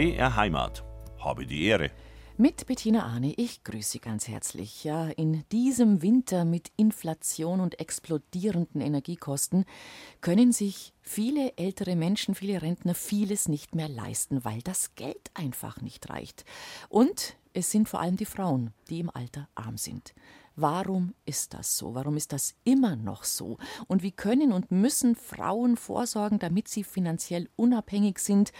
[0.00, 0.82] BR Heimat.
[1.18, 1.90] Habe die Ehre.
[2.38, 4.82] Mit Bettina Ahne, ich grüße Sie ganz herzlich.
[4.82, 9.66] Ja, in diesem Winter mit Inflation und explodierenden Energiekosten
[10.22, 15.82] können sich viele ältere Menschen, viele Rentner vieles nicht mehr leisten, weil das Geld einfach
[15.82, 16.46] nicht reicht.
[16.88, 20.14] Und es sind vor allem die Frauen, die im Alter arm sind.
[20.56, 21.94] Warum ist das so?
[21.94, 23.58] Warum ist das immer noch so?
[23.86, 28.50] Und wie können und müssen Frauen vorsorgen, damit sie finanziell unabhängig sind?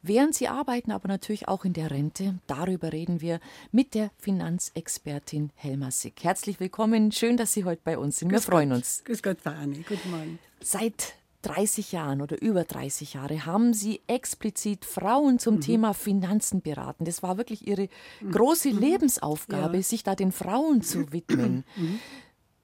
[0.00, 2.38] Während sie arbeiten, aber natürlich auch in der Rente.
[2.46, 3.40] Darüber reden wir
[3.72, 6.22] mit der Finanzexpertin Helma Sick.
[6.22, 7.10] Herzlich willkommen.
[7.10, 8.30] Schön, dass Sie heute bei uns sind.
[8.30, 8.78] Wir Grüß freuen Gott.
[8.78, 9.02] uns.
[9.04, 9.76] Grüß Gott, Frau Anne.
[9.88, 10.38] Guten Morgen.
[10.62, 17.04] Seit 30 Jahren oder über 30 Jahre haben Sie explizit Frauen zum Thema Finanzen beraten.
[17.04, 17.88] Das war wirklich Ihre
[18.30, 19.82] große Lebensaufgabe, Ja.
[19.82, 21.64] sich da den Frauen zu widmen.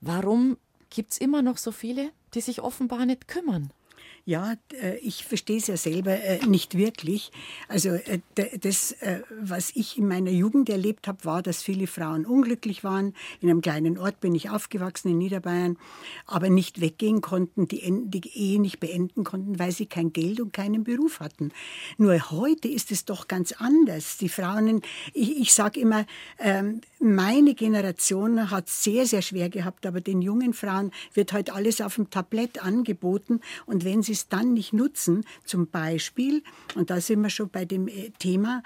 [0.01, 0.57] Warum
[0.89, 3.71] gibt es immer noch so viele, die sich offenbar nicht kümmern?
[4.27, 7.31] Ja, äh, ich verstehe es ja selber äh, nicht wirklich.
[7.69, 8.21] Also äh,
[8.59, 8.97] das,
[9.39, 13.15] was ich in meiner Jugend erlebt habe, war, dass viele Frauen unglücklich waren.
[13.43, 15.77] In einem kleinen Ort bin ich aufgewachsen in Niederbayern,
[16.27, 20.41] aber nicht weggehen konnten, die, En- die Ehe nicht beenden konnten, weil sie kein Geld
[20.41, 21.53] und keinen Beruf hatten.
[21.99, 24.17] Nur heute ist es doch ganz anders.
[24.17, 24.81] Die Frauen,
[25.13, 26.07] ich, ich sage immer,
[26.39, 31.83] ähm, meine Generation hat sehr, sehr schwer gehabt, aber den jungen Frauen wird heute alles
[31.83, 33.41] auf dem Tablett angeboten.
[33.67, 36.43] Und wenn sie es dann nicht nutzen, zum Beispiel,
[36.75, 38.63] und da sind wir schon bei dem äh, Thema,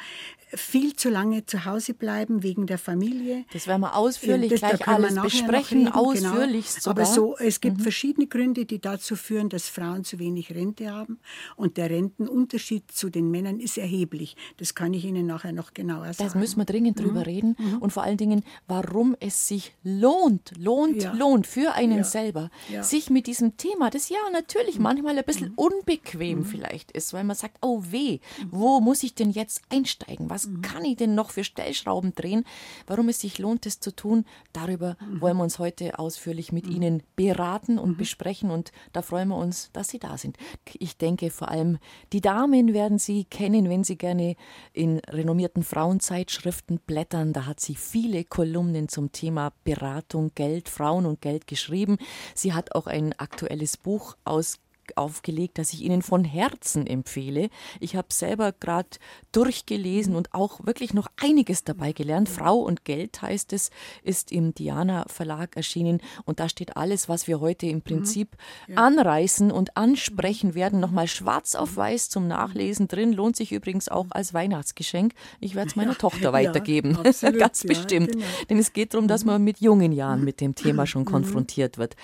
[0.55, 3.45] viel zu lange zu Hause bleiben wegen der Familie.
[3.53, 6.15] Das werden wir ausführlich Das- da gleich wir alles besprechen, reden, genau.
[6.15, 6.47] sogar.
[6.47, 6.63] Mhm.
[6.87, 11.19] Aber so, es gibt verschiedene Gründe, die dazu führen, dass Frauen zu wenig Rente haben.
[11.57, 14.37] Und der Rentenunterschied zu den Männern ist erheblich.
[14.59, 16.29] Das kann ich Ihnen nachher noch genauer sagen.
[16.31, 17.03] Das müssen wir dringend Mhm.
[17.05, 17.57] drüber reden.
[17.81, 21.13] Und vor allen Dingen, warum es sich lohnt, lohnt, Ja.
[21.13, 22.05] lohnt für einen Ja.
[22.05, 22.81] selber, Ja.
[22.81, 22.85] Mhm.
[22.85, 27.37] sich mit diesem Thema, das ja natürlich manchmal ein bisschen unbequem vielleicht ist, weil man
[27.37, 28.49] sagt, oh weh, Mhm.
[28.51, 30.31] wo muss ich denn jetzt einsteigen?
[30.31, 32.45] Was kann ich denn noch für Stellschrauben drehen?
[32.87, 35.21] Warum es sich lohnt, das zu tun, darüber Mhm.
[35.21, 38.51] wollen wir uns heute ausführlich mit Ihnen beraten und besprechen.
[38.51, 40.37] Und da freuen wir uns, dass Sie da sind.
[40.79, 41.79] Ich denke vor allem,
[42.13, 44.37] die Damen werden Sie kennen, wenn Sie gerne
[44.73, 47.33] in renommierten Frauenzeitschriften blättern.
[47.33, 51.99] Da hat sie viele Kolumnen zum Thema Beratung, Geld, Frauen und Geld geschrieben.
[52.35, 54.59] Sie hat auch ein aktuelles Buch aus
[54.97, 57.51] aufgelegt, das ich Ihnen von Herzen empfehle.
[57.81, 58.89] Ich habe selber gerade
[59.33, 62.29] durchgelesen und auch wirklich noch einiges dabei gelernt.
[62.29, 63.71] Frau und Geld heißt es,
[64.03, 68.37] ist im Diana Verlag erschienen und da steht alles, was wir heute im Prinzip
[68.75, 73.13] anreißen und ansprechen werden, nochmal schwarz auf weiß zum Nachlesen drin.
[73.13, 75.15] Lohnt sich übrigens auch als Weihnachtsgeschenk.
[75.41, 76.97] Ich werde es meiner Tochter ja, weitergeben.
[77.05, 78.13] absolut, Ganz ja, bestimmt.
[78.13, 78.25] genau.
[78.49, 81.97] Denn es geht darum, dass man mit jungen Jahren mit dem Thema schon konfrontiert wird.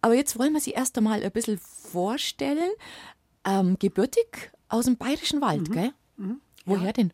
[0.00, 2.29] Aber jetzt wollen wir Sie erst einmal ein bisschen vorstellen.
[3.44, 5.92] Ähm, gebürtig aus dem Bayerischen Wald, gell?
[6.66, 7.12] Woher denn?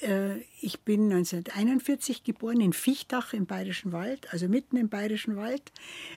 [0.00, 5.70] Äh, Ich bin 1941 geboren in Fichtach im Bayerischen Wald, also mitten im Bayerischen Wald,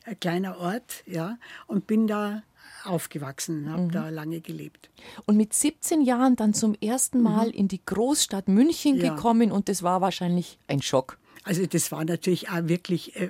[0.06, 2.44] ein kleiner Ort, ja, und bin da
[2.86, 4.90] aufgewachsen, habe da lange gelebt.
[5.26, 9.14] Und mit 17 Jahren dann zum ersten Mal in die Großstadt München Ja.
[9.14, 11.18] gekommen und das war wahrscheinlich ein Schock.
[11.48, 13.30] Also das war natürlich auch wirklich, äh,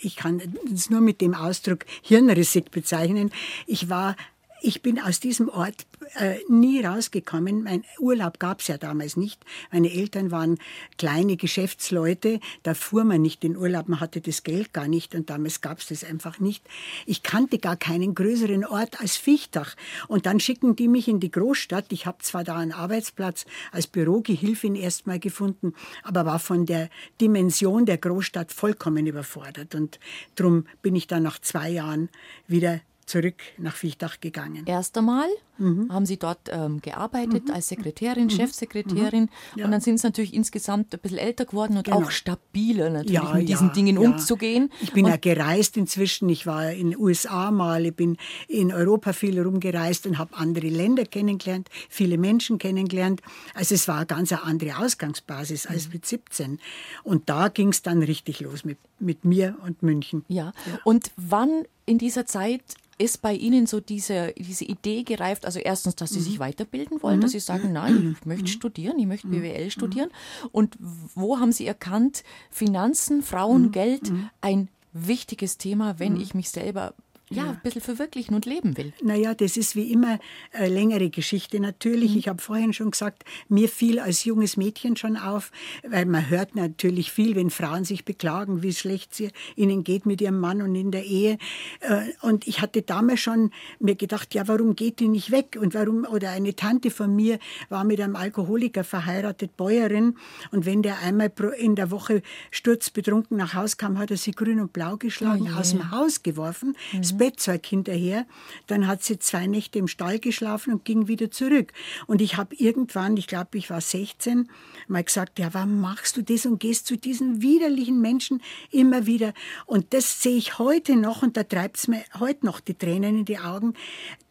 [0.00, 0.42] ich kann
[0.74, 3.30] es nur mit dem Ausdruck hirnrissig bezeichnen.
[3.68, 4.16] Ich war,
[4.62, 7.64] ich bin aus diesem Ort äh, nie rausgekommen.
[7.64, 9.44] Mein Urlaub gab es ja damals nicht.
[9.72, 10.58] Meine Eltern waren
[10.98, 12.38] kleine Geschäftsleute.
[12.62, 15.78] Da fuhr man nicht in Urlaub, man hatte das Geld gar nicht und damals gab
[15.78, 16.64] es das einfach nicht.
[17.06, 19.74] Ich kannte gar keinen größeren Ort als Fichtach.
[20.06, 21.86] Und dann schicken die mich in die Großstadt.
[21.90, 25.74] Ich habe zwar da einen Arbeitsplatz als Bürogehilfin erstmal gefunden,
[26.04, 26.88] aber war von der
[27.20, 29.74] Dimension der Großstadt vollkommen überfordert.
[29.74, 29.98] Und
[30.36, 32.08] darum bin ich dann nach zwei Jahren
[32.46, 34.64] wieder zurück nach Fichtach gegangen.
[34.66, 35.92] Erst einmal Mhm.
[35.92, 39.66] haben Sie dort ähm, gearbeitet als Sekretärin, Chefsekretärin Ja.
[39.66, 41.98] und dann sind Sie natürlich insgesamt ein bisschen älter geworden und Genau.
[41.98, 44.70] auch stabiler natürlich Ja, mit diesen ja, Dingen umzugehen.
[44.80, 46.28] Ich bin und ja gereist inzwischen.
[46.30, 48.16] Ich war in den USA mal, ich bin
[48.48, 53.20] in Europa viel rumgereist und habe andere Länder kennengelernt, viele Menschen kennengelernt.
[53.54, 55.92] Also es war eine ganz eine andere Ausgangsbasis als Mhm.
[55.92, 56.58] mit 17.
[57.04, 60.24] Und da ging es dann richtig los mit, mit mir und München.
[60.28, 60.52] Ja.
[60.84, 62.62] Und wann in dieser Zeit
[62.98, 65.44] ist bei Ihnen so diese, diese Idee gereift?
[65.46, 66.24] Also erstens, dass Sie Mhm.
[66.24, 69.08] sich weiterbilden wollen, dass Sie sagen, nein, ich möchte studieren, ich Mhm.
[69.08, 70.10] möchte BWL studieren.
[70.52, 73.72] Und wo haben Sie erkannt, Finanzen, Frauen, Mhm.
[73.72, 76.94] Geld, ein wichtiges Thema, wenn ich mich selber
[77.36, 78.92] ja, ein bisschen verwirklichen und leben will.
[79.02, 80.18] Naja, das ist wie immer
[80.52, 81.60] eine längere Geschichte.
[81.60, 82.18] Natürlich, mhm.
[82.18, 85.50] ich habe vorhin schon gesagt, mir fiel als junges Mädchen schon auf,
[85.86, 90.20] weil man hört natürlich viel, wenn Frauen sich beklagen, wie schlecht es ihnen geht mit
[90.20, 91.38] ihrem Mann und in der Ehe.
[91.80, 95.58] Äh, und ich hatte damals schon mir gedacht, ja, warum geht die nicht weg?
[95.60, 97.38] Und warum, oder eine Tante von mir
[97.68, 100.16] war mit einem Alkoholiker verheiratet, Bäuerin.
[100.50, 104.60] Und wenn der einmal in der Woche sturzbetrunken nach Hause kam, hat er sie grün
[104.60, 106.76] und blau geschlagen, oh aus dem Haus geworfen.
[106.92, 107.04] Mhm.
[107.22, 108.26] Bettzeug hinterher.
[108.66, 111.72] Dann hat sie zwei Nächte im Stall geschlafen und ging wieder zurück.
[112.08, 114.48] Und ich habe irgendwann, ich glaube, ich war 16,
[114.88, 118.42] mal gesagt, ja, warum machst du das und gehst zu diesen widerlichen Menschen
[118.72, 119.34] immer wieder?
[119.66, 123.20] Und das sehe ich heute noch und da treibt es mir heute noch die Tränen
[123.20, 123.74] in die Augen.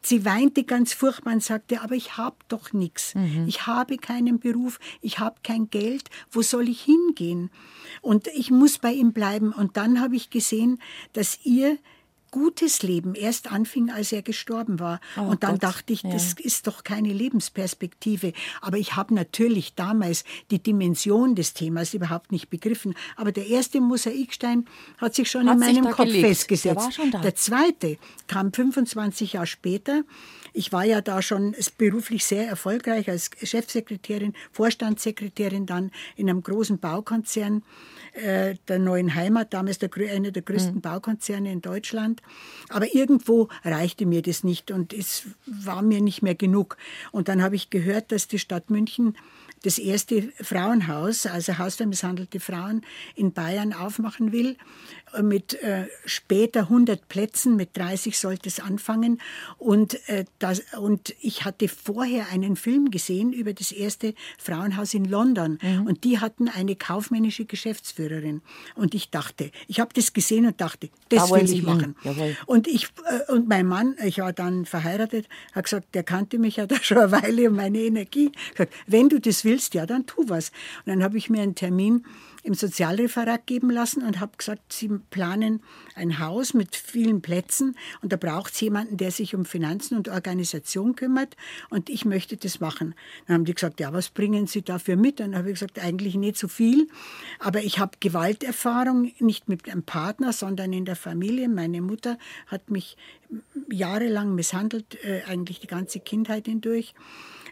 [0.01, 3.15] Sie weinte ganz furchtbar und sagte, aber ich habe doch nichts.
[3.15, 3.45] Mhm.
[3.47, 6.09] Ich habe keinen Beruf, ich habe kein Geld.
[6.29, 7.51] Wo soll ich hingehen?
[8.01, 9.53] Und ich muss bei ihm bleiben.
[9.53, 10.81] Und dann habe ich gesehen,
[11.13, 11.77] dass ihr
[12.31, 14.99] gutes Leben erst anfing, als er gestorben war.
[15.17, 15.63] Oh und dann Gott.
[15.63, 16.45] dachte ich, das ja.
[16.45, 18.33] ist doch keine Lebensperspektive.
[18.61, 22.95] Aber ich habe natürlich damals die Dimension des Themas überhaupt nicht begriffen.
[23.17, 24.65] Aber der erste Mosaikstein
[24.97, 26.27] hat sich schon hat in meinem Kopf gelegt.
[26.27, 26.99] festgesetzt.
[27.11, 27.97] Der, der zweite
[28.27, 30.03] kam 25 Jahre später.
[30.53, 36.79] Ich war ja da schon beruflich sehr erfolgreich als Chefsekretärin, Vorstandssekretärin dann in einem großen
[36.79, 37.63] Baukonzern
[38.13, 40.81] äh, der neuen Heimat, damals der, einer der größten mhm.
[40.81, 42.21] Baukonzerne in Deutschland.
[42.69, 46.77] Aber irgendwo reichte mir das nicht und es war mir nicht mehr genug.
[47.11, 49.15] Und dann habe ich gehört, dass die Stadt München
[49.63, 52.81] das erste Frauenhaus, also Haus für misshandelte Frauen
[53.15, 54.57] in Bayern aufmachen will
[55.21, 59.21] mit äh, später 100 Plätzen, mit 30 sollte es anfangen.
[59.57, 65.05] Und, äh, das, und ich hatte vorher einen Film gesehen über das erste Frauenhaus in
[65.05, 65.59] London.
[65.61, 65.87] Mhm.
[65.87, 68.41] Und die hatten eine kaufmännische Geschäftsführerin.
[68.75, 71.95] Und ich dachte, ich habe das gesehen und dachte, das da will ich machen.
[72.45, 76.57] Und, ich, äh, und mein Mann, ich war dann verheiratet, hat gesagt, der kannte mich
[76.57, 78.31] ja da schon eine Weile und meine Energie.
[78.51, 80.49] Gesagt, wenn du das willst, ja, dann tu was.
[80.85, 82.05] Und dann habe ich mir einen Termin
[82.43, 85.61] im Sozialreferat geben lassen und habe gesagt, Sie planen
[85.95, 90.09] ein Haus mit vielen Plätzen und da braucht es jemanden, der sich um Finanzen und
[90.09, 91.35] Organisation kümmert
[91.69, 92.95] und ich möchte das machen.
[93.27, 95.19] Dann haben die gesagt, ja, was bringen Sie dafür mit?
[95.19, 96.87] Dann habe ich gesagt, eigentlich nicht so viel,
[97.39, 101.47] aber ich habe Gewalterfahrung, nicht mit einem Partner, sondern in der Familie.
[101.47, 102.97] Meine Mutter hat mich
[103.69, 106.93] jahrelang misshandelt, äh, eigentlich die ganze Kindheit hindurch.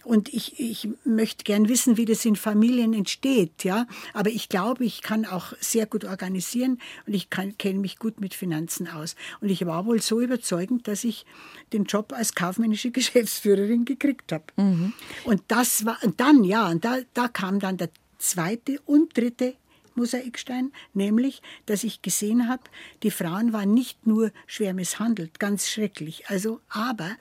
[0.04, 3.63] Und ich, ich möchte gern wissen, wie das in Familien entsteht.
[3.63, 3.88] Ja?
[4.13, 8.34] Aber ich glaube, ich kann auch sehr gut organisieren und ich kenne mich gut mit
[8.34, 9.16] Finanzen aus.
[9.42, 11.25] Und ich war wohl so überzeugend, dass ich
[11.74, 14.46] den Job als kaufmännische Geschäftsführerin gekriegt habe.
[14.57, 14.94] Mhm.
[15.25, 19.56] Und das war, und dann, ja, und da, da kam dann der zweite und dritte
[19.95, 22.63] Mosaikstein, nämlich, dass ich gesehen habe,
[23.04, 27.12] die Frauen waren nicht nur schwer misshandelt, ganz schrecklich, also, aber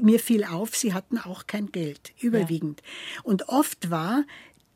[0.00, 2.82] mir fiel auf, sie hatten auch kein Geld, überwiegend.
[2.82, 3.22] Ja.
[3.22, 4.24] Und oft war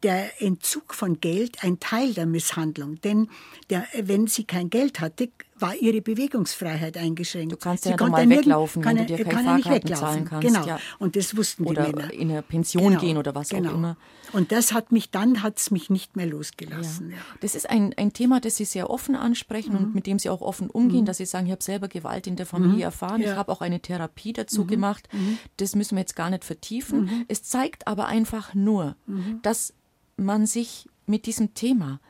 [0.02, 3.00] der Entzug von Geld ein Teil der Misshandlung.
[3.00, 3.28] Denn
[3.70, 5.28] der, wenn sie kein Geld hatte,
[5.60, 7.52] war ihre Bewegungsfreiheit eingeschränkt.
[7.52, 10.46] Du kannst ja normal weglaufen, wenn du dir keine Fahrkarten zahlen kannst.
[10.46, 10.78] Genau, ja.
[10.98, 12.12] und das wussten oder die Männer.
[12.12, 13.00] in eine Pension genau.
[13.00, 13.70] gehen oder was genau.
[13.70, 13.96] auch immer.
[14.32, 17.10] Und das hat mich, dann hat es mich nicht mehr losgelassen.
[17.10, 17.16] Ja.
[17.16, 17.22] Ja.
[17.40, 19.78] Das ist ein, ein Thema, das Sie sehr offen ansprechen mhm.
[19.78, 21.06] und mit dem Sie auch offen umgehen, mhm.
[21.06, 22.82] dass Sie sagen, ich habe selber Gewalt in der Familie mhm.
[22.82, 24.68] erfahren, ich habe auch eine Therapie dazu mhm.
[24.68, 25.08] gemacht.
[25.12, 25.38] Mhm.
[25.56, 27.02] Das müssen wir jetzt gar nicht vertiefen.
[27.02, 27.24] Mhm.
[27.28, 28.96] Es zeigt aber einfach nur,
[29.42, 29.72] dass
[30.16, 32.00] man sich mit diesem Thema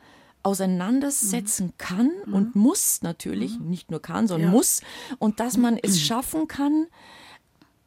[0.49, 1.77] auseinandersetzen mhm.
[1.77, 2.33] kann mhm.
[2.33, 3.69] und muss natürlich, mhm.
[3.69, 4.55] nicht nur kann, sondern ja.
[4.55, 4.81] muss,
[5.19, 6.87] und dass man es schaffen kann,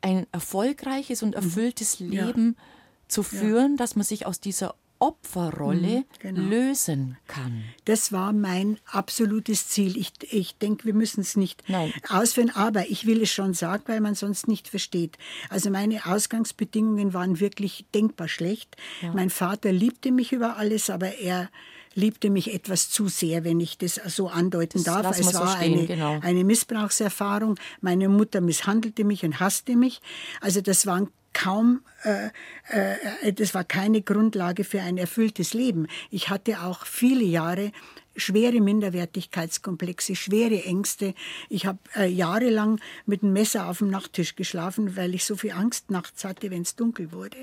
[0.00, 2.64] ein erfolgreiches und erfülltes Leben ja.
[3.08, 3.76] zu führen, ja.
[3.76, 6.42] dass man sich aus dieser Opferrolle genau.
[6.42, 7.64] lösen kann.
[7.86, 9.96] Das war mein absolutes Ziel.
[9.96, 11.92] Ich, ich denke, wir müssen es nicht Nein.
[12.08, 15.18] ausführen, aber ich will es schon sagen, weil man sonst nicht versteht.
[15.48, 18.76] Also meine Ausgangsbedingungen waren wirklich denkbar schlecht.
[19.00, 19.12] Ja.
[19.12, 21.50] Mein Vater liebte mich über alles, aber er
[21.94, 25.18] liebte mich etwas zu sehr, wenn ich das so andeuten das darf.
[25.18, 26.18] Es war so stehen, eine, genau.
[26.20, 27.58] eine Missbrauchserfahrung.
[27.80, 30.00] Meine Mutter misshandelte mich und hasste mich.
[30.40, 32.28] Also das waren kaum, äh,
[32.68, 35.86] äh, das war keine Grundlage für ein erfülltes Leben.
[36.10, 37.72] Ich hatte auch viele Jahre
[38.16, 41.14] schwere Minderwertigkeitskomplexe, schwere Ängste.
[41.48, 45.52] Ich habe äh, jahrelang mit einem Messer auf dem Nachttisch geschlafen, weil ich so viel
[45.52, 47.38] Angst nachts hatte, wenn es dunkel wurde.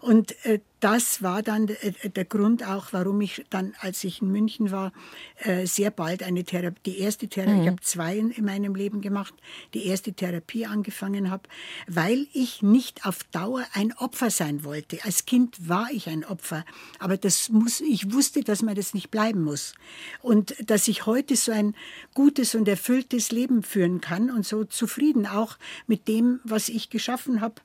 [0.00, 4.32] Und äh, das war dann äh, der Grund auch, warum ich dann, als ich in
[4.32, 4.92] München war,
[5.38, 7.62] äh, sehr bald eine Therapie, die erste Therapie, mhm.
[7.62, 9.32] ich habe zwei in meinem Leben gemacht,
[9.74, 11.44] die erste Therapie angefangen habe,
[11.86, 14.98] weil ich nicht auf Dauer ein Opfer sein wollte.
[15.04, 16.64] Als Kind war ich ein Opfer,
[16.98, 19.74] aber das muss, ich wusste, dass man das nicht bleiben muss
[20.20, 21.76] und dass ich heute so ein
[22.12, 27.40] gutes und erfülltes Leben führen kann und so zufrieden auch mit dem, was ich geschaffen
[27.40, 27.62] habe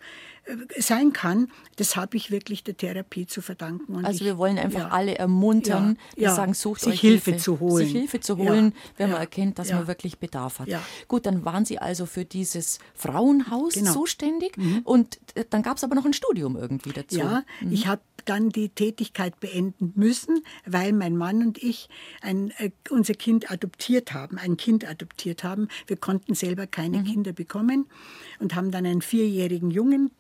[0.78, 3.96] sein kann, das habe ich wirklich der Therapie zu verdanken.
[3.96, 7.32] Und also wir wollen einfach ja, alle ermuntern, ja, ja, sagen, sucht sich euch Hilfe,
[7.32, 7.86] Hilfe, zu holen.
[7.86, 10.70] Sich Hilfe zu holen, wenn man erkennt, dass man wirklich Bedarf hat.
[11.08, 13.94] Gut, dann waren Sie also für dieses Frauenhaus genau.
[13.94, 14.82] zuständig mhm.
[14.84, 17.18] und äh, dann gab es aber noch ein Studium irgendwie dazu.
[17.18, 17.72] Ja, mhm.
[17.72, 21.90] ich habe dann die Tätigkeit beenden müssen, weil mein Mann und ich
[22.22, 25.68] ein, äh, unser Kind adoptiert haben, ein Kind adoptiert haben.
[25.88, 27.06] Wir konnten selber keine mhm.
[27.06, 27.88] Kinder bekommen
[28.40, 30.12] und haben dann einen vierjährigen Jungen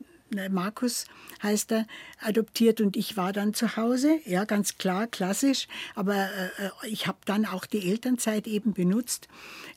[0.49, 1.05] Markus
[1.41, 1.87] heißt er,
[2.19, 7.07] adoptiert und ich war dann zu Hause, ja, ganz klar, klassisch, aber äh, äh ich
[7.07, 9.27] habe dann auch die Elternzeit eben benutzt,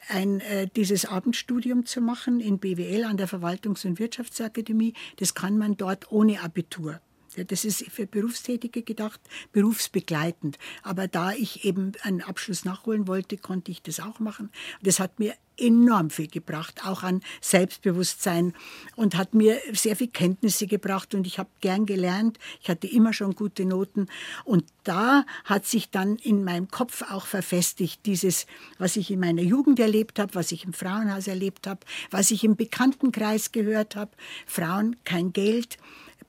[0.09, 4.95] ein, äh, dieses Abendstudium zu machen in BWL an der Verwaltungs- und Wirtschaftsakademie.
[5.17, 7.01] Das kann man dort ohne Abitur.
[7.45, 9.21] Das ist für Berufstätige gedacht,
[9.53, 10.59] berufsbegleitend.
[10.83, 14.51] Aber da ich eben einen Abschluss nachholen wollte, konnte ich das auch machen.
[14.83, 18.55] Das hat mir enorm viel gebracht, auch an Selbstbewusstsein
[18.97, 22.39] und hat mir sehr viel Kenntnisse gebracht und ich habe gern gelernt.
[22.63, 24.09] Ich hatte immer schon gute Noten
[24.45, 28.47] und da hat sich dann in meinem Kopf auch verfestigt dieses,
[28.79, 31.81] was ich in meiner Jugend erlebt habe, was ich im Frauenhaus erlebt habe,
[32.11, 34.13] was ich im Bekanntenkreis gehört habe.
[34.47, 35.77] Frauen kein Geld,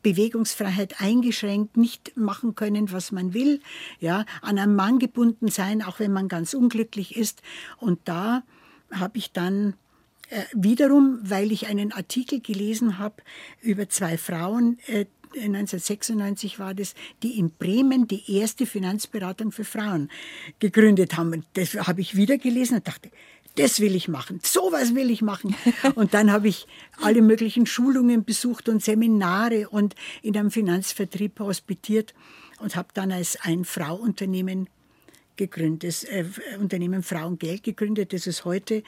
[0.02, 3.60] Bewegungsfreiheit eingeschränkt, nicht machen können, was man will,
[4.00, 7.42] ja, an einen Mann gebunden sein, auch wenn man ganz unglücklich ist.
[7.78, 8.44] Und da
[8.92, 9.76] habe ich dann
[10.30, 13.16] äh, wiederum, weil ich einen Artikel gelesen habe
[13.62, 16.94] über zwei Frauen, äh, 1996 war das,
[17.24, 20.10] die in Bremen die erste Finanzberatung für Frauen
[20.60, 21.34] gegründet haben.
[21.34, 23.10] Und das habe ich wieder gelesen und dachte,
[23.56, 25.56] das will ich machen, sowas will ich machen.
[25.96, 26.68] Und dann habe ich
[27.02, 32.14] alle möglichen Schulungen besucht und Seminare und in einem Finanzvertrieb hospitiert
[32.60, 34.70] und habe dann als ein Frau-Unternehmen
[35.36, 36.26] gegründet, das äh,
[36.60, 38.84] Unternehmen Frauengeld gegründet, das es heute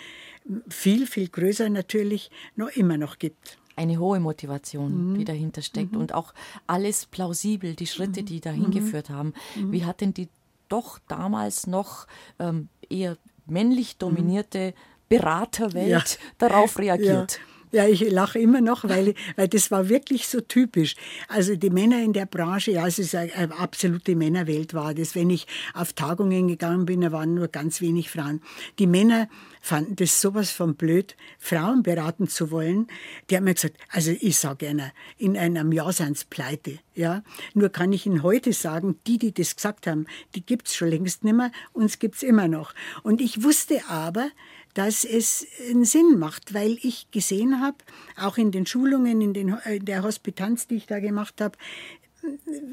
[0.70, 5.18] viel, viel größer natürlich noch immer noch gibt eine hohe Motivation, mhm.
[5.18, 6.02] die dahinter steckt mhm.
[6.02, 6.34] und auch
[6.68, 8.26] alles plausibel, die Schritte, mhm.
[8.26, 8.72] die dahin mhm.
[8.72, 9.34] geführt haben.
[9.56, 9.72] Mhm.
[9.72, 10.30] Wie hat denn die
[10.70, 12.08] doch damals noch
[12.40, 14.74] ähm, eher männlich dominierte
[15.10, 16.04] Beraterwelt ja.
[16.38, 17.34] darauf reagiert?
[17.34, 17.54] Ja.
[17.74, 20.96] Ja, ich lache immer noch, weil, weil das war wirklich so typisch.
[21.28, 25.16] Also die Männer in der Branche, ja, es ist eine, eine absolute Männerwelt war das.
[25.16, 28.42] Wenn ich auf Tagungen gegangen bin, da waren nur ganz wenig Frauen.
[28.78, 29.28] Die Männer
[29.64, 32.88] fanden das sowas von blöd, Frauen beraten zu wollen.
[33.30, 36.80] Die haben mir gesagt, also ich sage einer, in einem Jahr sind sie pleite.
[36.96, 37.24] Ja?
[37.54, 40.06] Nur kann ich Ihnen heute sagen, die, die das gesagt haben,
[40.36, 42.74] die gibt's schon längst nicht mehr, uns gibt's immer noch.
[43.04, 44.30] Und ich wusste aber,
[44.74, 47.78] dass es einen Sinn macht, weil ich gesehen habe,
[48.18, 51.58] auch in den Schulungen, in, den, äh, in der Hospitanz, die ich da gemacht habe,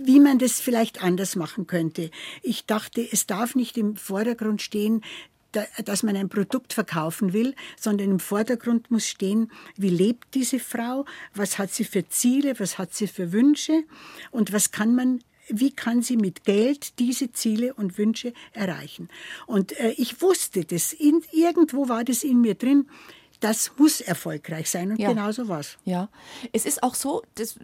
[0.05, 2.11] wie man das vielleicht anders machen könnte.
[2.43, 5.03] Ich dachte, es darf nicht im Vordergrund stehen,
[5.85, 11.05] dass man ein Produkt verkaufen will, sondern im Vordergrund muss stehen, wie lebt diese Frau,
[11.35, 13.85] was hat sie für Ziele, was hat sie für Wünsche
[14.31, 15.21] und was kann man
[15.53, 19.09] wie kann sie mit Geld diese Ziele und Wünsche erreichen.
[19.47, 22.89] Und äh, ich wusste das, in, irgendwo war das in mir drin,
[23.41, 25.09] das muss erfolgreich sein und ja.
[25.09, 25.79] genau so was.
[25.85, 26.09] Ja,
[26.53, 27.57] es ist auch so, das,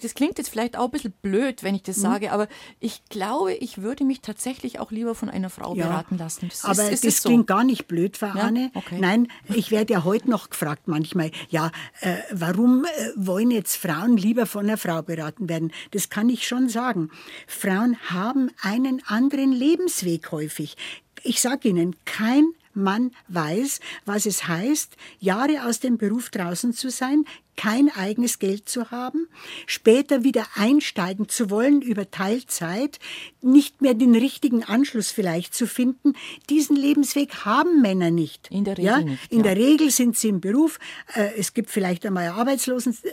[0.00, 2.02] das klingt jetzt vielleicht auch ein bisschen blöd, wenn ich das mhm.
[2.02, 2.48] sage, aber
[2.80, 5.86] ich glaube, ich würde mich tatsächlich auch lieber von einer Frau ja.
[5.86, 6.48] beraten lassen.
[6.48, 7.28] Das aber ist, das so.
[7.28, 8.44] klingt gar nicht blöd, Frau ja?
[8.44, 8.70] Anne.
[8.74, 8.98] Okay.
[8.98, 11.70] Nein, ich werde ja heute noch gefragt manchmal, ja,
[12.00, 15.72] äh, warum äh, wollen jetzt Frauen lieber von einer Frau beraten werden?
[15.90, 17.10] Das kann ich schon sagen.
[17.46, 20.76] Frauen haben einen anderen Lebensweg häufig.
[21.22, 26.90] Ich sage Ihnen, kein Mann weiß, was es heißt, Jahre aus dem Beruf draußen zu
[26.90, 27.24] sein,
[27.60, 29.28] kein eigenes Geld zu haben,
[29.66, 32.98] später wieder einsteigen zu wollen über Teilzeit,
[33.42, 36.14] nicht mehr den richtigen Anschluss vielleicht zu finden.
[36.48, 38.48] Diesen Lebensweg haben Männer nicht.
[38.50, 39.00] In der Regel ja?
[39.00, 39.30] nicht.
[39.30, 39.44] In ja.
[39.44, 40.78] der Regel sind sie im Beruf.
[41.14, 43.04] Äh, es gibt vielleicht einmal Arbeitslosigkeit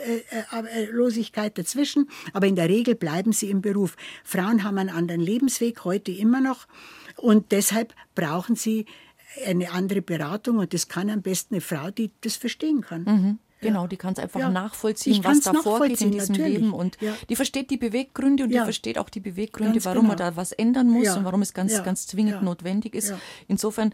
[1.45, 3.97] äh, äh, dazwischen, aber in der Regel bleiben sie im Beruf.
[4.23, 6.67] Frauen haben einen anderen Lebensweg, heute immer noch.
[7.17, 8.85] Und deshalb brauchen sie
[9.45, 13.03] eine andere Beratung und das kann am besten eine Frau, die das verstehen kann.
[13.03, 13.39] Mhm.
[13.59, 14.49] Genau, die kann es einfach ja.
[14.49, 16.59] nachvollziehen, was da vorgeht in diesem natürlich.
[16.59, 16.73] Leben.
[16.73, 17.13] Und ja.
[17.27, 18.61] die versteht die Beweggründe und ja.
[18.61, 20.09] die versteht auch die Beweggründe, ganz warum genau.
[20.09, 23.13] man da was ändern muss und warum es ganz, ganz zwingend notwendig ist.
[23.47, 23.93] Insofern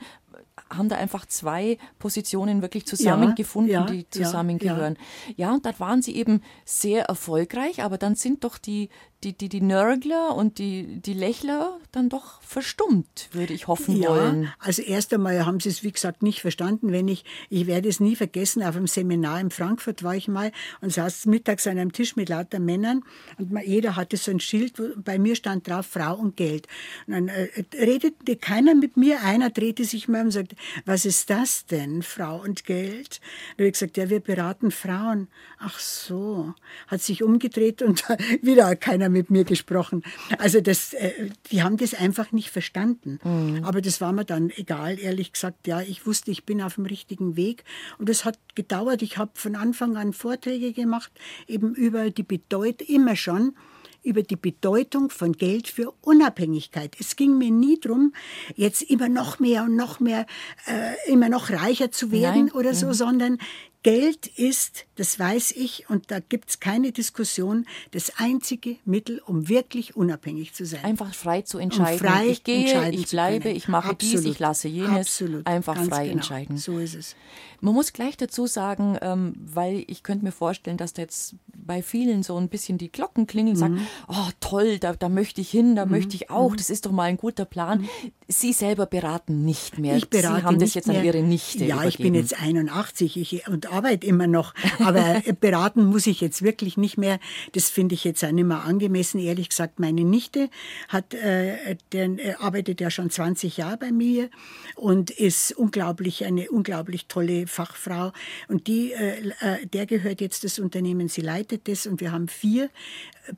[0.70, 4.98] haben da einfach zwei Positionen wirklich zusammengefunden, die zusammengehören.
[5.36, 8.90] Ja, und da waren sie eben sehr erfolgreich, aber dann sind doch die,
[9.24, 14.10] die, die, die Nörgler und die, die Lächler dann doch verstummt, würde ich hoffen ja,
[14.10, 14.52] wollen.
[14.60, 16.92] Also erst einmal haben sie es, wie gesagt, nicht verstanden.
[16.92, 20.52] Wenn ich, ich werde es nie vergessen, auf einem Seminar in Frankfurt war ich mal
[20.82, 23.04] und saß mittags an einem Tisch mit lauter Männern
[23.38, 26.68] und jeder hatte so ein Schild, wo bei mir stand drauf Frau und Geld.
[27.08, 31.30] Und dann äh, redete keiner mit mir, einer drehte sich mal und sagte, was ist
[31.30, 33.22] das denn, Frau und Geld?
[33.58, 35.28] Da habe ich gesagt, ja, wir beraten Frauen.
[35.60, 36.54] Ach so,
[36.88, 38.04] hat sich umgedreht und
[38.42, 40.04] wieder keiner mit mir gesprochen.
[40.38, 43.20] Also das, äh, die haben das einfach nicht verstanden.
[43.24, 43.64] Mhm.
[43.64, 45.68] Aber das war mir dann egal, ehrlich gesagt.
[45.68, 47.64] Ja, ich wusste, ich bin auf dem richtigen Weg.
[47.98, 49.02] Und es hat gedauert.
[49.02, 51.12] Ich habe von Anfang an Vorträge gemacht,
[51.48, 53.56] eben über die Bedeutung, immer schon,
[54.04, 56.96] über die Bedeutung von Geld für Unabhängigkeit.
[57.00, 58.14] Es ging mir nie darum,
[58.56, 60.26] jetzt immer noch mehr und noch mehr,
[60.68, 62.52] äh, immer noch reicher zu werden Nein.
[62.52, 62.94] oder so, mhm.
[62.94, 63.38] sondern
[63.84, 69.50] Geld ist, das weiß ich, und da gibt es keine Diskussion, das einzige Mittel, um
[69.50, 70.84] wirklich unabhängig zu sein.
[70.86, 72.00] Einfach frei zu entscheiden.
[72.08, 74.24] Um frei ich gehe, ich bleibe, ich mache Absolut.
[74.24, 75.08] dies, ich lasse jenes.
[75.08, 75.46] Absolut.
[75.46, 76.14] Einfach Ganz frei genau.
[76.14, 76.58] entscheiden.
[76.58, 77.16] So ist es.
[77.64, 81.82] Man muss gleich dazu sagen, ähm, weil ich könnte mir vorstellen, dass da jetzt bei
[81.82, 83.60] vielen so ein bisschen die Glocken klingeln, mhm.
[83.60, 85.92] sagen, oh toll, da, da möchte ich hin, da mhm.
[85.92, 86.58] möchte ich auch, mhm.
[86.58, 87.84] das ist doch mal ein guter Plan.
[87.84, 88.12] Mhm.
[88.28, 89.96] Sie selber beraten nicht mehr.
[89.96, 91.00] Ich berate Sie haben das jetzt mehr.
[91.00, 91.90] an Ihre Nichte Ja, übergeben.
[91.90, 96.76] ich bin jetzt 81 ich, und arbeite immer noch, aber beraten muss ich jetzt wirklich
[96.76, 97.18] nicht mehr.
[97.54, 99.20] Das finde ich jetzt auch nicht mehr angemessen.
[99.20, 100.50] Ehrlich gesagt, meine Nichte
[100.90, 104.30] hat, äh, den, äh, arbeitet ja schon 20 Jahre bei mir
[104.76, 108.12] und ist unglaublich, eine unglaublich tolle Fachfrau.
[108.48, 112.28] Und die, äh, äh der gehört jetzt das Unternehmen, sie leitet das und wir haben
[112.28, 112.70] vier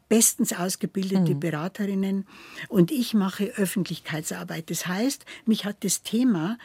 [0.10, 1.39] bestens ausgebildete mhm.
[1.39, 2.27] Beraterinnen
[2.69, 4.72] und ich mache Öffentlichkeitsarbeit.
[4.72, 6.57] Das heißt, mich hat das Thema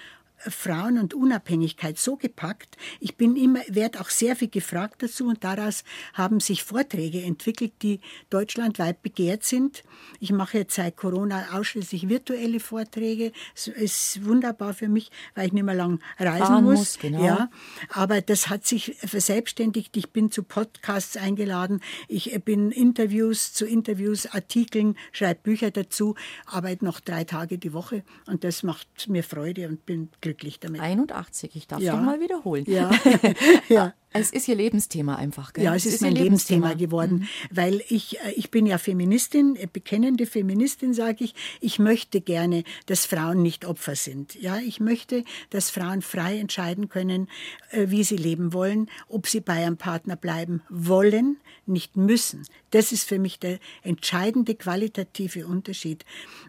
[0.49, 2.76] Frauen und Unabhängigkeit so gepackt.
[2.99, 7.73] Ich bin immer, werde auch sehr viel gefragt dazu und daraus haben sich Vorträge entwickelt,
[7.82, 9.82] die deutschlandweit begehrt sind.
[10.18, 13.32] Ich mache jetzt seit Corona ausschließlich virtuelle Vorträge.
[13.54, 16.78] Es ist wunderbar für mich, weil ich nicht mehr lang reisen Fahren muss.
[16.78, 17.25] muss genau.
[17.25, 17.50] Ja,
[17.90, 19.97] aber das hat sich verselbstständigt.
[19.97, 21.80] Ich bin zu Podcasts eingeladen.
[22.09, 26.14] Ich bin Interviews zu Interviews, Artikeln, schreibe Bücher dazu,
[26.47, 30.61] arbeite noch drei Tage die Woche und das macht mir Freude und bin glücklich glücklich
[30.61, 30.81] damit.
[30.81, 31.97] 81, ich darf ja.
[31.97, 32.65] doch mal wiederholen.
[32.69, 32.91] Ja.
[33.69, 33.95] ja.
[34.13, 35.65] Es ist Ihr Lebensthema einfach, gell?
[35.65, 37.57] Ja, es, es ist, ist, mein Lebensthema, Lebensthema geworden, mhm.
[37.57, 41.35] weil ich, äh, ich bin ja Feministin, äh, bekennende Feministin, sage ich.
[41.61, 44.35] Ich möchte gerne, dass Frauen nicht Opfer sind.
[44.35, 47.29] Ja, ich möchte, dass Frauen frei entscheiden können,
[47.71, 52.43] äh, wie sie leben wollen, ob sie bei einem Partner bleiben wollen, nicht müssen.
[52.71, 56.05] Das ist für mich der entscheidende qualitative Unterschied.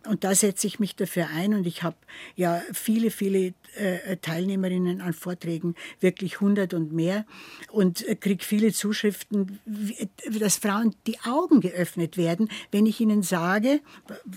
[0.07, 1.97] Und da setze ich mich dafür ein und ich habe
[2.35, 3.53] ja viele, viele
[4.21, 7.25] Teilnehmerinnen an Vorträgen, wirklich hundert und mehr
[7.71, 9.59] und kriege viele Zuschriften,
[10.39, 13.79] dass Frauen die Augen geöffnet werden, wenn ich ihnen sage,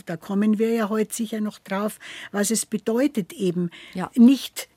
[0.06, 1.98] da kommen wir ja heute sicher noch drauf,
[2.30, 4.10] was es bedeutet eben, ja.
[4.14, 4.68] nicht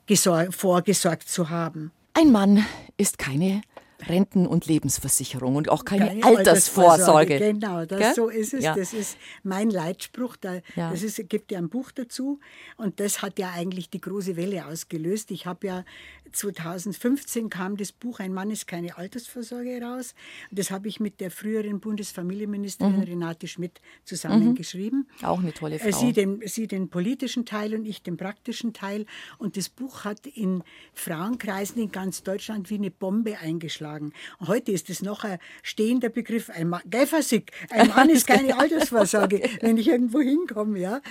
[0.50, 1.92] vorgesorgt zu haben.
[2.14, 2.66] Ein Mann
[2.98, 3.62] ist keine
[4.08, 7.36] Renten- und Lebensversicherung und auch keine, keine Altersvorsorge.
[7.36, 7.40] Altersvorsorge.
[7.40, 8.64] Genau, das, so ist es.
[8.64, 8.76] Ja.
[8.76, 10.36] Das ist mein Leitspruch.
[10.36, 10.92] Da, ja.
[10.92, 12.40] Das ist, gibt ja ein Buch dazu
[12.78, 15.32] und das hat ja eigentlich die große Welle ausgelöst.
[15.32, 15.86] Ich habe ja
[16.32, 20.14] 2015 kam das Buch Ein Mann ist keine Altersvorsorge raus.
[20.52, 23.04] Das habe ich mit der früheren Bundesfamilienministerin mhm.
[23.04, 25.08] Renate Schmidt zusammen mhm.
[25.24, 26.00] Auch eine tolle äh, Frau.
[26.00, 29.06] Sie den, sie den politischen Teil und ich den praktischen Teil.
[29.38, 33.87] Und das Buch hat in Frauenkreisen in ganz Deutschland wie eine Bombe eingeschlagen.
[33.96, 34.14] Und
[34.48, 36.50] heute ist es noch ein stehender Begriff.
[36.50, 40.80] Ein Mann, Geifersig, ein Mann ist keine Altersvorsorge, wenn ich irgendwo hinkomme.
[40.80, 41.02] Ja.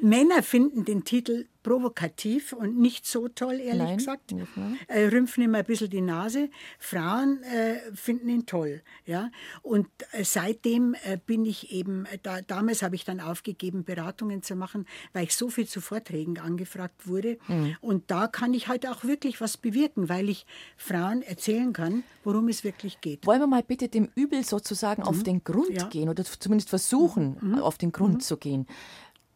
[0.00, 4.34] Männer finden den Titel provokativ und nicht so toll, ehrlich Nein, gesagt.
[4.86, 6.48] Äh, rümpfen immer ein bisschen die Nase.
[6.78, 8.80] Frauen äh, finden ihn toll.
[9.04, 9.30] Ja?
[9.60, 14.42] Und äh, seitdem äh, bin ich eben, äh, da, damals habe ich dann aufgegeben, Beratungen
[14.42, 17.38] zu machen, weil ich so viel zu Vorträgen angefragt wurde.
[17.48, 17.76] Mhm.
[17.82, 20.46] Und da kann ich halt auch wirklich was bewirken, weil ich
[20.78, 23.26] Frauen erzählen kann, worum es wirklich geht.
[23.26, 25.08] Wollen wir mal bitte dem Übel sozusagen mhm.
[25.08, 25.86] auf den Grund ja.
[25.88, 27.58] gehen oder zumindest versuchen, mhm.
[27.58, 28.20] auf den Grund mhm.
[28.20, 28.66] zu gehen?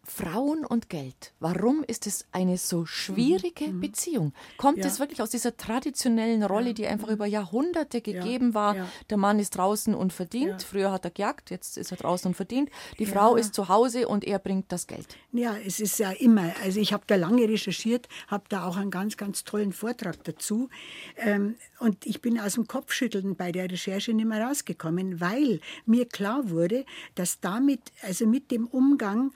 [0.05, 1.33] Frauen und Geld.
[1.39, 3.81] Warum ist es eine so schwierige mhm.
[3.81, 4.33] Beziehung?
[4.57, 4.87] Kommt ja.
[4.87, 8.55] es wirklich aus dieser traditionellen Rolle, die einfach über Jahrhunderte gegeben ja.
[8.55, 8.77] war?
[8.77, 8.89] Ja.
[9.11, 10.65] Der Mann ist draußen und verdient.
[10.65, 12.69] Früher hat er gejagt, jetzt ist er draußen und verdient.
[12.99, 15.17] Die Frau ist zu Hause und er bringt das Geld.
[15.31, 16.53] Ja, es ist ja immer.
[16.65, 20.69] Also ich habe da lange recherchiert, habe da auch einen ganz, ganz tollen Vortrag dazu.
[21.17, 26.07] Ähm, und ich bin aus dem Kopfschütteln bei der Recherche nicht mehr rausgekommen, weil mir
[26.07, 26.85] klar wurde,
[27.15, 29.33] dass damit, also mit dem Umgang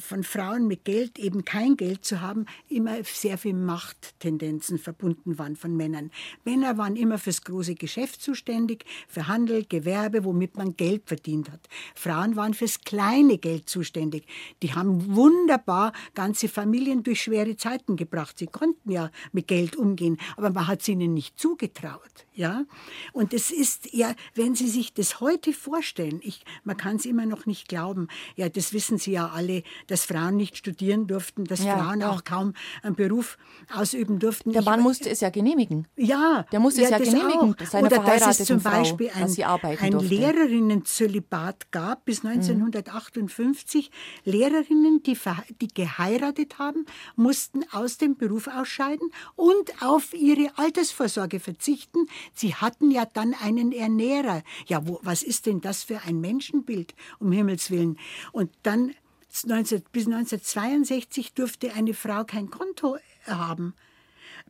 [0.00, 5.56] von Frauen mit Geld, eben kein Geld zu haben, immer sehr viel Machttendenzen verbunden waren
[5.56, 6.10] von Männern.
[6.44, 11.60] Männer waren immer fürs große Geschäft zuständig, für Handel, Gewerbe, womit man Geld verdient hat.
[11.94, 14.26] Frauen waren fürs kleine Geld zuständig.
[14.62, 18.38] Die haben wunderbar ganze Familien durch schwere Zeiten gebracht.
[18.38, 22.26] Sie konnten ja mit Geld umgehen, aber man hat es ihnen nicht zugetraut.
[22.34, 22.64] Ja?
[23.12, 27.26] Und es ist ja, wenn Sie sich das heute vorstellen, ich, man kann es immer
[27.26, 31.62] noch nicht glauben, ja, das wissen Sie ja alle, dass Frauen nicht studieren durften, dass
[31.62, 32.10] ja, Frauen ja.
[32.10, 33.38] auch kaum einen Beruf
[33.74, 34.52] ausüben durften.
[34.52, 35.86] Der Mann ich, musste es ja genehmigen.
[35.96, 36.46] Ja.
[36.52, 37.82] Der musste ja, es ja genehmigen, auch.
[37.82, 43.90] Oder dass es zum Beispiel Frau, ein, ein Lehrerinnenzölibat gab bis 1958.
[43.90, 44.32] Mhm.
[44.32, 45.18] Lehrerinnen, die,
[45.60, 46.86] die geheiratet haben,
[47.16, 52.06] mussten aus dem Beruf ausscheiden und auf ihre Altersvorsorge verzichten.
[52.32, 54.42] Sie hatten ja dann einen Ernährer.
[54.66, 57.98] Ja, wo, was ist denn das für ein Menschenbild, um Himmels Willen?
[58.32, 58.93] Und dann
[59.42, 63.74] 19, bis 1962 durfte eine Frau kein Konto haben.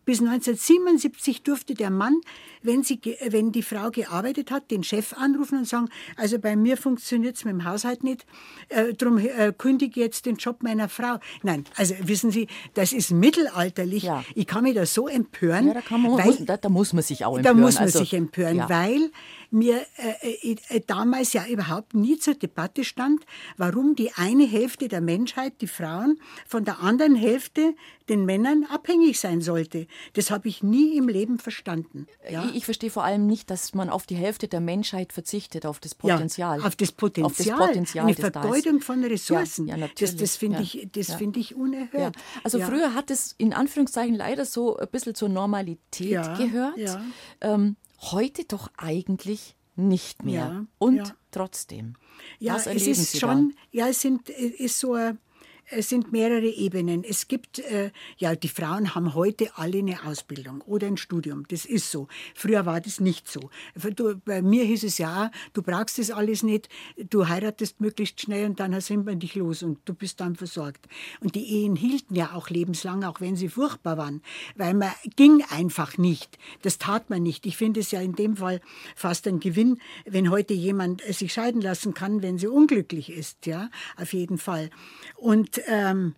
[0.04, 2.20] Bis 1977 durfte der Mann,
[2.62, 6.76] wenn, sie, wenn die Frau gearbeitet hat, den Chef anrufen und sagen, also bei mir
[6.76, 8.26] funktioniert es mit dem Haushalt nicht,
[8.68, 11.18] äh, darum äh, kündige jetzt den Job meiner Frau.
[11.42, 14.04] Nein, also wissen Sie, das ist mittelalterlich.
[14.04, 14.24] Ja.
[14.34, 15.68] Ich kann mich da so empören.
[15.68, 17.56] Ja, da, man, weil, muss, da, da, muss man sich auch empören.
[17.56, 18.68] Da muss man also, sich empören, ja.
[18.68, 19.10] weil
[19.50, 23.24] mir äh, äh, damals ja überhaupt nie zur Debatte stand,
[23.56, 27.74] warum die eine Hälfte der Menschheit, die Frauen, von der anderen Hälfte,
[28.08, 29.86] den Männern, abhängig sein sollte.
[30.12, 32.06] Das habe ich nie im Leben verstanden.
[32.30, 32.44] Ja?
[32.46, 35.80] Ich, ich, verstehe vor allem nicht, dass man auf die Hälfte der Menschheit verzichtet, auf
[35.80, 36.60] das Potenzial.
[36.60, 37.26] Ja, auf das Potenzial.
[37.26, 39.68] Auf das Potenzial Eine Vergeudung von Ressourcen.
[39.68, 42.16] Ja, das das finde ich, das find ich unerhört.
[42.42, 46.78] Also früher hat es in Anführungszeichen leider so ein bisschen zur Normalität gehört.
[47.40, 47.76] Ähm,
[48.12, 50.34] Heute doch eigentlich nicht mehr.
[50.34, 51.04] Ja, Und ja.
[51.30, 51.94] trotzdem.
[52.38, 53.56] Ja, es ist Sie schon, da?
[53.72, 55.18] ja, es sind, ist so ein
[55.70, 57.04] es sind mehrere Ebenen.
[57.04, 61.44] Es gibt, äh, ja, die Frauen haben heute alle eine Ausbildung oder ein Studium.
[61.48, 62.08] Das ist so.
[62.34, 63.50] Früher war das nicht so.
[63.96, 66.68] Du, bei mir hieß es ja, du brauchst das alles nicht.
[66.96, 70.86] Du heiratest möglichst schnell und dann sind wir dich los und du bist dann versorgt.
[71.20, 74.22] Und die Ehen hielten ja auch lebenslang, auch wenn sie furchtbar waren,
[74.56, 76.38] weil man ging einfach nicht.
[76.62, 77.46] Das tat man nicht.
[77.46, 78.60] Ich finde es ja in dem Fall
[78.96, 83.46] fast ein Gewinn, wenn heute jemand sich scheiden lassen kann, wenn sie unglücklich ist.
[83.46, 84.70] Ja, auf jeden Fall.
[85.16, 86.14] Und ähm,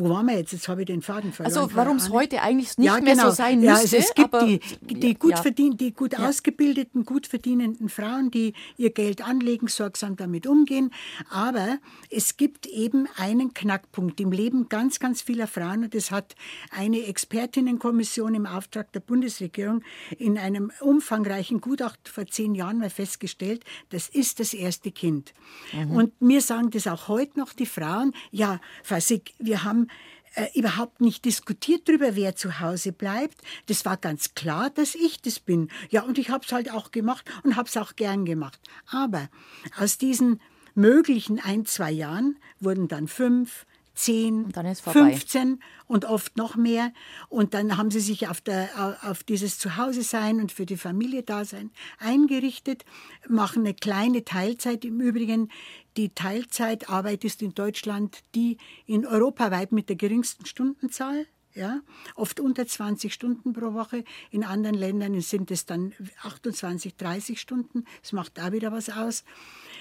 [0.00, 0.52] wo waren wir jetzt?
[0.52, 1.56] Jetzt habe ich den Faden verloren.
[1.56, 3.04] Also warum es heute eigentlich nicht ja, genau.
[3.04, 3.32] mehr so genau.
[3.32, 3.66] sein müsste.
[3.66, 5.42] Ja, also es gibt die, die, gut, ja.
[5.42, 6.28] verdien, die gut ja.
[6.28, 10.90] ausgebildeten, gut verdienenden Frauen, die ihr Geld anlegen, sorgsam damit umgehen.
[11.30, 11.78] Aber
[12.10, 15.84] es gibt eben einen Knackpunkt im Leben ganz, ganz vieler Frauen.
[15.84, 16.34] Und das hat
[16.70, 19.82] eine Expertinnenkommission im Auftrag der Bundesregierung
[20.18, 23.64] in einem umfangreichen Gutachten vor zehn Jahren mal festgestellt.
[23.90, 25.34] Das ist das erste Kind.
[25.72, 25.90] Mhm.
[25.90, 28.12] Und mir sagen das auch heute noch die Frauen.
[28.30, 29.88] Ja, Fasik, wir haben
[30.34, 33.40] äh, überhaupt nicht diskutiert darüber, wer zu Hause bleibt.
[33.66, 35.68] Das war ganz klar, dass ich das bin.
[35.90, 38.60] Ja, und ich habe es halt auch gemacht und habe es auch gern gemacht.
[38.86, 39.28] Aber
[39.76, 40.40] aus diesen
[40.74, 43.66] möglichen ein, zwei Jahren wurden dann fünf,
[44.00, 46.92] 10, 15 und oft noch mehr.
[47.28, 51.70] Und dann haben sie sich auf, der, auf dieses Zuhause-Sein und für die Familie Dasein
[51.98, 52.84] eingerichtet,
[53.28, 54.84] machen eine kleine Teilzeit.
[54.84, 55.50] Im Übrigen,
[55.96, 61.26] die Teilzeitarbeit ist in Deutschland die in europaweit mit der geringsten Stundenzahl.
[61.52, 61.80] Ja,
[62.14, 64.04] oft unter 20 Stunden pro Woche.
[64.30, 67.84] In anderen Ländern sind es dann 28, 30 Stunden.
[68.02, 69.24] Das macht da wieder was aus.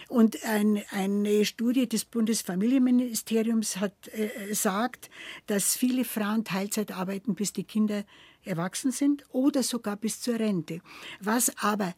[0.09, 5.09] Und ein, eine Studie des Bundesfamilienministeriums hat, äh, sagt,
[5.45, 8.03] dass viele Frauen Teilzeit arbeiten, bis die Kinder
[8.43, 10.81] erwachsen sind oder sogar bis zur Rente.
[11.21, 11.93] Was aber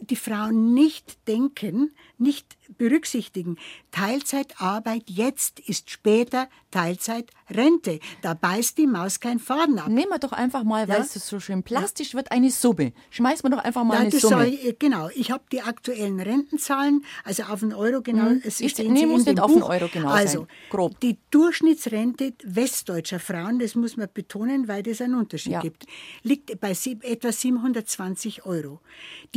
[0.00, 3.58] die Frauen nicht denken, nicht berücksichtigen.
[3.90, 8.00] Teilzeitarbeit jetzt ist später Teilzeitrente.
[8.20, 9.88] Da beißt die Maus kein Faden ab.
[9.88, 10.94] Nehmen wir doch einfach mal, ja?
[10.94, 12.16] weil es so schön plastisch ja.
[12.16, 12.92] wird, eine Summe.
[13.10, 14.50] Schmeißen wir doch einfach mal ja, eine Summe.
[14.50, 18.26] Soll, genau, ich habe die aktuellen Rentenzahlen, also auf einen Euro genau.
[18.26, 18.42] Hm.
[18.44, 19.44] Es ich, nee, muss nicht Buch.
[19.44, 20.48] auf einen Euro genau Also, sein.
[20.68, 20.98] grob.
[20.98, 25.86] Die Durchschnittsrente westdeutscher Frauen, das muss man betonen, weil es einen Unterschied gibt,
[26.24, 28.80] liegt bei etwa 720 Euro.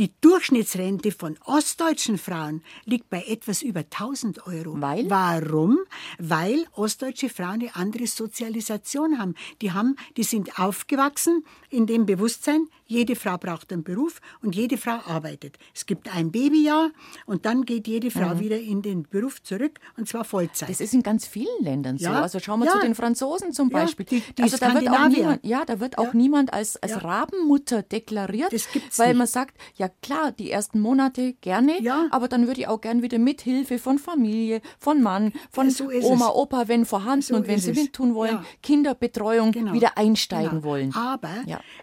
[0.00, 4.80] Die Durchschnittsrente von ostdeutschen Frauen liegt bei etwas über 1000 Euro.
[4.80, 5.08] Weil?
[5.08, 5.78] Warum?
[6.18, 9.34] Weil ostdeutsche Frauen eine andere Sozialisation haben.
[9.60, 14.78] Die haben, die sind aufgewachsen in dem Bewusstsein, jede Frau braucht einen Beruf und jede
[14.78, 15.58] Frau arbeitet.
[15.74, 16.90] Es gibt ein Babyjahr
[17.26, 18.40] und dann geht jede Frau mhm.
[18.40, 20.70] wieder in den Beruf zurück und zwar Vollzeit.
[20.70, 22.08] Das ist in ganz vielen Ländern so.
[22.08, 22.72] Also schauen wir ja.
[22.72, 24.06] zu den Franzosen zum Beispiel.
[24.08, 27.04] Ja, die, die also da wird auch niemand, ja, da wird auch niemand als, als
[27.04, 28.52] Rabenmutter deklariert,
[28.96, 29.18] weil nicht.
[29.18, 31.74] man sagt, ja klar, die ersten Monate gerne,
[32.10, 35.90] aber dann würde ich auch gern wieder mit Hilfe von Familie, von Mann, von so
[36.02, 36.34] Oma, es.
[36.34, 39.74] Opa, wenn vorhanden so und wenn sie mittun wollen, Kinderbetreuung genau.
[39.74, 40.64] wieder einsteigen genau.
[40.64, 40.94] wollen.
[40.94, 41.34] Aber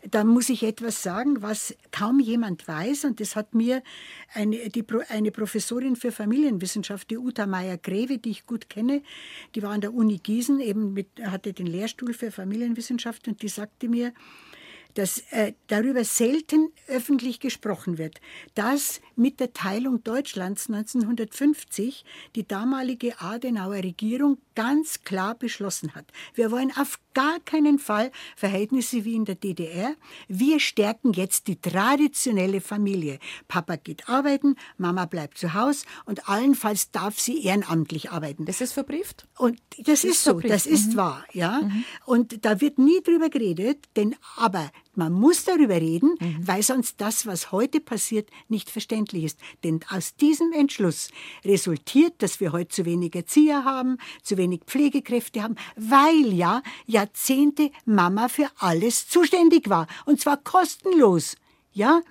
[0.09, 3.05] da muss ich etwas sagen, was kaum jemand weiß.
[3.05, 3.84] Und das hat mir
[4.34, 9.01] eine, die, eine Professorin für Familienwissenschaft, die Uta Meyer-Greve, die ich gut kenne,
[9.53, 13.27] die war an der Uni Gießen, eben mit, hatte den Lehrstuhl für Familienwissenschaft.
[13.27, 14.13] Und die sagte mir,
[14.95, 18.19] dass äh, darüber selten öffentlich gesprochen wird,
[18.55, 22.03] dass mit der Teilung Deutschlands 1950
[22.36, 29.05] die damalige Adenauer Regierung ganz klar beschlossen hat, wir wollen auf gar keinen Fall Verhältnisse
[29.05, 29.95] wie in der DDR.
[30.27, 33.19] Wir stärken jetzt die traditionelle Familie.
[33.47, 38.45] Papa geht arbeiten, Mama bleibt zu Hause und allenfalls darf sie ehrenamtlich arbeiten.
[38.45, 39.27] Das ist verbrieft?
[39.37, 40.53] Und das, das ist, ist so, verbrieft.
[40.53, 40.97] das ist mhm.
[40.97, 41.61] wahr, ja.
[41.61, 41.85] Mhm.
[42.05, 46.47] Und da wird nie drüber geredet, denn aber man muss darüber reden, mhm.
[46.47, 49.39] weil sonst das, was heute passiert, nicht verständlich ist.
[49.63, 51.10] Denn aus diesem Entschluss
[51.43, 57.71] resultiert, dass wir heute zu wenig Erzieher haben, zu wenig Pflegekräfte haben, weil ja Jahrzehnte
[57.86, 59.88] Mama für alles zuständig war.
[60.05, 61.36] Und zwar kostenlos.
[61.73, 62.01] Ja,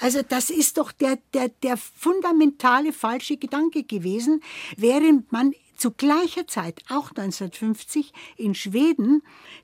[0.00, 4.42] also das ist doch der, der, der fundamentale falsche Gedanke gewesen,
[4.76, 9.22] während man zu gleicher Zeit, auch 1950, in Schweden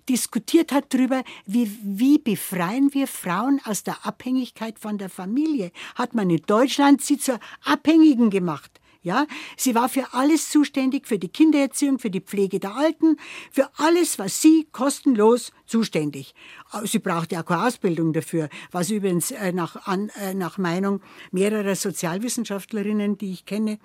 [0.09, 5.73] diskutiert hat darüber, wie, wie befreien wir Frauen aus der Abhängigkeit von der Familie.
[5.95, 8.81] Hat man in Deutschland sie zur Abhängigen gemacht.
[9.05, 13.17] Ja, sie war für alles zuständig, für die Kindererziehung, für die Pflege der Alten,
[13.51, 16.37] für alles, was sie kostenlos zuständig.
[16.85, 21.01] Sie brauchte ja keine Ausbildung dafür, was übrigens äh, nach, äh, nach Meinung
[21.33, 23.81] mehrerer Sozialwissenschaftlerinnen, die ich kenne,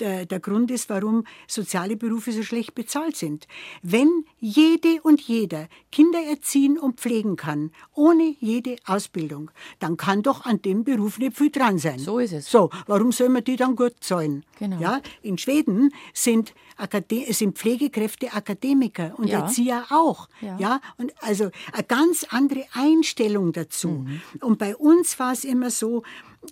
[0.00, 3.46] der, der Grund ist, warum soziale Berufe so schlecht bezahlt sind.
[3.82, 10.44] Wenn jede und jeder Kinder erziehen und pflegen kann, ohne jede Ausbildung, dann kann doch
[10.44, 11.98] an dem Beruf nicht viel dran sein.
[11.98, 12.50] So ist es.
[12.50, 14.44] So, warum soll man die dann gut zahlen?
[14.58, 14.80] Genau.
[14.80, 19.40] Ja, in Schweden sind, Akade sind Pflegekräfte Akademiker und ja.
[19.40, 20.28] Erzieher auch.
[20.40, 20.56] Ja.
[20.58, 23.88] ja, und also eine ganz andere Einstellung dazu.
[23.88, 24.20] Mhm.
[24.40, 26.02] Und bei uns war es immer so,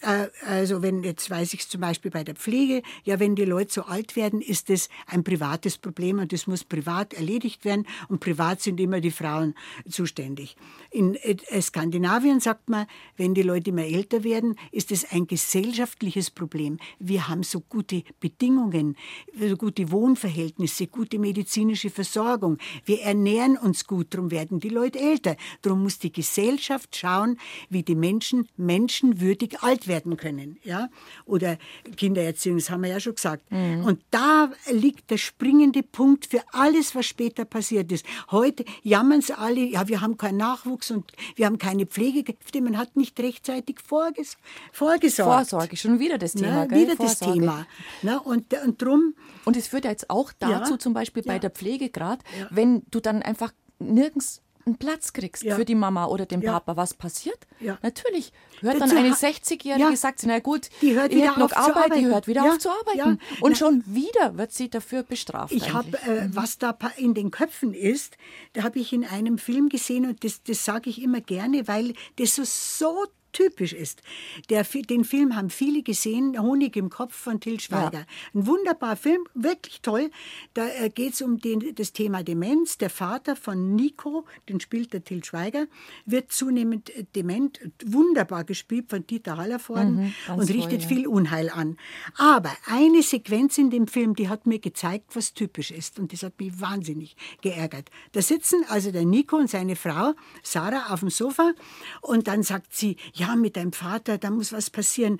[0.02, 3.83] also wenn jetzt weiß ich zum Beispiel bei der Pflege, ja, wenn die Leute so
[3.83, 8.61] alt werden, ist das ein privates Problem und das muss privat erledigt werden und privat
[8.61, 9.54] sind immer die Frauen
[9.88, 10.57] zuständig.
[10.90, 16.30] In äh, Skandinavien sagt man, wenn die Leute immer älter werden, ist es ein gesellschaftliches
[16.30, 16.78] Problem.
[16.98, 18.96] Wir haben so gute Bedingungen,
[19.38, 22.59] so gute Wohnverhältnisse, gute medizinische Versorgung.
[22.85, 25.37] Wir ernähren uns gut, darum werden die Leute älter.
[25.62, 30.59] Darum muss die Gesellschaft schauen, wie die Menschen menschenwürdig alt werden können.
[30.64, 30.88] Ja?
[31.27, 31.59] Oder
[31.97, 33.51] Kindererziehung, das haben wir ja schon gesagt.
[33.51, 33.85] Mhm.
[33.85, 38.05] Und da liegt der springende Punkt für alles, was später passiert ist.
[38.31, 42.61] Heute jammern sie alle, ja, wir haben keinen Nachwuchs und wir haben keine Pflegekräfte.
[42.61, 44.37] Man hat nicht rechtzeitig vorges
[44.73, 45.51] vorgesorgt.
[45.51, 46.66] Vorsorge, schon wieder das Thema.
[46.66, 47.66] Na, wieder das Thema.
[48.03, 49.14] Na, und, und drum.
[49.44, 51.38] Und es führt ja jetzt auch dazu, ja, zum Beispiel bei ja.
[51.38, 52.49] der Pflege gerade, ja.
[52.51, 55.57] wenn du dann einfach nirgends einen Platz kriegst ja.
[55.57, 56.53] für die Mama oder den ja.
[56.53, 57.38] Papa, was passiert?
[57.61, 57.79] Ja.
[57.83, 59.96] Natürlich hört dann eine 60-Jährige, ja.
[59.96, 63.20] sagt sie, na gut, die hört wieder noch Arbeit, die hört wieder auf zu arbeiten.
[63.40, 65.53] Und na, schon wieder wird sie dafür bestraft.
[65.53, 66.37] Ich habe, äh, mhm.
[66.37, 68.16] was da in den Köpfen ist,
[68.53, 71.94] da habe ich in einem Film gesehen und das, das sage ich immer gerne, weil
[72.16, 74.01] das so, so typisch ist.
[74.49, 77.99] Der, den Film haben viele gesehen, Honig im Kopf von Till Schweiger.
[77.99, 78.07] Ja.
[78.35, 80.11] Ein wunderbarer Film, wirklich toll.
[80.55, 82.79] Da äh, geht es um den, das Thema Demenz.
[82.79, 85.66] Der Vater von Nico, den spielt der Till Schweiger,
[86.07, 90.88] wird zunehmend äh, dement, wunderbar gespielt von Dieter Hallervorden mhm, und richtet toll, ja.
[90.88, 91.77] viel Unheil an.
[92.16, 95.99] Aber eine Sequenz in dem Film, die hat mir gezeigt, was typisch ist.
[95.99, 97.90] Und das hat mich wahnsinnig geärgert.
[98.12, 101.53] Da sitzen also der Nico und seine Frau, Sarah, auf dem Sofa
[102.01, 105.18] und dann sagt sie, ja, ja, mit deinem Vater, da muss was passieren.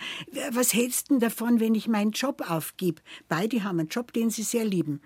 [0.51, 3.03] Was hältst du davon, wenn ich meinen Job aufgebe?
[3.29, 5.01] Beide haben einen Job, den sie sehr lieben.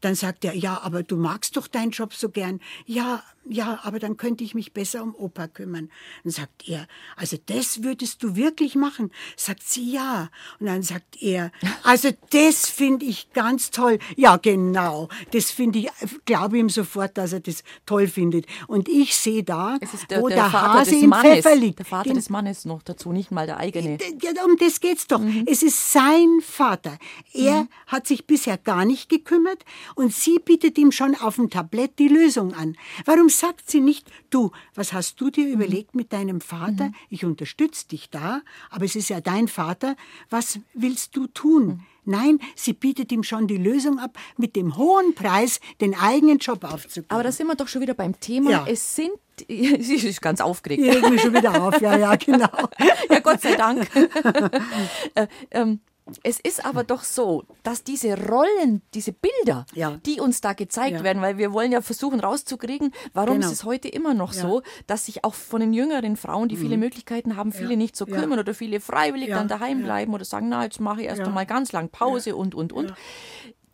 [0.00, 2.60] Dann sagt er, ja, aber du magst doch deinen Job so gern.
[2.86, 5.88] Ja, ja, aber dann könnte ich mich besser um Opa kümmern.
[6.24, 9.12] Dann sagt er, also das würdest du wirklich machen?
[9.36, 10.30] Sagt sie, ja.
[10.58, 11.52] Und dann sagt er,
[11.84, 13.98] also das finde ich ganz toll.
[14.16, 15.08] Ja, genau.
[15.30, 15.88] Das finde ich,
[16.24, 18.46] glaube ihm sofort, dass er das toll findet.
[18.66, 19.78] Und ich sehe da,
[20.10, 21.78] der, wo der, der Hase im Mannes, Pfeffer liegt.
[21.78, 23.98] Der Vater Den, des Mannes noch dazu, nicht mal der eigene.
[24.22, 25.20] Ja, um das geht's doch.
[25.20, 25.44] Mhm.
[25.46, 26.98] Es ist sein Vater.
[27.32, 27.68] Er mhm.
[27.86, 32.08] hat sich bisher gar nicht gekümmert und sie bietet ihm schon auf dem Tablett die
[32.08, 32.76] Lösung an.
[33.04, 36.92] Warum sagt sie nicht, du, was hast du dir überlegt mit deinem Vater?
[37.08, 39.96] Ich unterstütze dich da, aber es ist ja dein Vater.
[40.30, 41.82] Was willst du tun?
[42.06, 46.62] Nein, sie bietet ihm schon die Lösung ab, mit dem hohen Preis den eigenen Job
[46.62, 47.06] aufzugeben.
[47.10, 48.50] Aber da sind wir doch schon wieder beim Thema.
[48.50, 48.66] Ja.
[48.68, 49.10] Es sind,
[49.48, 50.82] sie ist ganz aufgeregt.
[50.82, 52.48] Ich reg mich schon wieder auf, ja, ja, genau.
[53.10, 53.88] ja, Gott sei Dank.
[55.14, 55.80] äh, ähm,
[56.22, 59.98] es ist aber doch so, dass diese Rollen, diese Bilder, Ja.
[60.06, 61.02] die uns da gezeigt Ja.
[61.04, 63.46] werden, weil wir wollen ja versuchen rauszukriegen, warum Genau.
[63.48, 64.42] ist es heute immer noch Ja.
[64.42, 68.06] so, dass sich auch von den jüngeren Frauen, die viele Möglichkeiten haben, viele nicht so
[68.06, 71.46] kümmern oder viele freiwillig dann daheim bleiben oder sagen, na, jetzt mache ich erst einmal
[71.46, 72.94] ganz lang Pause und, und, und.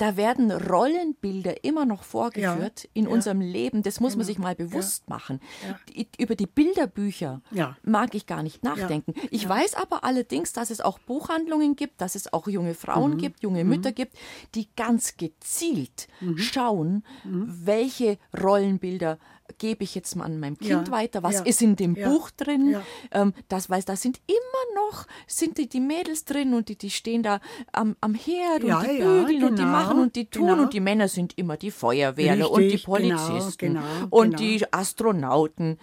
[0.02, 3.08] Da werden Rollenbilder immer noch vorgeführt in Ja.
[3.08, 3.10] Genau.
[3.14, 3.84] unserem Leben.
[3.84, 5.38] Das muss man sich mal bewusst machen.
[5.90, 7.76] Die, über die Bilderbücher Ja.
[7.84, 9.14] mag ich gar nicht nachdenken.
[9.30, 12.74] Ich weiß aber allerdings, dass es auch Buchhandlungen gibt, dass es auch junge Mhm.
[12.74, 14.16] Frauen gibt, junge Mütter gibt,
[14.56, 16.36] die ganz gezielt Mhm.
[16.38, 19.20] schauen, welche Rollenbilder
[19.52, 22.08] gebe ich jetzt mal an meinem Kind Ja, weiter, was ja, ist in dem ja,
[22.08, 22.76] Buch drin,
[23.10, 26.90] ähm, das, weil da sind immer noch, sind die, die Mädels drin und die, die
[26.90, 27.40] stehen da
[27.72, 30.62] am, am Herd und die bügeln und die genau, machen und die tun genau.
[30.62, 34.38] und die Männer sind immer die Feuerwehrler und die Richtig, genau, Polizisten genau, und genau.
[34.38, 35.78] die Astronauten.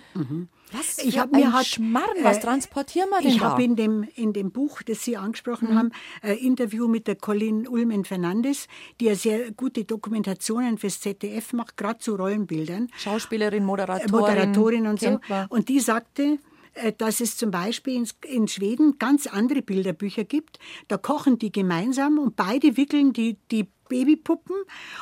[0.72, 3.76] Was Ich für hab mir hat, Schmarrn, was äh, transportieren wir denn Ich habe in
[3.76, 5.78] dem, in dem Buch, das Sie angesprochen Mhm.
[5.78, 8.68] haben, ein Interview mit der Colin Ulmen Fernandes,
[9.00, 12.88] die ja sehr gute Dokumentationen fürs ZDF macht, gerade zu Rollenbildern.
[12.98, 15.20] Schauspielerin, Moderatorin, Moderatorin und so.
[15.28, 15.48] man.
[15.48, 16.38] Und die sagte,
[16.76, 20.60] äh, dass es zum Beispiel in, in Schweden ganz andere Bilderbücher gibt.
[20.88, 24.56] Da kochen die gemeinsam und beide wickeln die, die Babypuppen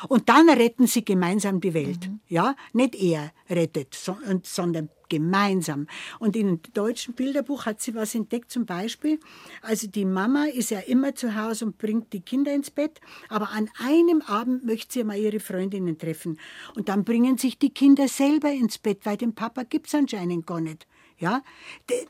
[0.08, 2.08] und dann retten sie gemeinsam die Welt.
[2.08, 2.20] Mhm.
[2.26, 5.86] Ja, nicht er rettet, sondern gemeinsam.
[6.18, 9.18] Und in dem deutschen Bilderbuch hat sie was entdeckt, zum Beispiel,
[9.62, 13.50] also die Mama ist ja immer zu Hause und bringt die Kinder ins Bett, aber
[13.50, 16.38] an einem Abend möchte sie mal ihre Freundinnen treffen.
[16.74, 20.46] Und dann bringen sich die Kinder selber ins Bett, weil den Papa gibt es anscheinend
[20.46, 20.86] gar nicht.
[21.18, 21.42] Ja?
[21.88, 22.06] Der,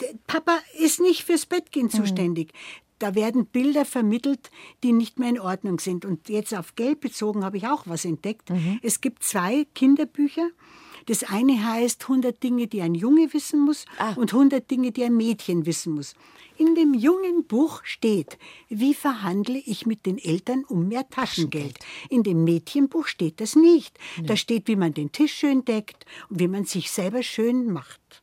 [0.00, 2.52] der Papa ist nicht fürs Bettgehen zuständig.
[2.98, 4.50] Da werden Bilder vermittelt,
[4.82, 6.04] die nicht mehr in Ordnung sind.
[6.04, 8.50] Und jetzt auf Geld bezogen habe ich auch was entdeckt.
[8.82, 10.48] Es gibt zwei Kinderbücher.
[11.06, 14.12] Das eine heißt 100 Dinge, die ein Junge wissen muss Ah.
[14.16, 16.14] und 100 Dinge, die ein Mädchen wissen muss.
[16.58, 18.36] In dem jungen Buch steht,
[18.68, 21.78] wie verhandle ich mit den Eltern um mehr Taschengeld.
[22.10, 23.96] In dem Mädchenbuch steht das nicht.
[24.24, 28.22] Da steht, wie man den Tisch schön deckt und wie man sich selber schön macht.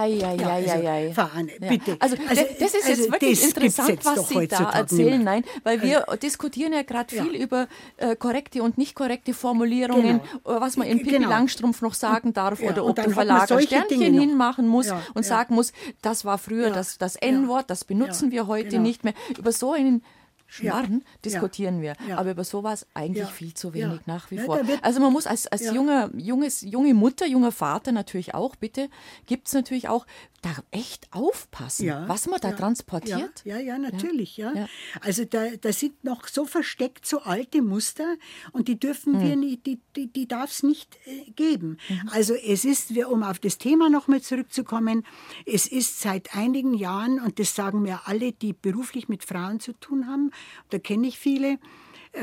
[0.00, 1.96] Ei, ei, Ja, ei, also, ei, Anne, bitte.
[2.00, 5.22] Also, Also, das ist also, jetzt wirklich das gibt's interessant, jetzt was Sie da erzählen.
[5.22, 7.40] Nein, weil wir diskutieren ja gerade viel Ja.
[7.44, 10.56] über äh, korrekte und nicht korrekte Formulierungen, Genau.
[10.56, 11.28] äh, was man in Pippi Genau.
[11.28, 14.20] Langstrumpf noch sagen darf ja, oder ob der Verlag ein Sternchen Dinge noch.
[14.20, 17.16] hinmachen muss und sagen muss, das war früher das, das.
[17.16, 18.82] N-Wort, das benutzen wir heute genau.
[18.82, 19.14] nicht mehr.
[19.38, 20.02] Über so einen
[20.50, 21.94] Schmarrn Ja, diskutieren wir.
[22.08, 22.18] ja.
[22.18, 24.60] Aber über sowas eigentlich viel zu wenig nach wie Ja, vor.
[24.82, 25.72] Also man muss als, als Ja.
[25.72, 28.88] junger, junges, junge Mutter, junger Vater natürlich auch, bitte,
[29.26, 30.06] gibt es natürlich auch
[30.42, 33.42] da echt aufpassen, was man da ja, transportiert.
[33.44, 34.36] Ja, ja, ja natürlich.
[34.36, 34.52] Ja.
[34.54, 34.68] Ja.
[35.00, 38.16] Also da, da sind noch so versteckt so alte Muster
[38.52, 39.28] und die dürfen Hm.
[39.28, 41.78] wir nicht, die, die, die darf es nicht äh, geben.
[41.88, 42.08] Mhm.
[42.12, 45.04] Also es ist, um auf das Thema nochmal zurückzukommen,
[45.46, 49.72] es ist seit einigen Jahren, und das sagen mir alle, die beruflich mit Frauen zu
[49.72, 50.30] tun haben,
[50.70, 51.58] da kenne ich viele,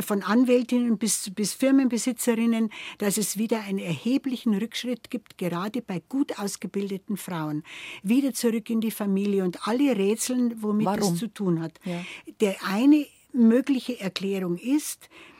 [0.01, 6.39] von Anwältinnen bis, bis Firmenbesitzerinnen, dass es wieder einen erheblichen Rückschritt gibt, gerade bei gut
[6.39, 7.63] ausgebildeten Frauen.
[8.03, 11.13] Wieder zurück in die Familie und alle Rätseln, womit Warum?
[11.13, 11.79] es zu tun hat.
[11.85, 12.03] Ja.
[12.41, 15.36] Der eine mögliche Erklärung ist, äh,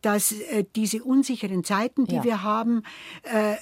[0.00, 2.24] dass äh, diese unsicheren Zeiten, die Ja.
[2.24, 2.82] wir haben,
[3.22, 3.56] äh,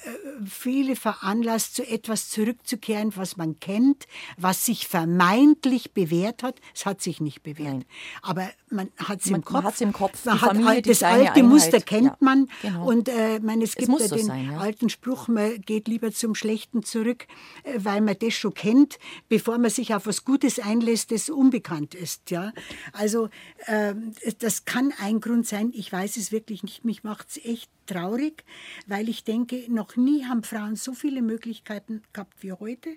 [0.45, 6.59] viele veranlasst, zu etwas zurückzukehren, was man kennt, was sich vermeintlich bewährt hat.
[6.73, 7.65] Es hat sich nicht bewährt.
[7.73, 7.85] Nein.
[8.21, 9.63] Aber man hat es im man Kopf.
[9.63, 10.25] hat's im Kopf.
[10.25, 11.85] Man hat Familie, die das alte Muster Einheit.
[11.85, 12.49] kennt Ja, man.
[12.61, 12.87] genau.
[12.87, 14.57] Und äh, meine, es gibt muss ja so den sein, ja.
[14.59, 17.27] alten Spruch, man geht lieber zum Schlechten zurück,
[17.63, 18.99] äh, weil man das schon kennt,
[19.29, 22.29] bevor man sich auf was Gutes einlässt, das unbekannt ist.
[22.31, 22.51] Ja?
[22.93, 23.29] Also
[23.67, 27.69] ähm, das kann ein Grund sein, ich weiß es wirklich nicht, mich macht es echt
[27.85, 28.43] traurig,
[28.87, 32.89] weil ich denke, noch nie haben Frauen so viele Möglichkeiten gehabt wie heute.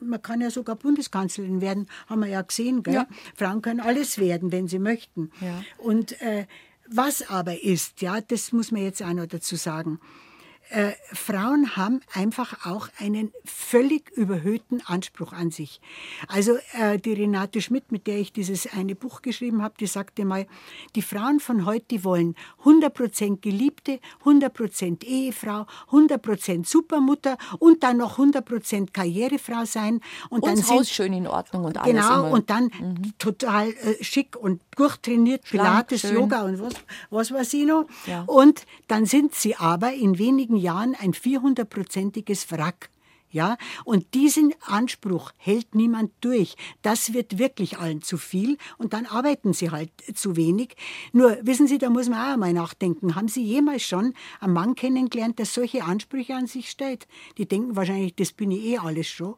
[0.00, 2.82] Man kann ja sogar Bundeskanzlerin werden, haben wir ja gesehen.
[2.82, 2.94] Gell?
[2.94, 3.08] Ja.
[3.34, 5.30] Frauen können alles werden, wenn sie möchten.
[5.40, 5.62] Ja.
[5.78, 6.46] Und äh,
[6.86, 10.00] was aber ist, ja, das muss man jetzt auch noch dazu sagen.
[10.70, 15.80] Äh, Frauen haben einfach auch einen völlig überhöhten Anspruch an sich.
[16.28, 20.24] Also äh, die Renate Schmidt, mit der ich dieses eine Buch geschrieben habe, die sagte
[20.24, 20.46] mal,
[20.96, 28.18] die Frauen von heute, die wollen 100% Geliebte, 100% Ehefrau, 100% Supermutter und dann noch
[28.18, 30.00] 100% Karrierefrau sein.
[30.30, 32.30] Und, Und dann das Haus schön in Ordnung und alles Genau, immer.
[32.30, 32.70] und dann
[33.18, 36.14] total äh, schick und durchtrainiert, Pilates, schön.
[36.14, 36.74] Yoga und was,
[37.10, 37.86] was weiß ich noch.
[38.06, 38.24] Ja.
[38.26, 42.90] Und dann sind sie aber in wenigen Jahren ein 400-prozentiges Wrack.
[43.34, 46.54] Ja, und diesen Anspruch hält niemand durch.
[46.82, 50.76] Das wird wirklich allen zu viel und dann arbeiten sie halt zu wenig.
[51.12, 53.16] Nur wissen Sie, da muss man auch einmal nachdenken.
[53.16, 57.08] Haben Sie jemals schon einen Mann kennengelernt, der solche Ansprüche an sich stellt?
[57.36, 59.34] Die denken wahrscheinlich, das bin ich eh alles schon,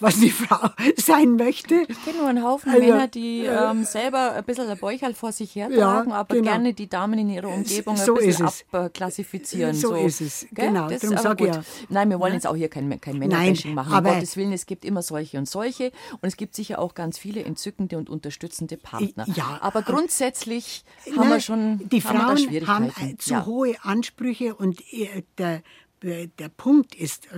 [0.00, 1.74] was die Frau sein möchte.
[1.88, 5.32] Ich kenne nur einen Haufen Also, Männer, die ähm, selber ein bisschen ein Bäuchal vor
[5.32, 6.50] sich hertragen, Ja, aber genau.
[6.52, 9.74] gerne die Damen in ihrer Umgebung So ein bisschen abklassifizieren.
[9.74, 10.46] So ist es.
[10.52, 11.62] Genau, das, darum aber sag ich ja.
[11.88, 13.92] Nein, wir wollen jetzt auch hier kein, kein Männerbashing machen.
[13.92, 16.94] aber- um Gottes Willen, es gibt immer solche und solche und es gibt sicher auch
[16.94, 19.26] ganz viele entzückende und unterstützende Partner.
[19.34, 23.10] Ja, aber grundsätzlich haben Nein, wir schon die haben Frauen haben Schwierigkeiten.
[23.10, 23.46] äh, zu ja.
[23.46, 25.62] hohe Ansprüche und äh, der,
[26.02, 27.28] äh, der Punkt ist,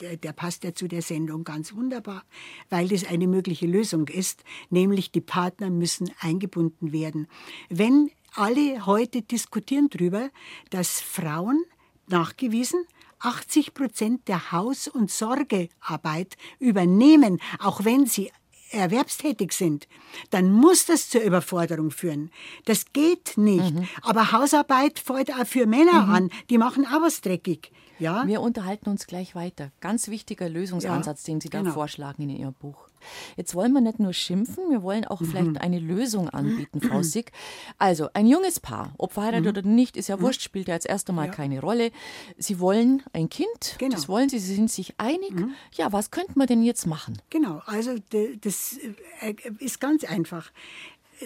[0.00, 2.24] der, der passt ja zu der Sendung ganz wunderbar,
[2.68, 7.28] weil das eine mögliche Lösung ist, nämlich die Partner müssen eingebunden werden.
[7.68, 10.30] Wenn alle heute diskutieren darüber,
[10.70, 11.64] dass Frauen
[12.06, 12.84] nachgewiesen
[13.20, 18.32] 80 Prozent der Haus- und Sorgearbeit übernehmen, auch wenn sie
[18.70, 19.88] erwerbstätig sind,
[20.30, 22.30] dann muss das zur Überforderung führen.
[22.64, 23.74] Das geht nicht.
[24.02, 26.30] Aber Hausarbeit fällt auch für Männer an.
[26.48, 27.72] Die machen auch was dreckig.
[28.00, 28.26] Ja?
[28.26, 29.70] Wir unterhalten uns gleich weiter.
[29.80, 31.72] Ganz wichtiger Lösungsansatz, den Sie da genau.
[31.72, 32.88] vorschlagen in Ihrem Buch.
[33.36, 35.26] Jetzt wollen wir nicht nur schimpfen, wir wollen auch Mhm.
[35.26, 37.32] vielleicht eine Lösung anbieten, Frau Sick.
[37.78, 39.48] Also, ein junges Paar, ob verheiratet Mhm.
[39.48, 41.92] oder nicht, ist ja wurscht, spielt ja jetzt erst einmal keine Rolle.
[42.36, 43.94] Sie wollen ein Kind, Genau.
[43.94, 45.32] das wollen Sie, Sie sind sich einig.
[45.74, 47.18] Ja, was könnte man denn jetzt machen?
[47.30, 47.94] Genau, also
[48.42, 48.78] das
[49.22, 50.50] äh, ist ganz einfach.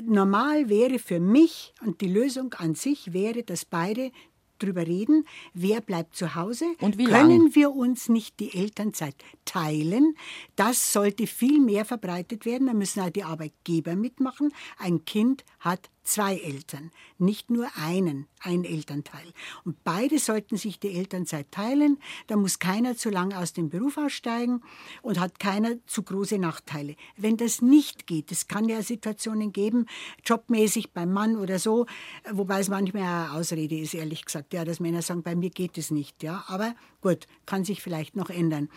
[0.03, 4.11] Normal wäre für mich und die Lösung an sich wäre, dass beide
[4.59, 6.67] drüber reden, wer bleibt zu Hause.
[6.81, 7.55] Und wie Können lang?
[7.55, 10.17] wir uns nicht die Elternzeit teilen?
[10.57, 12.67] Das sollte viel mehr verbreitet werden.
[12.67, 14.53] Da müssen auch die Arbeitgeber mitmachen.
[14.79, 19.33] Ein Kind hat zwei Eltern, nicht nur einen, ein Elternteil.
[19.65, 21.99] Und beide sollten sich die Elternzeit teilen.
[22.27, 24.63] Da muss keiner zu lang aus dem Beruf aussteigen
[25.03, 26.97] und hat keiner zu große Nachteile.
[27.17, 29.87] Wenn das nicht geht, es kann ja Situationen geben,
[30.25, 31.87] jobmäßig beim Mann oder so,
[32.31, 35.79] wobei es manchmal eine Ausrede ist, ehrlich gesagt, ja, dass Männer sagen, bei mir geht
[35.79, 38.69] es nicht, ja, aber gut, kann sich vielleicht noch ändern.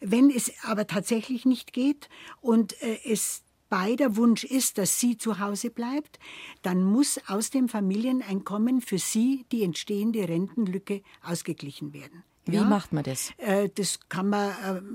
[0.00, 2.08] Wenn es aber tatsächlich nicht geht
[2.40, 3.42] und äh, es
[3.72, 6.18] beider Wunsch ist, dass sie zu Hause bleibt,
[6.60, 12.22] dann muss aus dem Familieneinkommen für sie die entstehende Rentenlücke ausgeglichen werden.
[12.44, 12.64] Wie Ja?
[12.64, 13.30] macht man das?
[13.38, 14.50] Äh, Das kann man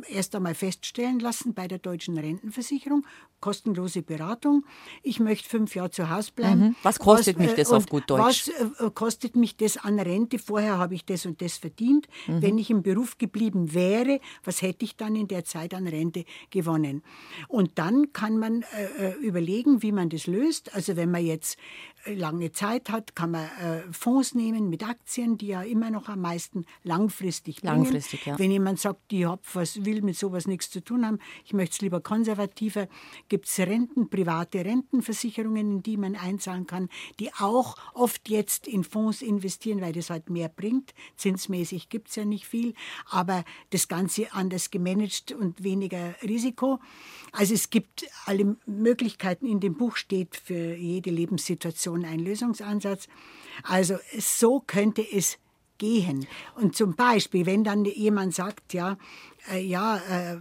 [0.08, 3.06] äh, erst einmal feststellen lassen bei der deutschen Rentenversicherung.
[3.40, 4.66] Kostenlose Beratung.
[5.04, 6.60] Ich möchte fünf Jahre zu Hause bleiben.
[6.60, 6.76] Mhm.
[6.84, 8.50] Was kostet mich äh, das auf und gut Deutsch?
[8.50, 10.40] Was äh, kostet mich das an Rente?
[10.40, 12.08] Vorher habe ich das und das verdient.
[12.28, 12.42] Mhm.
[12.42, 16.26] Wenn ich im Beruf geblieben wäre, was hätte ich dann in der Zeit an Rente
[16.50, 17.04] gewonnen?
[17.48, 20.74] Und dann kann man äh, äh, überlegen, wie man das löst.
[20.74, 25.38] Also wenn man jetzt äh, lange Zeit hat, kann man äh, Fonds nehmen mit Aktien,
[25.38, 27.84] die ja immer noch am meisten langfristig bringen.
[27.84, 28.38] Langfristig, ja.
[28.39, 31.76] Wenn jemand sagt, ich hab was, will mit sowas nichts zu tun haben, ich möchte
[31.76, 32.88] es lieber konservativer,
[33.30, 36.89] gibt es Renten, private Rentenversicherungen, in die man einzahlen kann,
[37.20, 40.93] die auch oft jetzt in Fonds investieren, weil das halt mehr bringt.
[41.16, 42.74] Zinsmäßig gibt es ja nicht viel,
[43.10, 46.80] aber das Ganze anders gemanagt und weniger Risiko.
[47.32, 49.45] Also es gibt alle Möglichkeiten.
[49.45, 53.08] In dem Buch steht für jede Lebenssituation ein Lösungsansatz.
[53.64, 55.38] Also so könnte es
[55.78, 56.28] gehen.
[56.56, 58.98] Und zum Beispiel, wenn dann jemand sagt, ja,
[59.52, 60.38] äh, ja, äh,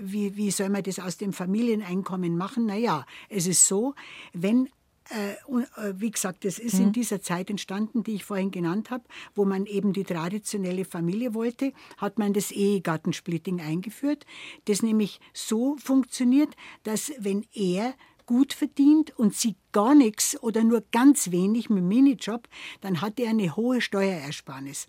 [0.00, 2.66] wie, wie soll man das aus dem Familieneinkommen machen?
[2.66, 3.94] Naja, es ist so,
[4.32, 4.68] wenn
[5.10, 8.90] äh, und, äh, wie gesagt, das ist in dieser Zeit entstanden, die ich vorhin genannt
[8.90, 9.04] habe,
[9.34, 14.24] wo man eben die traditionelle Familie wollte, hat man das Ehegattensplitting eingeführt,
[14.64, 16.54] das nämlich so funktioniert,
[16.84, 17.94] dass wenn er
[18.26, 22.48] gut verdient und sie gar nichts oder nur ganz wenig mit dem Minijob,
[22.80, 24.86] dann hat er eine hohe Steuerersparnis.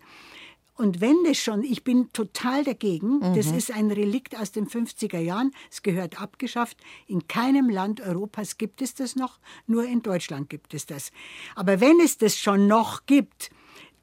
[0.76, 5.18] Und wenn das schon, ich bin total dagegen, das ist ein Relikt aus den 50er
[5.18, 6.76] Jahren, es gehört abgeschafft.
[7.06, 11.12] In keinem Land Europas gibt es das noch, nur in Deutschland gibt es das.
[11.54, 13.50] Aber wenn es das schon noch gibt,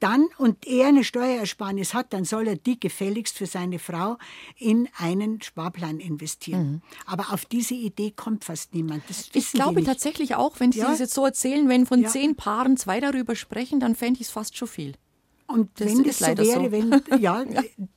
[0.00, 4.18] dann und er eine Steuerersparnis hat, dann soll er die gefälligst für seine Frau
[4.56, 6.82] in einen Sparplan investieren.
[7.06, 9.02] Aber auf diese Idee kommt fast niemand.
[9.32, 10.88] Ich glaube tatsächlich auch, wenn Sie Ja.
[10.90, 12.08] das jetzt so erzählen, wenn von Ja.
[12.08, 14.92] zehn Paaren zwei darüber sprechen, dann fände ich es fast schon viel.
[15.46, 16.72] Und Das wenn das so wäre, so.
[16.72, 17.44] wenn, ja,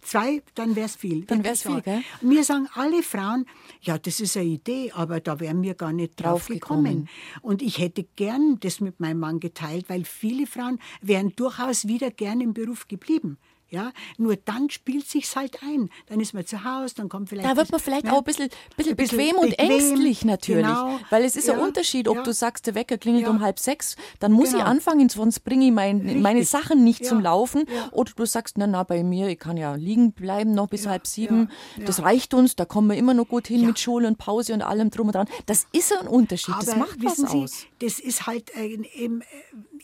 [0.02, 1.24] zwei, dann wäre es viel.
[1.26, 2.04] Dann wirklich wär's viel, gell?
[2.22, 3.46] Mir sagen alle Frauen,
[3.82, 7.08] ja, das ist eine Idee, aber da wären wir gar nicht drauf gekommen.
[7.42, 12.12] Und ich hätte gern das mit meinem Mann geteilt, weil viele Frauen wären durchaus wieder
[12.12, 13.38] gern im Beruf geblieben.
[13.70, 15.90] Ja, nur dann spielt sich's halt ein.
[16.08, 17.50] Dann ist man zu Hause, dann kommt vielleicht.
[17.50, 18.14] Da wird man vielleicht ne?
[18.14, 20.66] auch ein bisschen, bisschen, ein bisschen bequem, und bequem, ängstlich natürlich.
[20.66, 21.00] Genau.
[21.10, 22.24] Weil es ist ja, ein Unterschied, ob ja.
[22.24, 23.30] du sagst, der Wecker klingelt ja.
[23.30, 24.64] um halb sechs, dann muss genau.
[24.64, 27.66] ich anfangen, sonst bringe ich mein, meine Sachen nicht zum Laufen.
[27.92, 31.06] Oder du sagst, na, na, bei mir, ich kann ja liegen bleiben noch bis halb
[31.06, 31.50] sieben.
[31.86, 34.62] Das reicht uns, da kommen wir immer noch gut hin mit Schule und Pause und
[34.62, 35.28] allem drum und dran.
[35.46, 37.66] Das ist ein Unterschied, Aber das macht was Sie, aus.
[37.80, 39.24] Das ist halt, äh, im,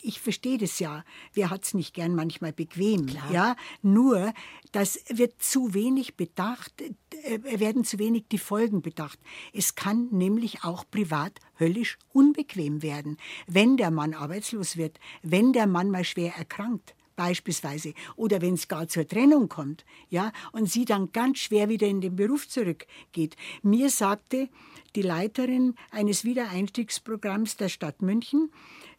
[0.02, 1.04] ich verstehe das ja.
[1.32, 3.06] Wer hat es nicht gern manchmal bequem?
[3.06, 3.32] Klar.
[3.32, 4.32] Ja, nur,
[4.72, 9.18] das wird zu wenig bedacht, äh, werden zu wenig die Folgen bedacht.
[9.52, 13.16] Es kann nämlich auch privat höllisch unbequem werden,
[13.46, 18.68] wenn der Mann arbeitslos wird, wenn der Mann mal schwer erkrankt beispielsweise oder wenn es
[18.68, 23.36] gar zur Trennung kommt, ja, und sie dann ganz schwer wieder in den Beruf zurückgeht.
[23.62, 24.48] Mir sagte
[24.96, 28.50] die Leiterin eines Wiedereinstiegsprogramms der Stadt München,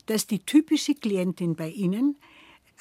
[0.05, 2.17] dass die typische Klientin bei ihnen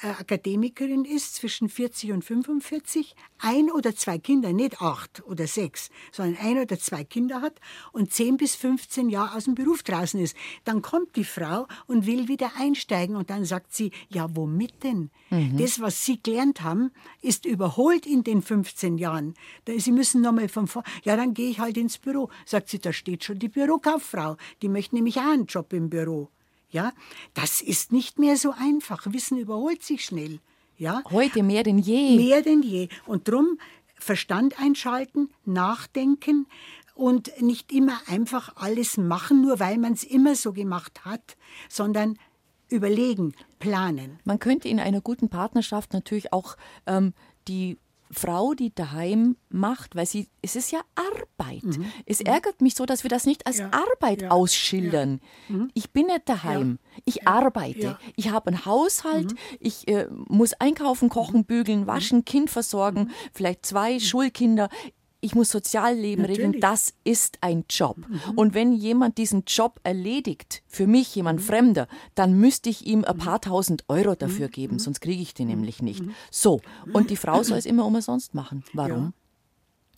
[0.01, 6.37] Akademikerin ist, zwischen 40 und 45, ein oder zwei Kinder, nicht acht oder sechs, sondern
[6.43, 7.59] ein oder zwei Kinder hat
[7.91, 10.35] und 10 bis 15 Jahre aus dem Beruf draußen ist.
[10.63, 15.11] Dann kommt die Frau und will wieder einsteigen und dann sagt sie, ja, womit denn?
[15.29, 15.57] Mhm.
[15.57, 16.91] Das, was Sie gelernt haben,
[17.21, 19.33] ist überholt in den 15 Jahren.
[19.77, 20.83] Sie müssen nochmal von vor.
[21.03, 22.29] Ja, dann gehe ich halt ins Büro.
[22.45, 24.37] Sagt sie, da steht schon die Bürokauffrau.
[24.61, 26.29] Die möchte nämlich auch einen Job im Büro.
[26.75, 26.91] Ja,
[27.33, 29.05] das ist nicht mehr so einfach.
[29.05, 30.41] Wissen überholt sich schnell.
[30.77, 32.17] Ja, heute mehr denn je.
[32.17, 32.89] Mehr denn je.
[33.05, 33.57] Und drum
[33.97, 36.47] Verstand einschalten, nachdenken
[36.93, 41.37] und nicht immer einfach alles machen, nur weil man es immer so gemacht hat,
[41.69, 42.19] sondern
[42.67, 44.19] überlegen, planen.
[44.25, 46.57] Man könnte in einer guten Partnerschaft natürlich auch
[46.87, 47.13] ähm,
[47.47, 47.77] die
[48.11, 51.63] Frau, die daheim macht, weil sie, es ist ja Arbeit.
[51.63, 51.85] Mhm.
[52.05, 52.27] Es mhm.
[52.27, 53.71] ärgert mich so, dass wir das nicht als ja.
[53.71, 54.29] Arbeit ja.
[54.31, 55.19] ausschildern.
[55.49, 55.55] Ja.
[55.55, 55.71] Mhm.
[55.73, 56.79] Ich bin nicht daheim.
[57.03, 57.97] Ich arbeite.
[58.15, 59.31] Ich habe einen Haushalt.
[59.31, 59.37] Mhm.
[59.59, 61.45] Ich äh, muss einkaufen, kochen, mhm.
[61.45, 62.25] bügeln, waschen.
[62.25, 64.69] Kind versorgen, vielleicht zwei Schulkinder
[65.25, 66.45] ich muss Sozialleben Natürlich.
[66.45, 67.97] regeln, das ist ein Job.
[67.97, 68.19] Mhm.
[68.35, 71.43] Und wenn jemand diesen Job erledigt, für mich jemand mhm.
[71.43, 74.51] Fremder, dann müsste ich ihm ein paar tausend Euro dafür mhm.
[74.51, 76.03] geben, sonst kriege ich den nämlich nicht.
[76.03, 76.13] Mhm.
[76.29, 76.61] So,
[76.93, 78.63] und die Frau soll es immer umsonst machen.
[78.73, 79.03] Warum?
[79.03, 79.13] Ja.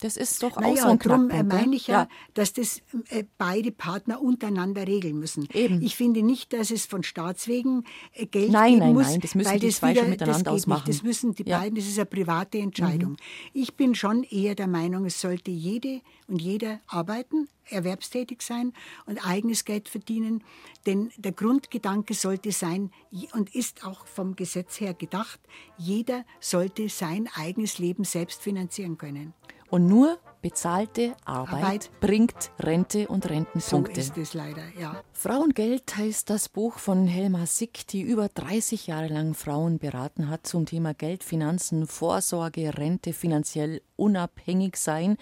[0.00, 3.24] Das ist doch naja, auch so ein darum meine ich ja, ja, dass das äh,
[3.36, 5.48] beide Partner untereinander regeln müssen.
[5.52, 5.82] Eben.
[5.82, 9.06] Ich finde nicht, dass es von Staatswegen äh, Geld nein, geben nein, muss.
[9.08, 10.84] Nein, das müssen die zwei wieder, schon miteinander das ausmachen.
[10.86, 11.00] Nicht.
[11.00, 11.58] Das müssen die ja.
[11.58, 13.12] beiden, das ist eine private Entscheidung.
[13.12, 13.16] Mhm.
[13.52, 18.72] Ich bin schon eher der Meinung, es sollte jede und jeder arbeiten, erwerbstätig sein
[19.06, 20.44] und eigenes Geld verdienen.
[20.86, 22.90] Denn der Grundgedanke sollte sein
[23.32, 25.40] und ist auch vom Gesetz her gedacht,
[25.76, 29.34] jeder sollte sein eigenes Leben selbst finanzieren können.
[29.70, 34.02] Und nur bezahlte Arbeit, Arbeit, bringt Rente und Rentenpunkte.
[34.02, 35.02] So ist es leider, ja.
[35.12, 40.46] Frauengeld heißt das Buch von Helma Sick, die über 30 Jahre lang Frauen beraten hat
[40.46, 45.16] zum Thema Geld, Finanzen, Vorsorge, Rente, finanziell unabhängig sein.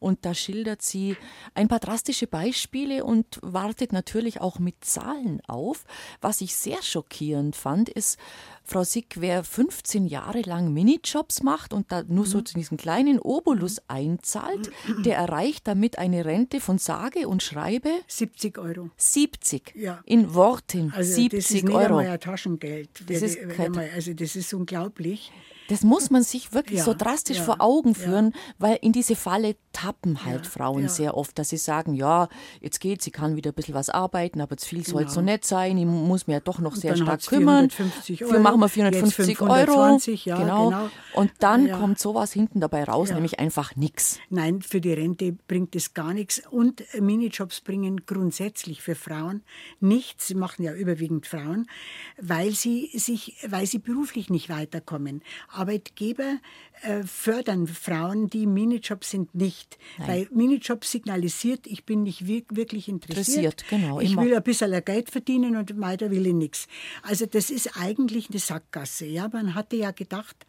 [0.00, 1.16] Und da schildert sie
[1.54, 5.84] ein paar drastische Beispiele und wartet natürlich auch mit Zahlen auf.
[6.20, 8.18] Was ich sehr schockierend fand, ist,
[8.64, 12.44] Frau Sick, wer 15 Jahre lang Minijobs macht und da nur so mhm.
[12.56, 14.70] diesen kleinen Obolus einzahlt,
[15.04, 18.90] der erreicht damit eine Rente von sage und schreibe 70 Euro.
[18.96, 19.74] 70.
[19.74, 20.00] Ja.
[20.06, 20.92] In Worten.
[20.94, 21.98] Also 70 das ist nicht Euro.
[21.98, 22.88] Einmal Taschengeld.
[23.08, 23.38] Das ist
[23.94, 25.32] also das ist unglaublich.
[25.72, 28.40] Das muss man sich wirklich ja, so drastisch ja, vor Augen führen, ja.
[28.58, 32.28] weil in diese Falle tappen halt Frauen sehr oft, dass sie sagen, ja,
[32.60, 35.14] jetzt geht, sie kann wieder ein bisschen was arbeiten, aber zu viel soll es genau.
[35.14, 37.70] so nicht sein, ich muss mir ja doch noch sehr stark kümmern.
[37.70, 39.98] 450 Euro, machen wir 450 Euro.
[40.42, 40.68] Genau.
[40.68, 40.90] genau.
[41.14, 44.18] Und dann kommt sowas hinten dabei raus, nämlich einfach nichts.
[44.28, 46.42] Nein, für die Rente bringt es gar nichts.
[46.50, 49.42] Und Minijobs bringen grundsätzlich für Frauen
[49.80, 50.26] nichts.
[50.26, 51.66] Sie machen ja überwiegend Frauen,
[52.20, 55.22] weil sie sich, weil sie beruflich nicht weiterkommen.
[55.62, 56.38] Arbeitgeber
[56.82, 59.78] äh, fördern Frauen, die im Minijob sind, nicht.
[59.98, 60.08] Nein.
[60.08, 63.62] Weil Minijob signalisiert, ich bin nicht wirklich interessiert.
[63.62, 64.22] interessiert genau, ich immer.
[64.24, 66.66] will ein bisschen Geld verdienen und weiter will ich nichts.
[67.02, 69.06] Also das ist eigentlich eine Sackgasse.
[69.06, 69.28] Ja?
[69.32, 70.44] Man hatte ja gedacht,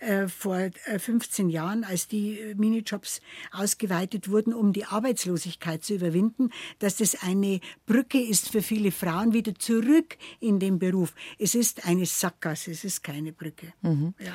[0.00, 3.20] äh, vor äh, 15 Jahren, als die äh, Minijobs
[3.52, 6.50] ausgeweitet wurden, um die Arbeitslosigkeit zu überwinden,
[6.80, 11.14] dass das eine Brücke ist für viele Frauen wieder zurück in den Beruf.
[11.38, 13.72] Es ist eine Sackgasse, es ist keine Brücke.
[13.82, 14.14] Mhm.
[14.18, 14.34] Ja.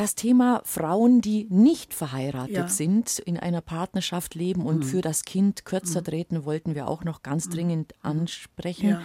[0.00, 2.68] Das Thema Frauen, die nicht verheiratet ja.
[2.68, 4.82] sind, in einer Partnerschaft leben und mhm.
[4.84, 6.04] für das Kind kürzer mhm.
[6.04, 7.50] treten, wollten wir auch noch ganz mhm.
[7.50, 8.10] dringend mhm.
[8.10, 8.88] ansprechen.
[8.88, 9.02] Ja.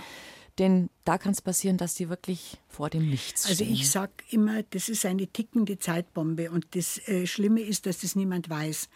[0.58, 3.68] Denn da kann es passieren, dass die wirklich vor dem Nichts stehen.
[3.68, 8.00] Also ich sage immer, das ist eine tickende Zeitbombe und das äh, Schlimme ist, dass
[8.00, 8.88] das niemand weiß.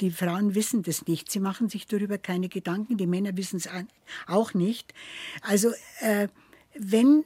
[0.00, 1.30] Die Frauen wissen das nicht.
[1.30, 2.96] Sie machen sich darüber keine Gedanken.
[2.96, 3.68] Die Männer wissen es
[4.26, 4.92] auch nicht.
[5.40, 6.26] Also äh,
[6.76, 7.24] wenn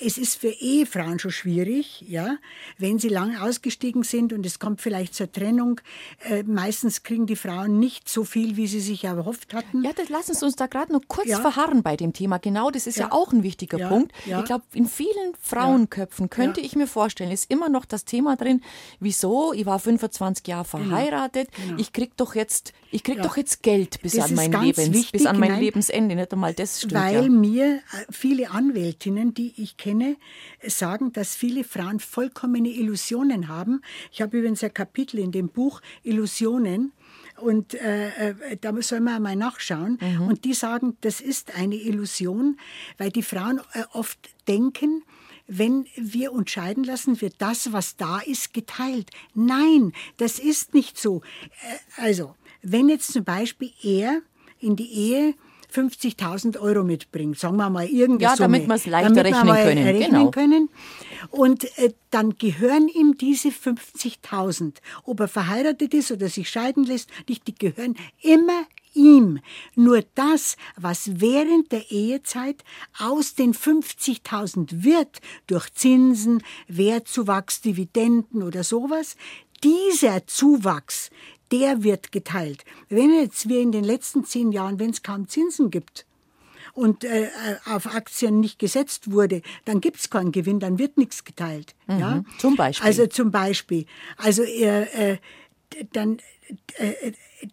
[0.00, 2.36] es ist für Ehefrauen schon schwierig, ja,
[2.78, 5.80] wenn sie lang ausgestiegen sind und es kommt vielleicht zur Trennung.
[6.24, 9.84] Äh, meistens kriegen die Frauen nicht so viel, wie sie sich erhofft hatten.
[9.84, 11.40] Ja, das lassen Sie uns da gerade noch kurz ja.
[11.40, 12.38] verharren bei dem Thema.
[12.38, 14.12] Genau, das ist ja, ja auch ein wichtiger ja, Punkt.
[14.24, 18.62] Ich glaube, in vielen Frauenköpfen könnte ich mir vorstellen, ist immer noch das Thema drin,
[18.98, 20.84] wieso, ich war 25 Jahre genau.
[20.84, 21.78] verheiratet, genau.
[21.78, 25.12] Ich krieg doch jetzt, ich krieg doch jetzt Geld bis das an mein Lebens, wichtig,
[25.12, 26.94] bis an mein nein, Lebensende, nicht einmal das stimmt.
[26.94, 27.80] Weil mir äh,
[28.10, 30.16] viele Anwältinnen, die ich kenne,
[30.66, 33.82] sagen, dass viele Frauen vollkommene Illusionen haben.
[34.12, 36.92] Ich habe übrigens ein Kapitel in dem Buch Illusionen.
[37.36, 39.98] Und äh, äh da soll man mal nachschauen.
[40.00, 40.22] Mhm.
[40.28, 42.58] Und die sagen, das ist eine Illusion,
[42.98, 45.02] weil die Frauen äh, oft denken,
[45.46, 49.10] wenn wir uns scheiden lassen, wird das, was da ist, geteilt.
[49.34, 51.22] Nein, das ist nicht so.
[51.62, 54.22] Äh, also, wenn jetzt zum Beispiel er
[54.60, 55.34] in die Ehe
[55.70, 59.84] 50.000 Euro mitbringt, sagen wir mal irgendeine Ja, damit wir es leichter rechnen können.
[59.86, 60.30] Rechnen genau.
[60.30, 60.68] können.
[61.30, 67.10] Und äh, dann gehören ihm diese 50.000, ob er verheiratet ist oder sich scheiden lässt,
[67.28, 68.64] nicht, die gehören immer
[68.94, 69.40] ihm.
[69.74, 72.64] Nur das, was während der Ehezeit
[72.98, 79.16] aus den 50.000 wird, durch Zinsen, Wertzuwachs, Dividenden oder sowas,
[79.62, 81.10] dieser Zuwachs,
[81.52, 82.64] der wird geteilt.
[82.88, 86.06] Wenn jetzt wir in den letzten zehn Jahren, wenn es kaum Zinsen gibt,
[86.72, 87.28] und äh,
[87.66, 91.74] auf Aktien nicht gesetzt wurde, dann gibt es keinen Gewinn, dann wird nichts geteilt.
[91.86, 91.98] Mhm.
[91.98, 92.24] Ja?
[92.38, 92.86] Zum Beispiel.
[92.86, 93.86] Also zum Beispiel.
[94.16, 95.18] Also äh, äh,
[95.92, 96.22] dann äh,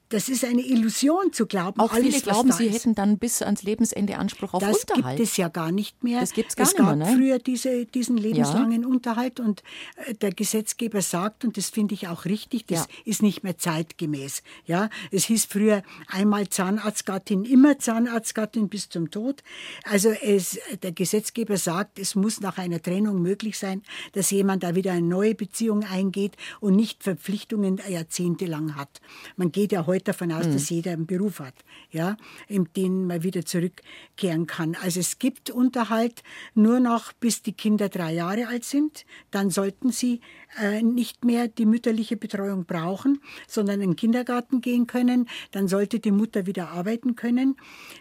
[0.09, 1.79] das ist eine Illusion zu glauben.
[1.79, 5.05] Auch alles, viele glauben, sie hätten dann bis ans Lebensende Anspruch auf das Unterhalt.
[5.05, 6.19] Das gibt es ja gar nicht mehr.
[6.19, 6.93] Das gibt es gar es nicht mehr.
[6.93, 8.87] Es gab früher diese, diesen lebenslangen ja.
[8.87, 9.63] Unterhalt und
[10.05, 12.85] äh, der Gesetzgeber sagt, und das finde ich auch richtig, das ja.
[13.05, 14.43] ist nicht mehr zeitgemäß.
[14.65, 19.43] Ja, es hieß früher einmal Zahnarztgattin, immer Zahnarztgattin bis zum Tod.
[19.83, 23.83] Also es, der Gesetzgeber sagt, es muss nach einer Trennung möglich sein,
[24.13, 28.86] dass jemand da wieder eine neue Beziehung eingeht und nicht Verpflichtungen jahrzehntelang hat.
[29.35, 30.53] Man geht ja heute davon aus, mhm.
[30.53, 31.53] dass jeder einen Beruf hat,
[31.91, 32.17] ja,
[32.47, 34.75] in den man wieder zurückkehren kann.
[34.81, 36.23] Also es gibt Unterhalt
[36.53, 39.05] nur noch, bis die Kinder drei Jahre alt sind.
[39.31, 40.21] Dann sollten sie
[40.59, 45.27] äh, nicht mehr die mütterliche Betreuung brauchen, sondern in den Kindergarten gehen können.
[45.51, 47.57] Dann sollte die Mutter wieder arbeiten können.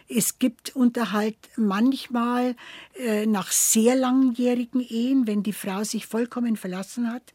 [0.07, 2.55] Es gibt Unterhalt manchmal
[2.99, 7.33] äh, nach sehr langjährigen Ehen, wenn die Frau sich vollkommen verlassen hat.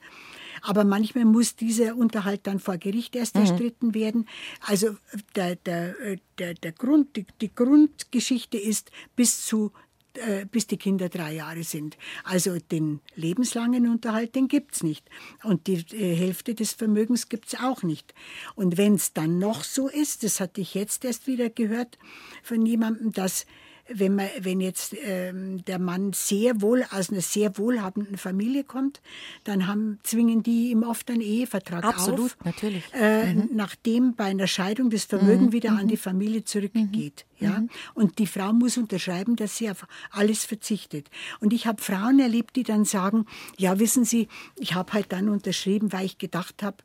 [0.63, 3.43] Aber manchmal muss dieser Unterhalt dann vor Gericht erst mhm.
[3.43, 4.29] erstritten werden.
[4.61, 4.97] Also
[5.37, 5.95] der, der,
[6.39, 9.73] der, der Grund, die, die Grundgeschichte ist bis zu
[10.15, 11.97] äh, bis die Kinder drei Jahre sind.
[12.25, 15.09] Also den lebenslangen Unterhalt, den gibt es nicht.
[15.43, 18.13] Und die äh, Hälfte des Vermögens gibt es auch nicht.
[18.55, 21.97] Und wenn es dann noch so ist, das hatte ich jetzt erst wieder gehört
[22.43, 23.47] von jemandem, dass
[23.89, 29.01] wenn, man, wenn jetzt ähm, der Mann sehr wohl aus einer sehr wohlhabenden Familie kommt,
[29.45, 32.85] dann haben, zwingen die ihm oft einen Ehevertrag Absolut, auf, natürlich.
[32.95, 33.51] Äh, mhm.
[33.53, 35.53] nachdem bei einer Scheidung das Vermögen mhm.
[35.53, 36.01] wieder an die mhm.
[36.01, 37.27] Familie zurückgeht.
[37.39, 37.47] Mhm.
[37.47, 37.59] Ja?
[37.61, 37.71] Mhm.
[37.95, 41.11] Und die Frau muss unterschreiben, dass sie auf alles verzichtet.
[41.41, 43.27] Und ich habe Frauen erlebt, die dann sagen,
[43.59, 44.29] ja, wissen Sie,
[44.59, 46.77] ich habe halt dann unterschrieben, weil ich gedacht habe,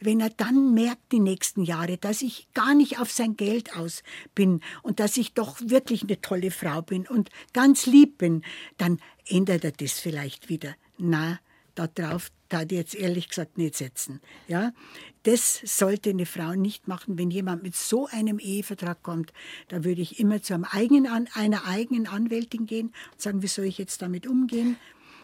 [0.00, 4.02] wenn er dann merkt die nächsten Jahre, dass ich gar nicht auf sein Geld aus
[4.34, 8.42] bin und dass ich doch wirklich eine tolle Frau bin und ganz lieb bin,
[8.76, 10.74] dann ändert er das vielleicht wieder.
[10.98, 11.38] Na,
[11.74, 14.20] darauf da ich jetzt ehrlich gesagt nicht setzen.
[14.48, 14.72] Ja,
[15.24, 17.18] das sollte eine Frau nicht machen.
[17.18, 19.32] Wenn jemand mit so einem Ehevertrag kommt,
[19.68, 23.66] da würde ich immer zu einem eigenen, einer eigenen Anwältin gehen und sagen, wie soll
[23.66, 24.76] ich jetzt damit umgehen?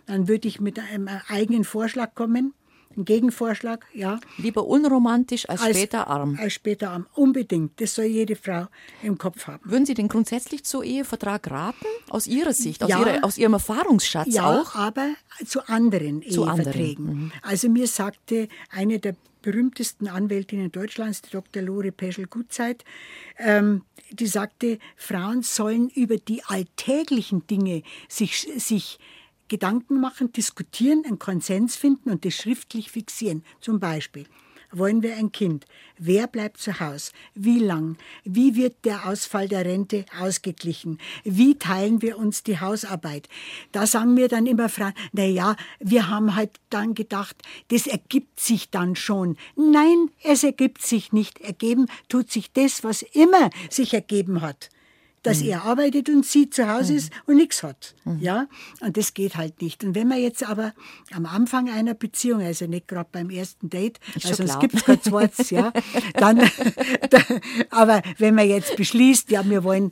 [0.06, 2.52] Dann würde ich mit einem eigenen Vorschlag kommen
[2.96, 4.20] ein Gegenvorschlag, ja.
[4.38, 6.38] Lieber unromantisch als, als, später arm.
[6.40, 7.80] Als später arm, unbedingt.
[7.80, 8.66] Das soll jede Frau
[9.02, 9.62] im Kopf haben.
[9.64, 11.86] Würden Sie denn grundsätzlich zu Ehevertrag raten?
[12.10, 14.74] Aus Ihrer Sicht, aus, ja, ihrer, aus Ihrem Erfahrungsschatz ja, auch?
[14.74, 15.14] Ja, aber
[15.46, 17.08] zu anderen zu Eheverträgen.
[17.08, 17.24] Anderen.
[17.24, 17.32] Mhm.
[17.42, 21.62] Also mir sagte eine der berühmtesten Anwältinnen Deutschlands, die Dr.
[21.62, 22.82] Lore Peschel-Gutzeit,
[23.38, 28.98] ähm, die sagte, Frauen sollen über die alltäglichen Dinge sich, sich
[29.54, 33.44] Gedanken machen, diskutieren, einen Konsens finden und das schriftlich fixieren.
[33.60, 34.24] Zum Beispiel,
[34.72, 35.64] wollen wir ein Kind?
[35.96, 37.12] Wer bleibt zu Hause?
[37.36, 37.96] Wie lang?
[38.24, 40.98] Wie wird der Ausfall der Rente ausgeglichen?
[41.22, 43.28] Wie teilen wir uns die Hausarbeit?
[43.70, 44.68] Da sagen mir dann immer
[45.12, 47.36] na ja, wir haben halt dann gedacht,
[47.68, 49.36] das ergibt sich dann schon.
[49.54, 51.40] Nein, es ergibt sich nicht.
[51.42, 54.70] Ergeben tut sich das, was immer sich ergeben hat
[55.24, 55.48] dass mhm.
[55.48, 56.98] er arbeitet und sie zu Hause mhm.
[56.98, 57.96] ist und nichts hat.
[58.04, 58.18] Mhm.
[58.20, 58.46] Ja,
[58.80, 59.82] und das geht halt nicht.
[59.82, 60.72] Und wenn man jetzt aber
[61.12, 65.02] am Anfang einer Beziehung, also nicht gerade beim ersten Date, ich also es gibt kein
[65.02, 65.72] zweites, ja,
[66.14, 66.40] dann,
[67.70, 69.90] aber wenn man jetzt beschließt, ja, wir wollen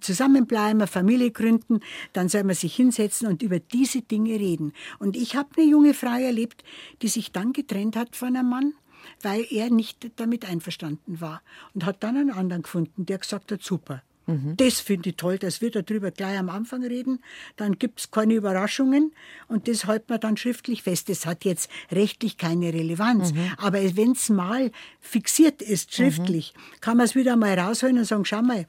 [0.00, 1.80] zusammenbleiben, eine Familie gründen,
[2.12, 4.72] dann soll man sich hinsetzen und über diese Dinge reden.
[4.98, 6.64] Und ich habe eine junge Frau erlebt,
[7.00, 8.74] die sich dann getrennt hat von einem Mann,
[9.22, 11.42] weil er nicht damit einverstanden war.
[11.74, 14.02] Und hat dann einen anderen gefunden, der gesagt hat, super.
[14.26, 14.56] Mhm.
[14.56, 17.20] Das finde ich toll, dass wir darüber gleich am Anfang reden.
[17.56, 19.12] Dann gibt es keine Überraschungen
[19.48, 21.08] und das halten wir dann schriftlich fest.
[21.08, 23.32] Das hat jetzt rechtlich keine Relevanz.
[23.32, 23.52] Mhm.
[23.58, 24.70] Aber wenn es mal
[25.00, 26.80] fixiert ist, schriftlich, mhm.
[26.80, 28.66] kann man es wieder mal rausholen und sagen, schau mal,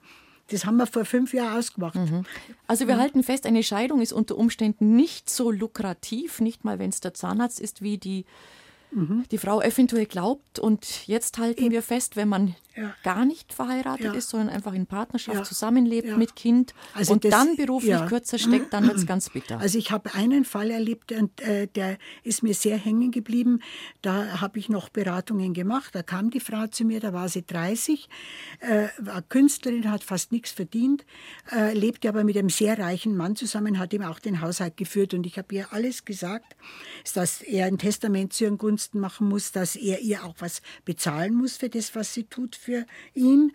[0.49, 1.95] das haben wir vor fünf Jahren ausgemacht.
[1.95, 2.23] Mhm.
[2.67, 2.99] Also wir mhm.
[2.99, 7.13] halten fest, eine Scheidung ist unter Umständen nicht so lukrativ, nicht mal wenn es der
[7.13, 8.25] Zahnarzt ist, wie die
[8.95, 9.23] mhm.
[9.29, 10.59] die Frau eventuell glaubt.
[10.59, 12.93] Und jetzt halten wir fest, wenn man ja.
[13.03, 14.13] gar nicht verheiratet ja.
[14.13, 15.43] ist, sondern einfach in Partnerschaft ja.
[15.43, 19.59] zusammenlebt mit Kind also und das, dann beruflich kürzer steckt, dann wird es ganz bitter.
[19.59, 23.61] Also ich habe einen Fall erlebt, und, äh, der ist mir sehr hängen geblieben.
[24.01, 25.93] Da habe ich noch Beratungen gemacht.
[25.93, 28.09] Da kam die Frau zu mir, da war sie 30,
[28.59, 31.05] äh, war Künstlerin, hat fast nichts verdient,
[31.51, 35.13] äh, lebte aber mit einem sehr reichen Mann zusammen, hat ihm auch den Haushalt geführt.
[35.13, 36.55] Und ich habe ihr alles gesagt,
[37.13, 41.33] dass er ein Testament zu ihren Gunsten machen muss, dass er ihr auch was bezahlen
[41.33, 43.53] muss für das, was sie tut für ihn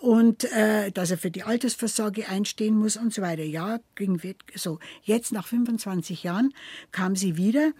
[0.00, 3.44] und äh, dass er für die Altersvorsorge einstehen muss und so weiter.
[3.44, 4.20] Ja, ging
[4.54, 4.78] so.
[5.02, 6.52] Jetzt nach 25 Jahren
[6.90, 7.72] kam sie wieder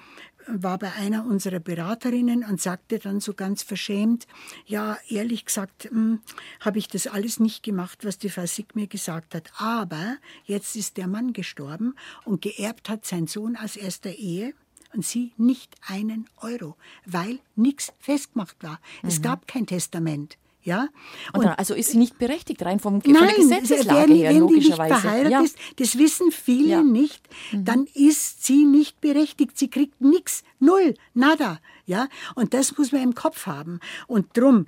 [0.46, 4.26] war bei einer unserer Beraterinnen und sagte dann so ganz verschämt,
[4.66, 6.20] ja, ehrlich gesagt, hm,
[6.60, 9.50] habe ich das alles nicht gemacht, was die Frau Sick mir gesagt hat.
[9.56, 14.54] Aber jetzt ist der Mann gestorben und geerbt hat sein Sohn aus erster Ehe
[14.94, 18.80] und sie nicht einen Euro, weil nichts festgemacht war.
[19.02, 19.08] Mhm.
[19.08, 20.38] Es gab kein Testament.
[20.62, 20.88] Ja?
[21.34, 24.30] Und, und also ist sie nicht berechtigt, rein vom, nein, von der Gesetzeslage wenn, her,
[24.30, 24.78] wenn logischerweise.
[24.78, 25.42] Wenn die nicht verheiratet ja.
[25.42, 26.82] ist, das wissen viele ja.
[26.82, 27.64] nicht, mhm.
[27.64, 29.58] dann ist sie nicht berechtigt.
[29.58, 31.60] Sie kriegt nichts, null, nada.
[31.84, 32.08] Ja?
[32.34, 33.80] Und das muss man im Kopf haben.
[34.06, 34.66] Und drum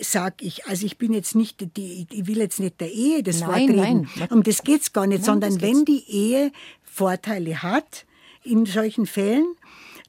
[0.00, 3.40] sag ich, also ich bin jetzt nicht, die, ich will jetzt nicht der Ehe das
[3.40, 4.08] nein, Wort reden.
[4.16, 4.28] Nein.
[4.30, 6.50] Um das geht's gar nicht, nein, sondern wenn die Ehe
[6.82, 8.06] Vorteile hat,
[8.44, 9.56] in solchen Fällen,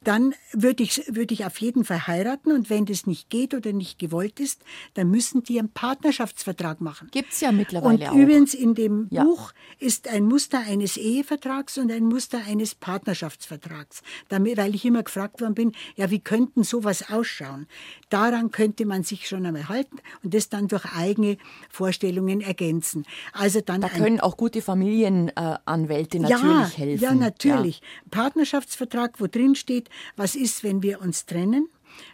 [0.04, 2.52] dann würde ich, würde ich auf jeden Fall heiraten.
[2.52, 4.62] Und wenn das nicht geht oder nicht gewollt ist,
[4.94, 7.08] dann müssen die einen Partnerschaftsvertrag machen.
[7.10, 8.14] Gibt es ja mittlerweile und auch.
[8.14, 9.24] übrigens in dem ja.
[9.24, 14.02] Buch ist ein Muster eines Ehevertrags und ein Muster eines Partnerschaftsvertrags.
[14.28, 17.66] Damit, weil ich immer gefragt worden bin, ja, wie könnten sowas ausschauen?
[18.10, 21.36] Daran könnte man sich schon einmal halten und das dann durch eigene
[21.70, 23.04] Vorstellungen ergänzen.
[23.32, 27.02] Also dann da können auch gute Familienanwälte natürlich ja, helfen.
[27.02, 27.80] Ja, natürlich.
[27.80, 27.86] Ja.
[28.10, 31.68] Partnerschaftsvertrag, wo drin steht, was ist, wenn wir uns trennen?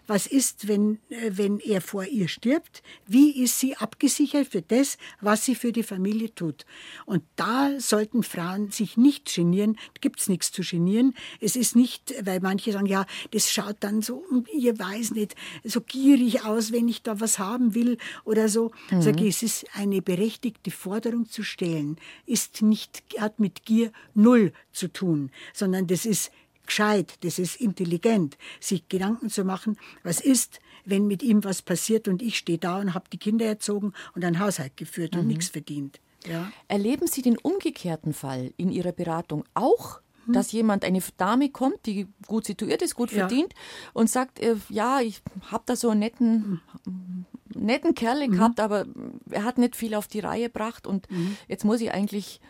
[0.07, 2.83] Was ist, wenn, äh, wenn er vor ihr stirbt?
[3.07, 6.66] Wie ist sie abgesichert für das, was sie für die Familie tut?
[7.07, 9.78] Und da sollten Frauen sich nicht genieren.
[10.01, 11.14] Gibt es nichts zu genieren.
[11.41, 15.81] Es ist nicht, weil manche sagen, ja, das schaut dann so, ihr weiß nicht, so
[15.81, 18.72] gierig aus, wenn ich da was haben will oder so.
[18.91, 19.03] Mhm.
[19.03, 21.97] Sage ich, es ist eine berechtigte Forderung zu stellen.
[22.26, 26.33] Ist nicht, hat mit Gier null zu tun, sondern das ist
[26.71, 32.07] gescheit, das ist intelligent, sich Gedanken zu machen, was ist, wenn mit ihm was passiert
[32.07, 35.21] und ich stehe da und habe die Kinder erzogen und einen Haushalt geführt mhm.
[35.21, 36.01] und nichts verdient.
[36.27, 36.53] Ja.
[36.68, 40.01] Erleben Sie den umgekehrten Fall in Ihrer Beratung auch?
[40.27, 40.35] Hm.
[40.35, 43.21] Dass jemand, eine Dame kommt, die gut situiert ist, gut ja.
[43.21, 43.55] verdient
[43.95, 47.25] und sagt, äh, ja, ich habe da so einen netten, mhm.
[47.55, 48.33] netten Kerl mhm.
[48.33, 48.87] gehabt, aber
[49.31, 51.37] er hat nicht viel auf die Reihe gebracht und mhm.
[51.49, 52.41] jetzt muss ich eigentlich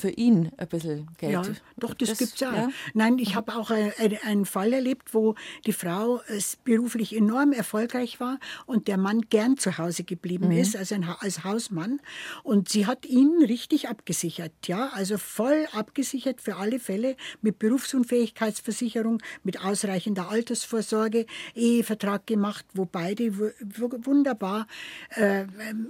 [0.00, 1.32] für ihn ein bisschen Geld.
[1.32, 1.42] Ja,
[1.76, 2.68] doch, das, das gibt es ja.
[2.94, 3.92] Nein, ich habe auch ein,
[4.24, 5.34] einen Fall erlebt, wo
[5.66, 6.20] die Frau
[6.64, 10.58] beruflich enorm erfolgreich war und der Mann gern zu Hause geblieben mhm.
[10.58, 12.00] ist, also ein, als Hausmann.
[12.42, 19.20] Und sie hat ihn richtig abgesichert, ja, also voll abgesichert für alle Fälle mit Berufsunfähigkeitsversicherung,
[19.42, 24.66] mit ausreichender Altersvorsorge, Ehevertrag gemacht, wo beide wunderbar
[25.10, 25.46] äh,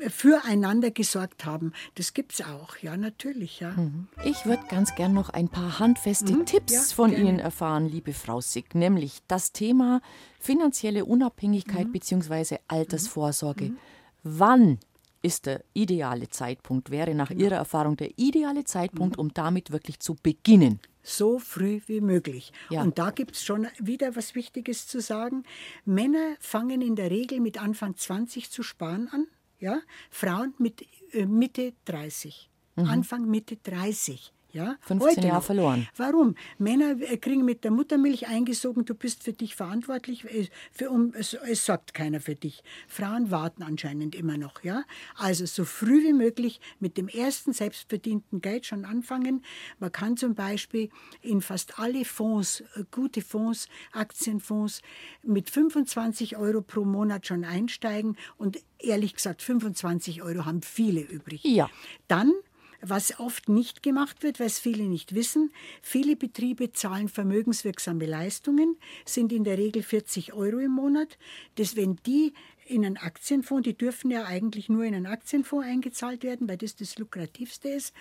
[0.08, 1.72] füreinander gesorgt haben.
[1.96, 3.72] Das gibt es auch, ja, natürlich, ja.
[3.72, 3.97] Mhm.
[4.24, 7.28] Ich würde ganz gern noch ein paar handfeste mhm, Tipps ja, von gerne.
[7.28, 10.00] Ihnen erfahren, liebe Frau Sick, nämlich das Thema
[10.40, 11.92] finanzielle Unabhängigkeit mhm.
[11.92, 12.58] bzw.
[12.68, 13.70] Altersvorsorge.
[13.70, 13.78] Mhm.
[14.22, 14.78] Wann
[15.22, 17.44] ist der ideale Zeitpunkt, wäre nach genau.
[17.44, 19.20] Ihrer Erfahrung der ideale Zeitpunkt, mhm.
[19.20, 20.80] um damit wirklich zu beginnen?
[21.02, 22.52] So früh wie möglich.
[22.70, 22.82] Ja.
[22.82, 25.44] Und da gibt es schon wieder was Wichtiges zu sagen.
[25.84, 29.26] Männer fangen in der Regel mit Anfang 20 zu sparen an,
[29.58, 29.80] ja?
[30.10, 32.47] Frauen mit äh, Mitte 30
[32.84, 32.90] mhm.
[32.90, 34.32] Anfang, Mitte 30.
[34.50, 35.86] Ja, 15 Jahre verloren.
[35.96, 36.34] Warum?
[36.56, 41.12] Männer äh, kriegen mit der Muttermilch eingesogen, du bist für dich verantwortlich, äh, für, um,
[41.14, 42.62] es, es sorgt keiner für dich.
[42.86, 44.64] Frauen warten anscheinend immer noch.
[44.64, 44.84] Ja?
[45.16, 49.44] Also so früh wie möglich mit dem ersten selbstverdienten Geld schon anfangen.
[49.80, 50.88] Man kann zum Beispiel
[51.20, 54.80] in fast alle Fonds, äh, gute Fonds, Aktienfonds,
[55.22, 61.44] mit 25 Euro pro Monat schon einsteigen und ehrlich gesagt 25 Euro haben viele übrig.
[61.44, 61.68] Ja.
[62.06, 62.32] Dann
[62.80, 65.50] was oft nicht gemacht wird, was viele nicht wissen,
[65.82, 71.18] viele Betriebe zahlen vermögenswirksame Leistungen, sind in der Regel 40 Euro im Monat.
[71.56, 72.32] Das, wenn die
[72.68, 76.76] in einen Aktienfonds, die dürfen ja eigentlich nur in einen Aktienfonds eingezahlt werden, weil das
[76.76, 77.94] das lukrativste ist,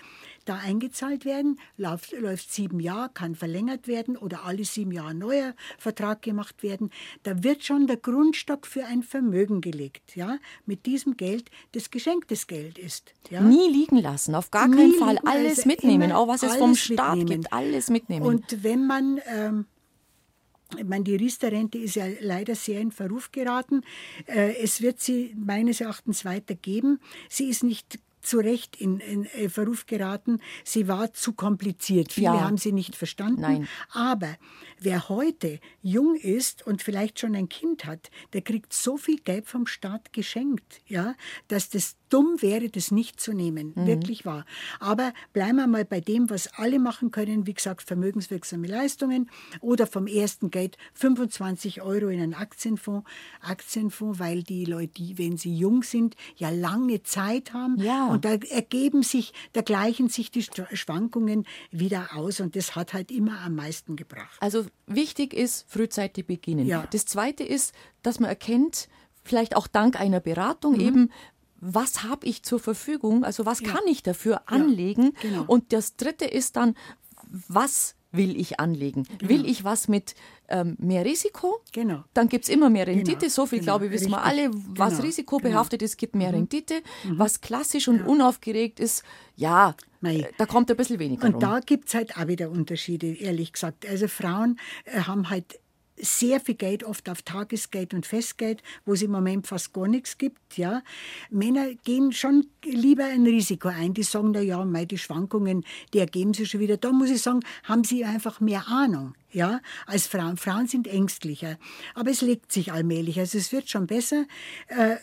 [0.44, 5.18] da eingezahlt werden, läuft, läuft sieben Jahre, kann verlängert werden oder alle sieben Jahre ein
[5.18, 6.90] neuer Vertrag gemacht werden.
[7.22, 12.46] Da wird schon der Grundstock für ein Vermögen gelegt, ja, mit diesem Geld, das geschenktes
[12.46, 13.14] Geld ist.
[13.30, 13.40] Ja.
[13.40, 16.74] Nie liegen lassen, auf gar keinen Nie Fall alles also mitnehmen, auch was es vom
[16.74, 17.42] Staat mitnehmen.
[17.42, 18.26] gibt, alles mitnehmen.
[18.26, 19.66] Und wenn man ähm,
[20.76, 23.82] ich meine, die Riester-Rente ist ja leider sehr in Verruf geraten.
[24.26, 27.00] Äh, es wird sie meines Erachtens weitergeben.
[27.28, 30.40] Sie ist nicht zu Recht in, in, in Verruf geraten.
[30.64, 32.12] Sie war zu kompliziert.
[32.12, 32.40] Viele ja.
[32.42, 33.40] haben sie nicht verstanden.
[33.40, 33.68] Nein.
[33.92, 34.36] Aber
[34.80, 39.46] wer heute jung ist und vielleicht schon ein Kind hat, der kriegt so viel Geld
[39.46, 41.14] vom Staat geschenkt, ja,
[41.48, 43.72] dass das dumm wäre, das nicht zu nehmen.
[43.74, 43.86] Mhm.
[43.86, 44.44] Wirklich wahr.
[44.80, 47.46] Aber bleiben wir mal bei dem, was alle machen können.
[47.46, 53.08] Wie gesagt, vermögenswirksame Leistungen oder vom ersten Geld 25 Euro in einen Aktienfonds.
[53.40, 57.78] Aktienfonds, weil die Leute, wenn sie jung sind, ja lange Zeit haben.
[57.78, 58.06] Ja.
[58.08, 62.40] Und da ergeben sich, da gleichen sich die Schwankungen wieder aus.
[62.40, 64.38] Und das hat halt immer am meisten gebracht.
[64.40, 66.66] Also wichtig ist, frühzeitig beginnen.
[66.66, 66.86] Ja.
[66.90, 68.88] Das Zweite ist, dass man erkennt,
[69.24, 70.80] vielleicht auch dank einer Beratung mhm.
[70.80, 71.10] eben,
[71.60, 73.72] was habe ich zur Verfügung, also was ja.
[73.72, 75.12] kann ich dafür anlegen.
[75.22, 75.44] Ja, genau.
[75.46, 76.74] Und das Dritte ist dann,
[77.48, 79.04] was will ich anlegen?
[79.18, 79.28] Genau.
[79.28, 80.14] Will ich was mit
[80.48, 81.60] ähm, mehr Risiko?
[81.72, 82.04] Genau.
[82.14, 83.18] Dann gibt es immer mehr Rendite.
[83.18, 83.30] Genau.
[83.30, 83.72] So viel, genau.
[83.72, 84.34] glaube ich, wissen Richtig.
[84.34, 84.50] wir alle.
[84.68, 85.02] Was genau.
[85.02, 86.36] risikobehaftet ist, gibt mehr mhm.
[86.36, 86.82] Rendite.
[87.04, 87.18] Mhm.
[87.18, 89.02] Was klassisch und unaufgeregt ist,
[89.36, 90.20] ja, Mei.
[90.20, 91.40] Äh, da kommt ein bisschen weniger Und rum.
[91.40, 93.86] da gibt es halt auch wieder Unterschiede, ehrlich gesagt.
[93.86, 95.58] Also Frauen äh, haben halt
[96.00, 100.18] sehr viel Geld, oft auf Tagesgeld und Festgeld, wo es im Moment fast gar nichts
[100.18, 100.56] gibt.
[100.56, 100.82] Ja.
[101.30, 103.94] Männer gehen schon lieber ein Risiko ein.
[103.94, 106.76] Die sagen, na ja, mei, die Schwankungen, die ergeben sich schon wieder.
[106.76, 109.14] Da muss ich sagen, haben sie einfach mehr Ahnung.
[109.30, 110.38] Ja, als Frauen.
[110.38, 111.58] Frauen sind ängstlicher.
[111.94, 113.18] Aber es legt sich allmählich.
[113.18, 114.24] Also es wird schon besser.
[114.68, 114.96] Äh,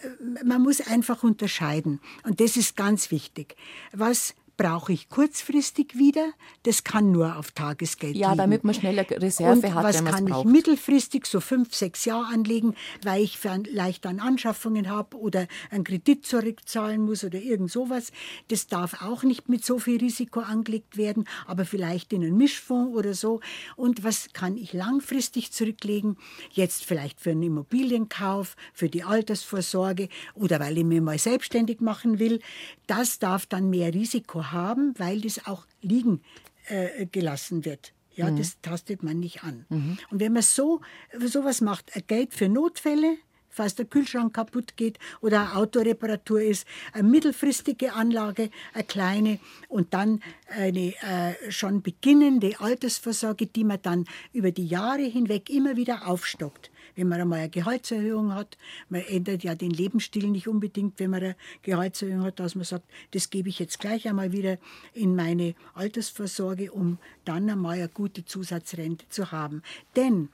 [0.43, 1.99] man muss einfach unterscheiden.
[2.23, 3.55] Und das ist ganz wichtig.
[3.91, 6.31] Was brauche ich kurzfristig wieder.
[6.63, 8.37] Das kann nur auf Tagesgeld Ja, liegen.
[8.37, 12.75] damit man schneller Reserve und hat, was kann ich mittelfristig, so fünf, sechs Jahre anlegen,
[13.03, 18.11] weil ich vielleicht dann Anschaffungen habe oder einen Kredit zurückzahlen muss oder irgend sowas.
[18.47, 22.95] Das darf auch nicht mit so viel Risiko angelegt werden, aber vielleicht in einen Mischfonds
[22.95, 23.41] oder so.
[23.75, 26.17] Und was kann ich langfristig zurücklegen?
[26.51, 32.19] Jetzt vielleicht für einen Immobilienkauf, für die Altersvorsorge oder weil ich mich mal selbstständig machen
[32.19, 32.39] will.
[32.87, 36.21] Das darf dann mehr Risiko haben, weil das auch liegen
[36.67, 37.93] äh, gelassen wird.
[38.15, 38.37] Ja, mhm.
[38.37, 39.65] das tastet man nicht an.
[39.69, 39.97] Mhm.
[40.09, 40.81] Und wenn man so
[41.19, 43.17] sowas macht, Geld für Notfälle,
[43.49, 49.39] falls der Kühlschrank kaputt geht oder eine Autoreparatur ist, eine mittelfristige Anlage, eine kleine
[49.69, 55.75] und dann eine äh, schon beginnende Altersvorsorge, die man dann über die Jahre hinweg immer
[55.75, 58.57] wieder aufstockt wenn man einmal eine Gehaltserhöhung hat.
[58.89, 62.85] Man ändert ja den Lebensstil nicht unbedingt, wenn man eine Gehaltserhöhung hat, dass man sagt,
[63.11, 64.57] das gebe ich jetzt gleich einmal wieder
[64.93, 69.61] in meine Altersvorsorge, um dann einmal eine gute Zusatzrente zu haben.
[69.95, 70.29] Denn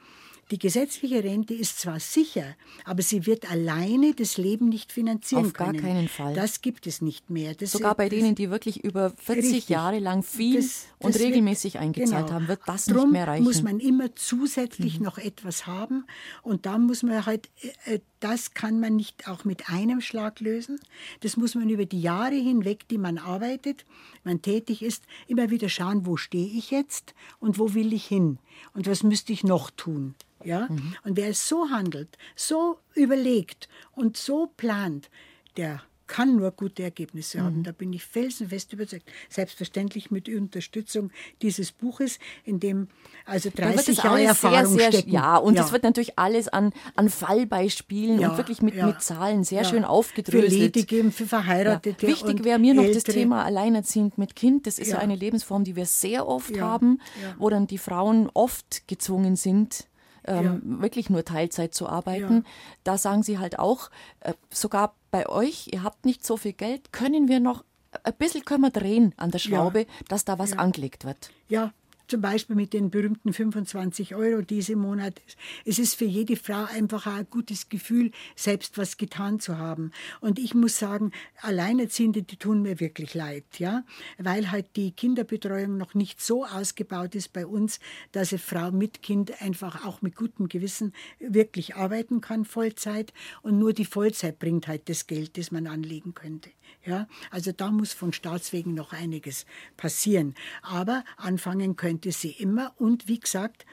[0.52, 5.54] die gesetzliche Rente ist zwar sicher, aber sie wird alleine das Leben nicht finanzieren Auf
[5.54, 5.78] können.
[5.78, 6.34] Auf gar keinen Fall.
[6.34, 7.56] Das gibt es nicht mehr.
[7.56, 9.70] Das Sogar bei denen, die wirklich über 40 richtig.
[9.70, 12.36] Jahre lang viel das, und regelmäßig wird, eingezahlt genau.
[12.36, 13.45] haben, wird das Drum nicht mehr reichen.
[13.45, 15.06] muss man immer zusätzlich mhm.
[15.06, 16.06] noch etwas haben
[16.41, 17.49] und da muss man halt,
[17.86, 20.80] äh, das kann man nicht auch mit einem Schlag lösen.
[21.19, 23.86] Das muss man über die Jahre hinweg, die man arbeitet,
[24.24, 28.38] man tätig ist, immer wieder schauen, wo stehe ich jetzt und wo will ich hin
[28.74, 30.15] und was müsste ich noch tun.
[30.43, 30.67] Ja?
[30.69, 30.95] Mhm.
[31.03, 35.09] Und wer so handelt, so überlegt und so plant,
[35.57, 35.82] der
[36.12, 37.43] kann nur gute Ergebnisse mhm.
[37.43, 37.64] haben.
[37.64, 39.09] Da bin ich felsenfest überzeugt.
[39.30, 41.09] Selbstverständlich mit Unterstützung
[41.41, 42.89] dieses Buches, in dem
[43.26, 45.12] also 30 Jahre Erfahrung sehr, sehr, stecken.
[45.12, 49.01] Ja, und es wird natürlich alles an, an Fallbeispielen ja, und wirklich mit, ja, mit
[49.01, 49.70] Zahlen sehr ja.
[49.70, 50.51] schön aufgedröselt.
[50.51, 53.03] Für Ledige, für Verheiratete Wichtig wäre mir noch Ältere.
[53.05, 54.68] das Thema Alleinerziehend mit Kind.
[54.68, 56.99] Das ist ja, eine Lebensform, die wir sehr oft haben,
[57.38, 59.88] wo dann die Frauen oft gezwungen sind,
[60.26, 60.82] ähm, ja.
[60.82, 62.34] wirklich nur Teilzeit zu arbeiten.
[62.34, 62.43] Ja.
[62.84, 63.89] Da sagen sie halt auch,
[64.20, 67.64] äh, sogar bei euch, ihr habt nicht so viel Geld, können wir noch
[68.03, 69.86] ein bisschen können wir drehen an der Schraube, ja.
[70.07, 71.30] dass da was angelegt wird.
[71.49, 71.74] Ja,
[72.12, 75.22] zum Beispiel mit den berühmten 25 Euro diesen Monat.
[75.64, 79.91] Es ist für jede Frau einfach ein gutes Gefühl, selbst was getan zu haben.
[80.20, 83.86] Und ich muss sagen, Alleinerziehende, die tun mir wirklich leid, ja,
[84.18, 87.80] weil halt die Kinderbetreuung noch nicht so ausgebaut ist bei uns,
[88.12, 93.14] dass eine Frau mit Kind einfach auch mit gutem Gewissen wirklich arbeiten kann, Vollzeit.
[93.41, 96.49] Und nur die Vollzeit bringt halt das Geld, das man anlegen könnte.
[96.84, 99.45] Ja, also da muss von Staatswegen noch einiges
[99.77, 100.34] passieren.
[100.63, 102.73] Aber anfangen könnte sie immer.
[102.77, 103.65] Und wie gesagt,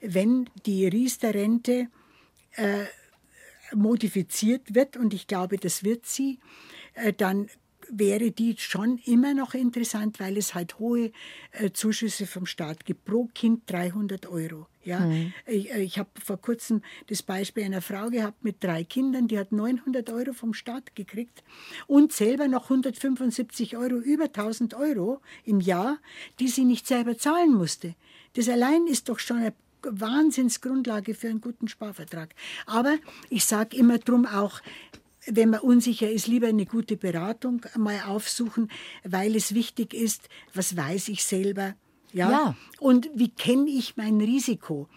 [0.00, 1.88] wenn die Riester-Rente
[2.52, 2.84] äh,
[3.72, 6.40] modifiziert wird, und ich glaube, das wird sie,
[6.94, 7.48] äh, dann
[7.88, 11.12] wäre die schon immer noch interessant, weil es halt hohe
[11.52, 13.04] äh, Zuschüsse vom Staat gibt.
[13.04, 14.66] Pro Kind 300 Euro.
[14.84, 15.32] Ja, mhm.
[15.46, 19.38] ich, äh, ich habe vor kurzem das Beispiel einer Frau gehabt mit drei Kindern, die
[19.38, 21.42] hat 900 Euro vom Staat gekriegt
[21.86, 25.98] und selber noch 175 Euro, über 1000 Euro im Jahr,
[26.38, 27.94] die sie nicht selber zahlen musste.
[28.34, 32.34] Das allein ist doch schon eine Wahnsinnsgrundlage für einen guten Sparvertrag.
[32.66, 32.96] Aber
[33.28, 34.60] ich sage immer drum auch,
[35.26, 38.70] wenn man unsicher ist, lieber eine gute Beratung mal aufsuchen,
[39.04, 41.74] weil es wichtig ist, was weiß ich selber.
[42.12, 42.30] Ja.
[42.30, 42.56] ja.
[42.78, 44.88] Und wie kenne ich mein Risiko?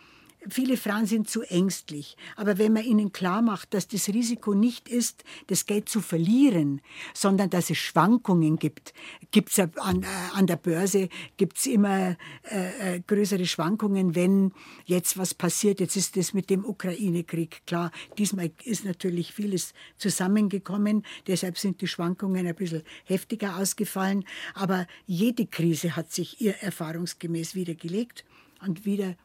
[0.48, 2.16] Viele Frauen sind zu ängstlich.
[2.38, 6.82] Aber wenn man ihnen klar macht, dass das Risiko nicht ist, das Geld zu verlieren,
[7.14, 8.94] sondern dass es Schwankungen gibt,
[9.32, 12.16] gibt es an, äh, an der Börse gibt's immer
[12.50, 14.54] äh, äh, größere Schwankungen, wenn
[14.86, 15.82] jetzt was passiert.
[15.82, 17.92] Jetzt ist das mit dem Ukraine-Krieg klar.
[18.18, 21.04] Diesmal ist natürlich vieles zusammengekommen.
[21.28, 24.24] Deshalb sind die Schwankungen ein bisschen heftiger ausgefallen.
[24.54, 28.24] Aber jede Krise hat sich ihr erfahrungsgemäß wieder gelegt
[28.62, 29.16] und wieder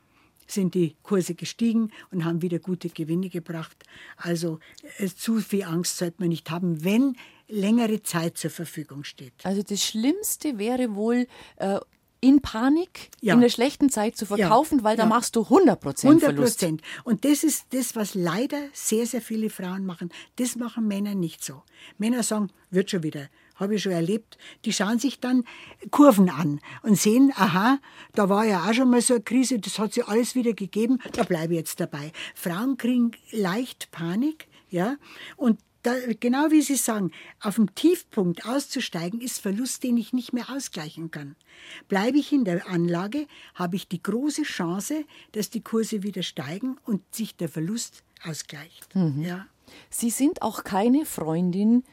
[0.46, 3.84] sind die Kurse gestiegen und haben wieder gute Gewinne gebracht.
[4.16, 4.58] Also
[4.98, 7.16] äh, zu viel Angst sollte man nicht haben, wenn
[7.48, 9.34] längere Zeit zur Verfügung steht.
[9.42, 11.26] Also das Schlimmste wäre wohl
[11.56, 11.78] äh,
[12.24, 13.34] in Panik ja.
[13.34, 14.84] in der schlechten Zeit zu verkaufen, ja.
[14.84, 16.62] weil da machst du 100 Prozent Verlust.
[16.62, 20.10] 100 Und das ist das, was leider sehr, sehr viele Frauen machen.
[20.36, 21.62] Das machen Männer nicht so.
[21.98, 25.44] Männer sagen, wird schon wieder habe ich schon erlebt, die schauen sich dann
[25.90, 27.78] Kurven an und sehen, aha,
[28.14, 30.98] da war ja auch schon mal so eine Krise, das hat sich alles wieder gegeben,
[31.12, 32.12] da bleibe ich jetzt dabei.
[32.34, 34.96] Frauen kriegen leicht Panik, ja,
[35.36, 40.32] und da, genau wie Sie sagen, auf dem Tiefpunkt auszusteigen, ist Verlust, den ich nicht
[40.32, 41.36] mehr ausgleichen kann.
[41.88, 46.78] Bleibe ich in der Anlage, habe ich die große Chance, dass die Kurse wieder steigen
[46.84, 48.94] und sich der Verlust ausgleicht.
[48.94, 49.22] Mhm.
[49.22, 49.46] Ja.
[49.90, 51.84] Sie sind auch keine Freundin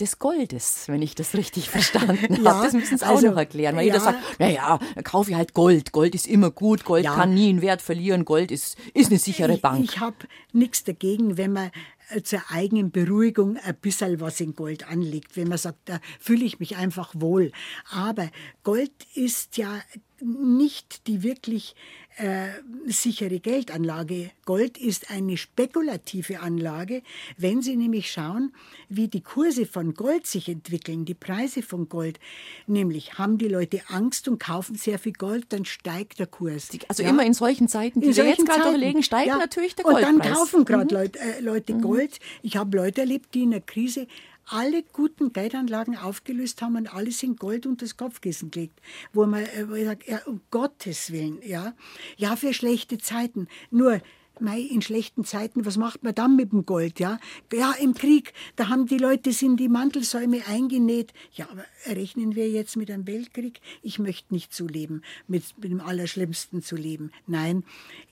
[0.00, 2.64] des Goldes, wenn ich das richtig verstanden ja, habe.
[2.64, 3.94] Das müssen Sie auch also, noch erklären, weil ja.
[3.94, 5.92] jeder sagt, naja, dann kaufe ich halt Gold.
[5.92, 7.14] Gold ist immer gut, Gold ja.
[7.14, 9.84] kann nie einen Wert verlieren, Gold ist, ist eine sichere Bank.
[9.84, 10.16] Ich, ich habe
[10.52, 11.70] nichts dagegen, wenn man
[12.10, 16.44] äh, zur eigenen Beruhigung ein bisschen was in Gold anlegt, wenn man sagt, da fühle
[16.44, 17.52] ich mich einfach wohl.
[17.90, 18.28] Aber
[18.62, 19.80] Gold ist ja
[20.22, 21.74] nicht die wirklich
[22.16, 22.48] äh,
[22.86, 24.30] sichere Geldanlage.
[24.44, 27.02] Gold ist eine spekulative Anlage.
[27.38, 28.52] Wenn Sie nämlich schauen,
[28.88, 32.18] wie die Kurse von Gold sich entwickeln, die Preise von Gold,
[32.66, 36.68] nämlich haben die Leute Angst und kaufen sehr viel Gold, dann steigt der Kurs.
[36.88, 37.10] Also ja.
[37.10, 39.38] immer in solchen Zeiten, die in wir jetzt gerade überlegen, steigt ja.
[39.38, 40.12] natürlich der Goldpreis.
[40.12, 41.00] Und dann kaufen gerade mhm.
[41.00, 41.80] Leute, äh, Leute mhm.
[41.80, 42.18] Gold.
[42.42, 44.06] Ich habe Leute erlebt, die in der Krise
[44.50, 48.80] alle guten Geldanlagen aufgelöst haben und alles in Gold unter das Kopfkissen gelegt.
[49.12, 51.74] Wo man, äh, sage, ja, um Gottes Willen, ja.
[52.16, 53.48] Ja, für schlechte Zeiten.
[53.70, 54.00] Nur,
[54.40, 57.18] Mei, in schlechten Zeiten, was macht man dann mit dem Gold, ja?
[57.52, 61.12] Ja, im Krieg, da haben die Leute sind die Mantelsäume eingenäht.
[61.32, 63.60] Ja, aber rechnen wir jetzt mit einem Weltkrieg?
[63.82, 67.12] Ich möchte nicht so leben, mit, mit dem Allerschlimmsten zu leben.
[67.26, 67.64] Nein,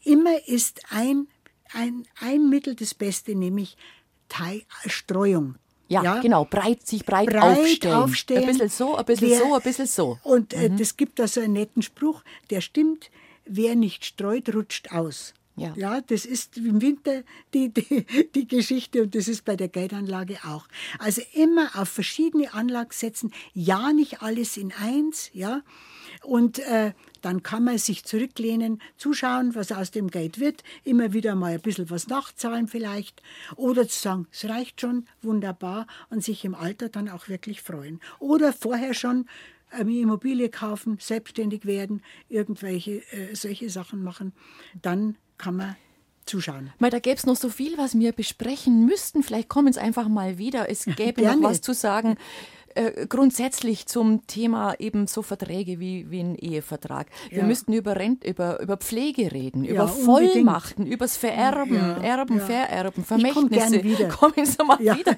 [0.05, 1.29] immer ist ein,
[1.73, 3.77] ein, ein Mittel das Beste, nämlich
[4.29, 5.57] Teil, Streuung.
[5.89, 7.97] Ja, ja, genau, breit, sich breit, breit aufstellen.
[7.97, 8.43] aufstellen.
[8.43, 10.19] Ein bisschen so, ein bisschen wer, so, ein bisschen so.
[10.23, 10.77] Und äh, mhm.
[10.77, 13.11] das gibt da so einen netten Spruch, der stimmt,
[13.47, 15.33] wer nicht streut, rutscht aus.
[15.59, 15.75] Ja.
[15.77, 17.23] ja, das ist im Winter
[17.55, 20.67] die, die, die Geschichte und das ist bei der Geldanlage auch.
[20.99, 25.63] Also immer auf verschiedene Anlagen setzen, ja nicht alles in eins, ja.
[26.23, 31.35] Und äh, dann kann man sich zurücklehnen, zuschauen, was aus dem Geld wird, immer wieder
[31.35, 33.23] mal ein bisschen was nachzahlen vielleicht
[33.57, 38.01] oder zu sagen, es reicht schon, wunderbar und sich im Alter dann auch wirklich freuen.
[38.19, 39.27] Oder vorher schon
[39.71, 44.33] eine Immobilie kaufen, selbstständig werden, irgendwelche äh, solche Sachen machen,
[44.81, 45.77] dann kann man
[46.27, 46.73] zuschauen.
[46.79, 49.23] Mal, da gäbe es noch so viel, was wir besprechen müssten.
[49.23, 50.69] Vielleicht kommen es einfach mal wieder.
[50.69, 52.17] Es gäbe noch was zu sagen
[52.75, 57.09] äh, grundsätzlich zum Thema eben so Verträge wie, wie ein Ehevertrag.
[57.31, 57.45] Wir ja.
[57.45, 60.95] müssten über, Rent, über, über Pflege reden, ja, über Vollmachten, unbedingt.
[60.95, 63.83] übers Vererben, ja, Erben, Vererben, Vermächtnisse.
[63.83, 64.09] Wieder.
[64.09, 65.17] Kommen Sie mal wieder.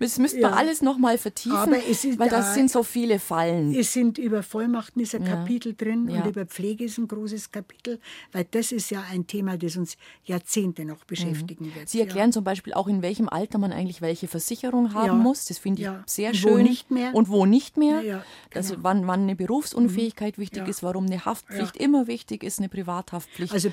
[0.00, 3.74] Das müssten wir alles noch mal vertiefen, ist, weil das sind so viele Fallen.
[3.74, 8.00] Es sind über Vollmachten ist ein Kapitel drin und über Pflege ist ein großes Kapitel,
[8.32, 11.74] weil das ist ja ein Thema, das uns Jahrzehnte noch beschäftigen mhm.
[11.74, 11.88] wird.
[11.88, 15.46] Sie erklären zum Beispiel auch, in welchem Alter man eigentlich welche Versicherung haben muss.
[15.46, 17.14] Das finde ich sehr schön nicht mehr.
[17.14, 18.00] und wo nicht mehr.
[18.02, 18.84] Ja, ja, Also genau.
[18.84, 20.66] wann, wann eine Berufsunfähigkeit wichtig Ja.
[20.68, 23.52] ist, warum eine Haftpflicht immer wichtig ist, eine Privathaftpflicht.
[23.52, 23.70] Also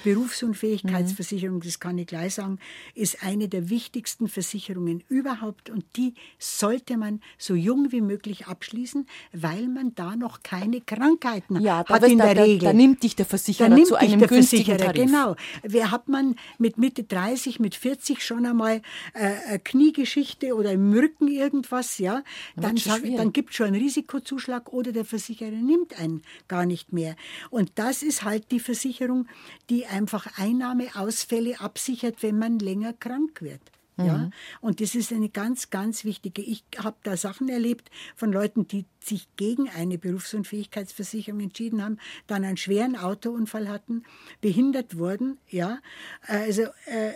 [0.61, 2.59] Berufsunfähigkeitsversicherung, das kann ich gleich sagen,
[2.95, 9.07] ist eine der wichtigsten Versicherungen überhaupt und die sollte man so jung wie möglich abschließen,
[9.33, 12.59] weil man da noch keine Krankheiten ja, da, hat wird- in da, der da, Regel.
[12.59, 15.05] da nimmt dich der Versicherer Da nimmt zu einem der günstigen Versicherer, Tarif.
[15.05, 15.35] genau.
[15.63, 18.81] Wer hat man mit Mitte 30, mit 40 schon einmal
[19.13, 22.23] äh, eine Kniegeschichte oder im Rücken irgendwas, ja,
[22.55, 23.17] dann, schwierig.
[23.17, 27.15] dann gibt es schon einen Risikozuschlag oder der Versicherer nimmt einen gar nicht mehr.
[27.49, 29.27] Und das ist halt die Versicherung,
[29.69, 33.61] die einfach Einnahmeausfälle absichert, wenn man länger krank wird.
[34.05, 34.17] Ja?
[34.17, 34.31] Mhm.
[34.61, 36.41] Und das ist eine ganz, ganz wichtige.
[36.41, 41.97] Ich habe da Sachen erlebt von Leuten, die sich gegen eine Berufsunfähigkeitsversicherung entschieden haben,
[42.27, 44.03] dann einen schweren Autounfall hatten,
[44.41, 45.37] behindert wurden.
[45.49, 45.79] Ja?
[46.27, 47.09] Also, äh,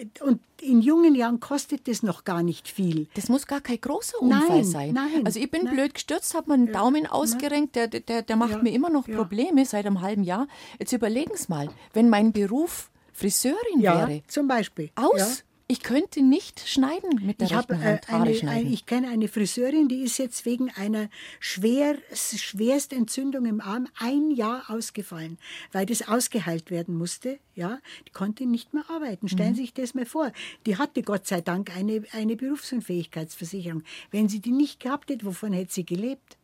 [0.00, 3.06] äh, und in jungen Jahren kostet das noch gar nicht viel.
[3.14, 4.92] Das muss gar kein großer Unfall Nein, sein.
[4.94, 5.74] nein, also ich bin nein.
[5.74, 9.16] blöd gestürzt, habe meinen Daumen ausgerenkt, der, der, der macht Ja, mir immer noch ja.
[9.16, 10.46] Probleme seit einem halben Jahr.
[10.78, 14.90] Jetzt überlegen Sie mal, wenn mein Beruf Friseurin Ja, wäre, zum Beispiel.
[14.96, 15.44] aus.
[15.66, 18.72] Ich könnte nicht schneiden mit der Ich, rechten äh, Hand, Haare eine, ein, schneiden.
[18.72, 21.08] ich kenne eine Friseurin, die ist jetzt wegen einer
[21.40, 25.38] schwer, Schwerstentzündung im Arm ein Jahr ausgefallen,
[25.72, 27.38] weil das ausgeheilt werden musste.
[27.54, 29.28] Ja, die konnte nicht mehr arbeiten.
[29.28, 29.54] Stellen Mhm.
[29.56, 30.32] Sie sich das mal vor.
[30.66, 33.82] Die hatte Gott sei Dank eine, eine Berufsunfähigkeitsversicherung.
[34.10, 36.36] Wenn sie die nicht gehabt hätte, wovon hätte sie gelebt?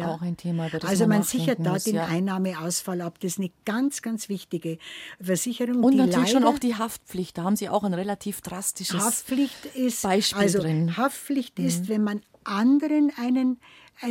[0.00, 2.06] Auch ein Thema, also man man sichert da muss, den ja.
[2.06, 3.18] Einnahmeausfall ab.
[3.20, 4.78] Das ist eine ganz, ganz wichtige
[5.20, 5.84] Versicherung.
[5.84, 7.36] Und natürlich schon auch die Haftpflicht.
[7.36, 10.84] Da haben Sie auch ein relativ drastisches Haftpflicht ist Beispiel also drin.
[10.84, 10.96] Mhm.
[10.96, 13.60] Haftpflicht ist, wenn man anderen einen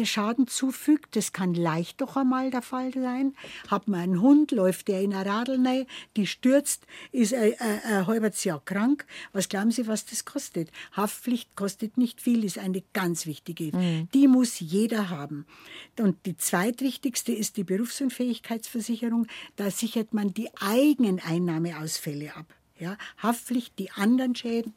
[0.03, 3.36] Schaden zufügt, das kann leicht doch einmal der Fall sein.
[3.67, 7.82] Hat man einen Hund, läuft der in eine Radl rein, die stürzt, ist ein, ein,
[7.84, 9.05] ein halbes Jahr krank.
[9.34, 10.71] Was glauben Sie, was das kostet?
[10.93, 13.75] Haftpflicht kostet nicht viel, ist eine ganz wichtige.
[13.75, 14.07] Mhm.
[14.13, 15.45] Die muss jeder haben.
[15.99, 19.27] Und die zweitwichtigste ist die Berufsunfähigkeitsversicherung.
[19.55, 22.45] Da sichert man die eigenen Einnahmeausfälle ab.
[22.79, 24.73] Ja, Haftpflicht, die anderen Schäden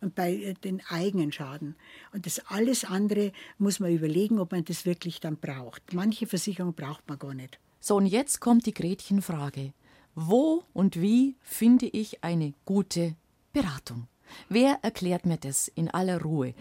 [0.00, 1.76] und bei äh, den eigenen Schaden.
[2.12, 5.92] Und das alles andere muss man überlegen, ob man das wirklich dann braucht.
[5.92, 7.58] Manche Versicherungen braucht man gar nicht.
[7.80, 9.72] So, und jetzt kommt die Gretchenfrage.
[10.14, 13.16] Wo und wie finde ich eine gute
[13.52, 14.08] Beratung?
[14.48, 16.54] Wer erklärt mir das in aller Ruhe?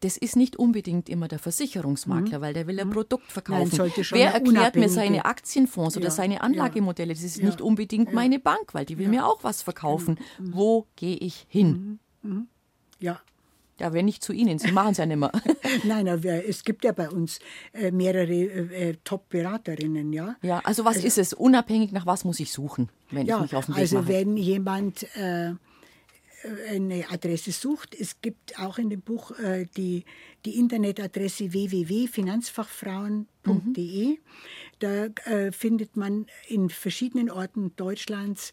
[0.00, 3.76] Das ist nicht unbedingt immer der Versicherungsmakler, weil der will ein Produkt verkaufen.
[3.76, 3.78] Mhm.
[3.78, 7.14] Nein, Wer erklärt mir seine Aktienfonds oder Ja, seine Anlagemodelle?
[7.14, 10.18] Das ist ja, nicht unbedingt meine Bank, weil die will mir auch was verkaufen.
[10.38, 10.54] Mhm.
[10.54, 11.98] Wo gehe ich hin?
[13.00, 13.20] Ja.
[13.80, 15.30] Ja, wenn nicht zu Ihnen, Sie machen es ja nicht mehr.
[15.84, 17.38] Nein, aber es gibt ja bei uns
[17.72, 20.34] äh, mehrere äh, äh, Top-Beraterinnen, ja.
[20.42, 21.32] Ja, also was ist es?
[21.32, 24.08] Unabhängig nach was muss ich suchen, wenn ich Ja, mich auf den Weg also mache?
[24.08, 25.52] wenn jemand äh,
[26.70, 30.04] eine Adresse sucht, es gibt auch in dem Buch äh, die,
[30.44, 34.18] die Internetadresse www.finanzfachfrauen.de.
[34.80, 38.52] Da äh, findet man in verschiedenen Orten Deutschlands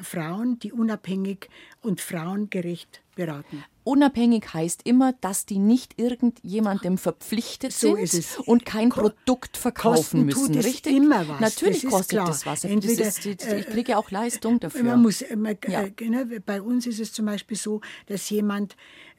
[0.00, 1.48] Frauen, die unabhängig
[1.80, 3.64] und frauengerecht beraten.
[3.84, 9.56] Unabhängig heißt immer, dass die nicht irgendjemandem verpflichtet So sind ist und kein Ko- Produkt
[9.56, 10.96] verkaufen kosten müssen, tut es richtig?
[10.96, 12.26] immer was, Natürlich das ist kostet klar.
[12.26, 12.60] das was.
[12.60, 14.84] Das Entweder, ist, die- äh, ich kriege auch Leistung dafür.
[14.84, 15.82] Man muss, äh, man, Ja.
[15.82, 18.76] äh, genau, bei uns ist es zum Beispiel so, dass jemand,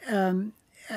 [0.10, 0.54] ähm,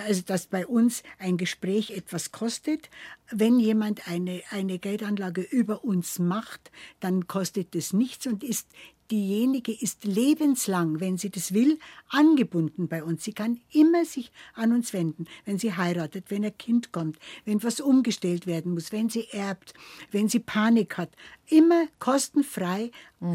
[0.07, 2.88] also dass bei uns ein Gespräch etwas kostet.
[3.30, 6.70] Wenn jemand eine, eine Geldanlage über uns macht,
[7.01, 8.68] dann kostet es nichts und ist
[9.11, 11.78] diejenige ist lebenslang, wenn sie das will,
[12.09, 13.24] angebunden bei uns.
[13.24, 17.62] Sie kann immer sich an uns wenden, wenn sie heiratet, wenn ein Kind kommt, wenn
[17.62, 19.74] was umgestellt werden muss, wenn sie erbt,
[20.11, 21.11] wenn sie Panik hat.
[21.48, 22.90] Immer kostenfrei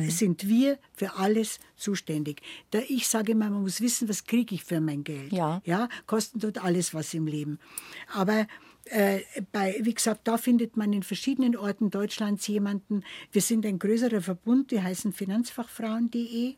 [0.08, 2.42] sind wir für alles zuständig.
[2.72, 5.32] Da ich sage immer, man muss wissen, was kriege ich für mein Geld.
[5.32, 5.62] Ja.
[5.66, 7.60] Ja, kosten tut alles was im Leben.
[8.14, 8.48] Aber
[8.86, 9.20] äh,
[9.52, 13.04] bei, wie gesagt, da findet man in verschiedenen Orten Deutschlands jemanden.
[13.32, 16.56] Wir sind ein größerer Verbund, die heißen finanzfachfrauen.de.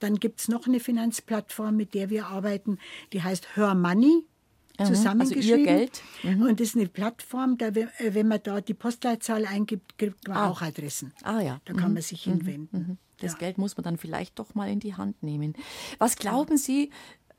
[0.00, 2.78] Dann gibt es noch eine Finanzplattform, mit der wir arbeiten,
[3.12, 4.24] die heißt Her Money.
[4.78, 5.64] also Ihr Zusammengeschrieben.
[5.64, 6.02] Geld.
[6.22, 6.42] Mhm.
[6.42, 10.36] Und das ist eine Plattform, da, äh, wenn man da die Postleitzahl eingibt, kriegt man
[10.36, 10.50] Ah.
[10.50, 11.12] auch Adressen.
[11.22, 11.60] Ah ja.
[11.64, 12.98] Da kann man sich hinwenden.
[13.18, 13.38] Das Ja.
[13.38, 15.54] Geld muss man dann vielleicht doch mal in die Hand nehmen.
[15.98, 16.90] Was glauben Sie,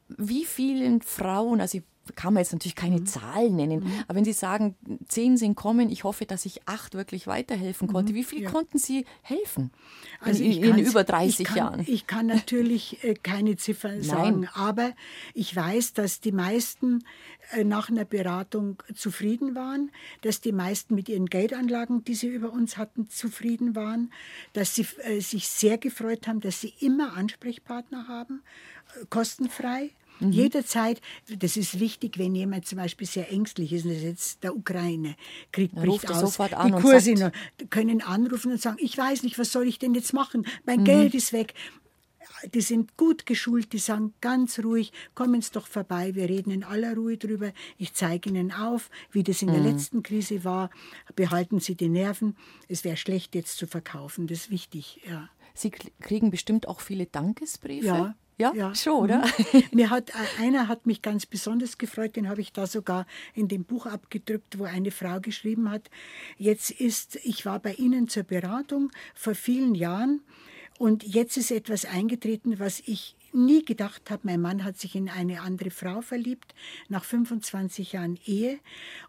[0.09, 1.83] wie vielen Frauen, also ich
[2.15, 2.79] kann man jetzt natürlich Mhm.
[2.79, 4.75] keine Zahlen nennen, aber wenn Sie sagen,
[5.07, 8.43] zehn sind kommen, ich hoffe, dass ich acht wirklich weiterhelfen konnte, wie viel Mhm.
[8.45, 8.51] ja.
[8.51, 9.71] konnten Sie helfen?
[10.19, 11.83] Also in, in über 30 ich kann, Jahren.
[11.87, 14.91] Ich kann natürlich äh, keine Ziffern sagen, aber
[15.33, 17.03] ich weiß, dass die meisten
[17.51, 19.91] äh, nach einer Beratung zufrieden waren,
[20.21, 24.11] dass die meisten mit ihren Geldanlagen, die sie über uns hatten, zufrieden waren,
[24.53, 28.41] dass sie äh, sich sehr gefreut haben, dass sie immer Ansprechpartner haben,
[29.01, 29.91] äh, kostenfrei.
[30.19, 30.31] Mhm.
[30.31, 31.01] Jederzeit,
[31.37, 34.55] das ist wichtig, wenn jemand zum Beispiel sehr ängstlich ist, und das ist jetzt der
[34.55, 36.19] Ukraine-Krieg bricht aus.
[36.19, 37.31] Sofort an die Kurse
[37.69, 40.45] können anrufen und sagen, ich weiß nicht, was soll ich denn jetzt machen?
[40.65, 40.85] Mein mhm.
[40.85, 41.53] Geld ist weg
[42.53, 46.63] die sind gut geschult, die sagen ganz ruhig, kommen Sie doch vorbei, wir reden in
[46.63, 47.51] aller Ruhe drüber.
[47.77, 49.67] Ich zeige Ihnen auf, wie das in der mhm.
[49.67, 50.69] letzten Krise war.
[51.15, 52.35] Behalten Sie die Nerven.
[52.67, 54.27] Es wäre schlecht, jetzt zu verkaufen.
[54.27, 55.29] Das ist wichtig, ja.
[55.53, 57.87] Sie kriegen bestimmt auch viele Dankesbriefe.
[57.87, 59.25] Ja, ja, ja, schon, oder?
[59.51, 59.63] Mhm.
[59.73, 63.47] Mir hat, äh, einer hat mich ganz besonders gefreut, den habe ich da sogar in
[63.47, 65.89] dem Buch abgedrückt, wo eine Frau geschrieben hat,
[66.37, 70.21] jetzt ist, ich war bei Ihnen zur Beratung vor vielen Jahren
[70.77, 74.21] und jetzt ist etwas eingetreten, was ich nie gedacht habe.
[74.23, 76.53] Mein Mann hat sich in eine andere Frau verliebt,
[76.87, 78.59] nach 25 Jahren Ehe.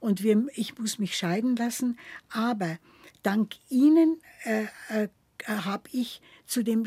[0.00, 1.98] Und wir, ich muss mich scheiden lassen.
[2.30, 2.78] Aber
[3.22, 5.08] dank Ihnen äh, äh,
[5.46, 6.84] habe ich zu dem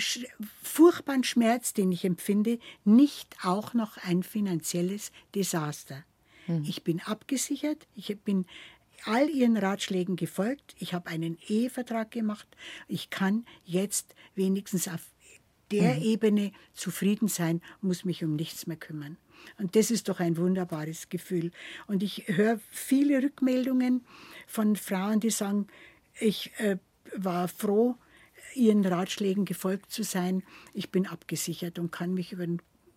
[0.64, 6.03] furchtbaren Schmerz, den ich empfinde, nicht auch noch ein finanzielles Desaster.
[6.45, 6.64] Hm.
[6.68, 8.45] Ich bin abgesichert, ich bin
[9.06, 10.76] all ihren Ratschlägen gefolgt.
[10.80, 12.48] Ich habe einen Ehevertrag gemacht.
[12.88, 15.02] Ich kann jetzt wenigstens auf
[15.72, 16.02] der mhm.
[16.02, 19.18] Ebene zufrieden sein, muss mich um nichts mehr kümmern.
[19.57, 21.52] Und das ist doch ein wunderbares Gefühl.
[21.88, 24.06] Und ich höre viele Rückmeldungen
[24.48, 25.68] von Frauen, die sagen,
[26.19, 26.78] ich äh,
[27.15, 27.95] war froh,
[28.56, 30.44] ihren Ratschlägen gefolgt zu sein.
[30.73, 32.45] Ich bin abgesichert und kann mich über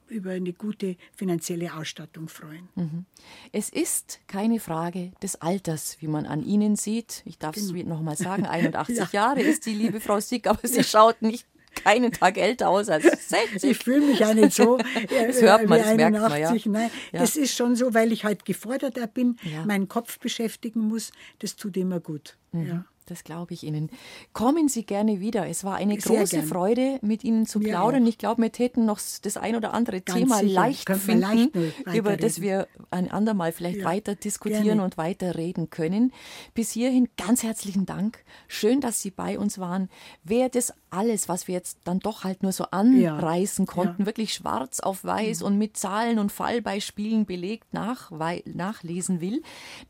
[0.09, 2.69] über eine gute finanzielle Ausstattung freuen.
[2.75, 3.07] Mhm.
[3.53, 7.23] Es ist keine Frage des Alters, wie man an Ihnen sieht.
[7.25, 7.95] Ich darf es genau.
[7.95, 9.09] noch mal sagen, 81 ja.
[9.13, 10.83] Jahre ist die liebe Frau Sick, aber sie ja.
[10.83, 13.65] schaut nicht keinen Tag älter aus als 60.
[13.71, 14.79] Ich fühle mich auch nicht so
[15.09, 15.97] äh, das hört man, wie das 81.
[15.97, 16.89] Merkt man, ja.
[16.89, 17.21] Nein, ja.
[17.21, 19.65] das ist schon so, weil ich halt geforderter bin, ja.
[19.65, 21.13] meinen Kopf beschäftigen muss.
[21.41, 22.37] Das tut immer gut.
[22.53, 22.67] Mhm.
[22.67, 22.85] Ja.
[23.07, 23.91] Das glaube ich Ihnen.
[24.33, 25.47] Kommen Sie gerne wieder.
[25.47, 26.47] Es war eine Sehr große gern.
[26.47, 28.07] Freude, mit Ihnen zu plaudern.
[28.07, 30.55] Ich glaube, wir täten noch das ein oder andere Ganz Thema sicher.
[30.55, 33.85] leicht finden, leicht über das wir ein andermal vielleicht ja.
[33.85, 34.85] weiter diskutieren gerne.
[34.85, 36.13] und weiter reden können.
[36.55, 38.25] Bis hierhin ganz herzlichen Dank.
[38.49, 39.91] Schön, dass Sie bei uns waren.
[40.23, 43.73] Wer das alles, was wir jetzt dann doch halt nur so anreißen ja.
[43.73, 44.07] konnten, ja.
[44.07, 45.47] wirklich schwarz auf weiß mhm.
[45.47, 48.11] und mit Zahlen und Fallbeispielen belegt nach,
[48.47, 49.43] nachlesen will,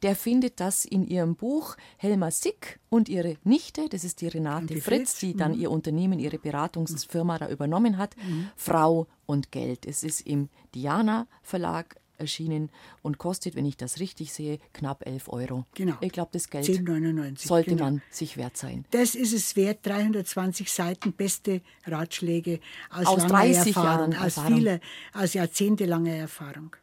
[0.03, 4.29] der findet das in Ihrem Buch Helma Sick und und ihre Nichte, das ist die
[4.29, 5.61] Renate die Fritz, die dann mhm.
[5.61, 8.49] ihr Unternehmen, ihre Beratungsfirma da übernommen hat, mhm.
[8.57, 9.85] Frau und Geld.
[9.85, 12.71] Es ist im Diana Verlag erschienen
[13.03, 15.67] und kostet, wenn ich das richtig sehe, knapp 11 Euro.
[15.75, 15.97] Genau.
[16.01, 17.47] Ich glaube, das Geld 10,99.
[17.47, 17.85] sollte genau.
[17.85, 18.87] man sich wert sein.
[18.93, 19.81] Das ist es wert.
[19.83, 22.61] 320 Seiten, beste Ratschläge
[22.91, 24.57] aus, aus 30 Erfahrung, Jahren aus Erfahrung.
[24.57, 24.81] Viele,
[25.13, 26.75] aus jahrzehntelanger Erfahrung.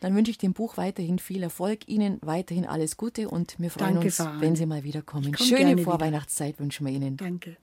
[0.00, 3.94] Dann wünsche ich dem Buch weiterhin viel Erfolg, Ihnen weiterhin alles Gute und wir freuen
[3.94, 5.36] Danke, uns, wenn Sie mal wiederkommen.
[5.36, 7.16] Schöne Vorweihnachtszeit wünschen wir Ihnen.
[7.16, 7.56] Danke.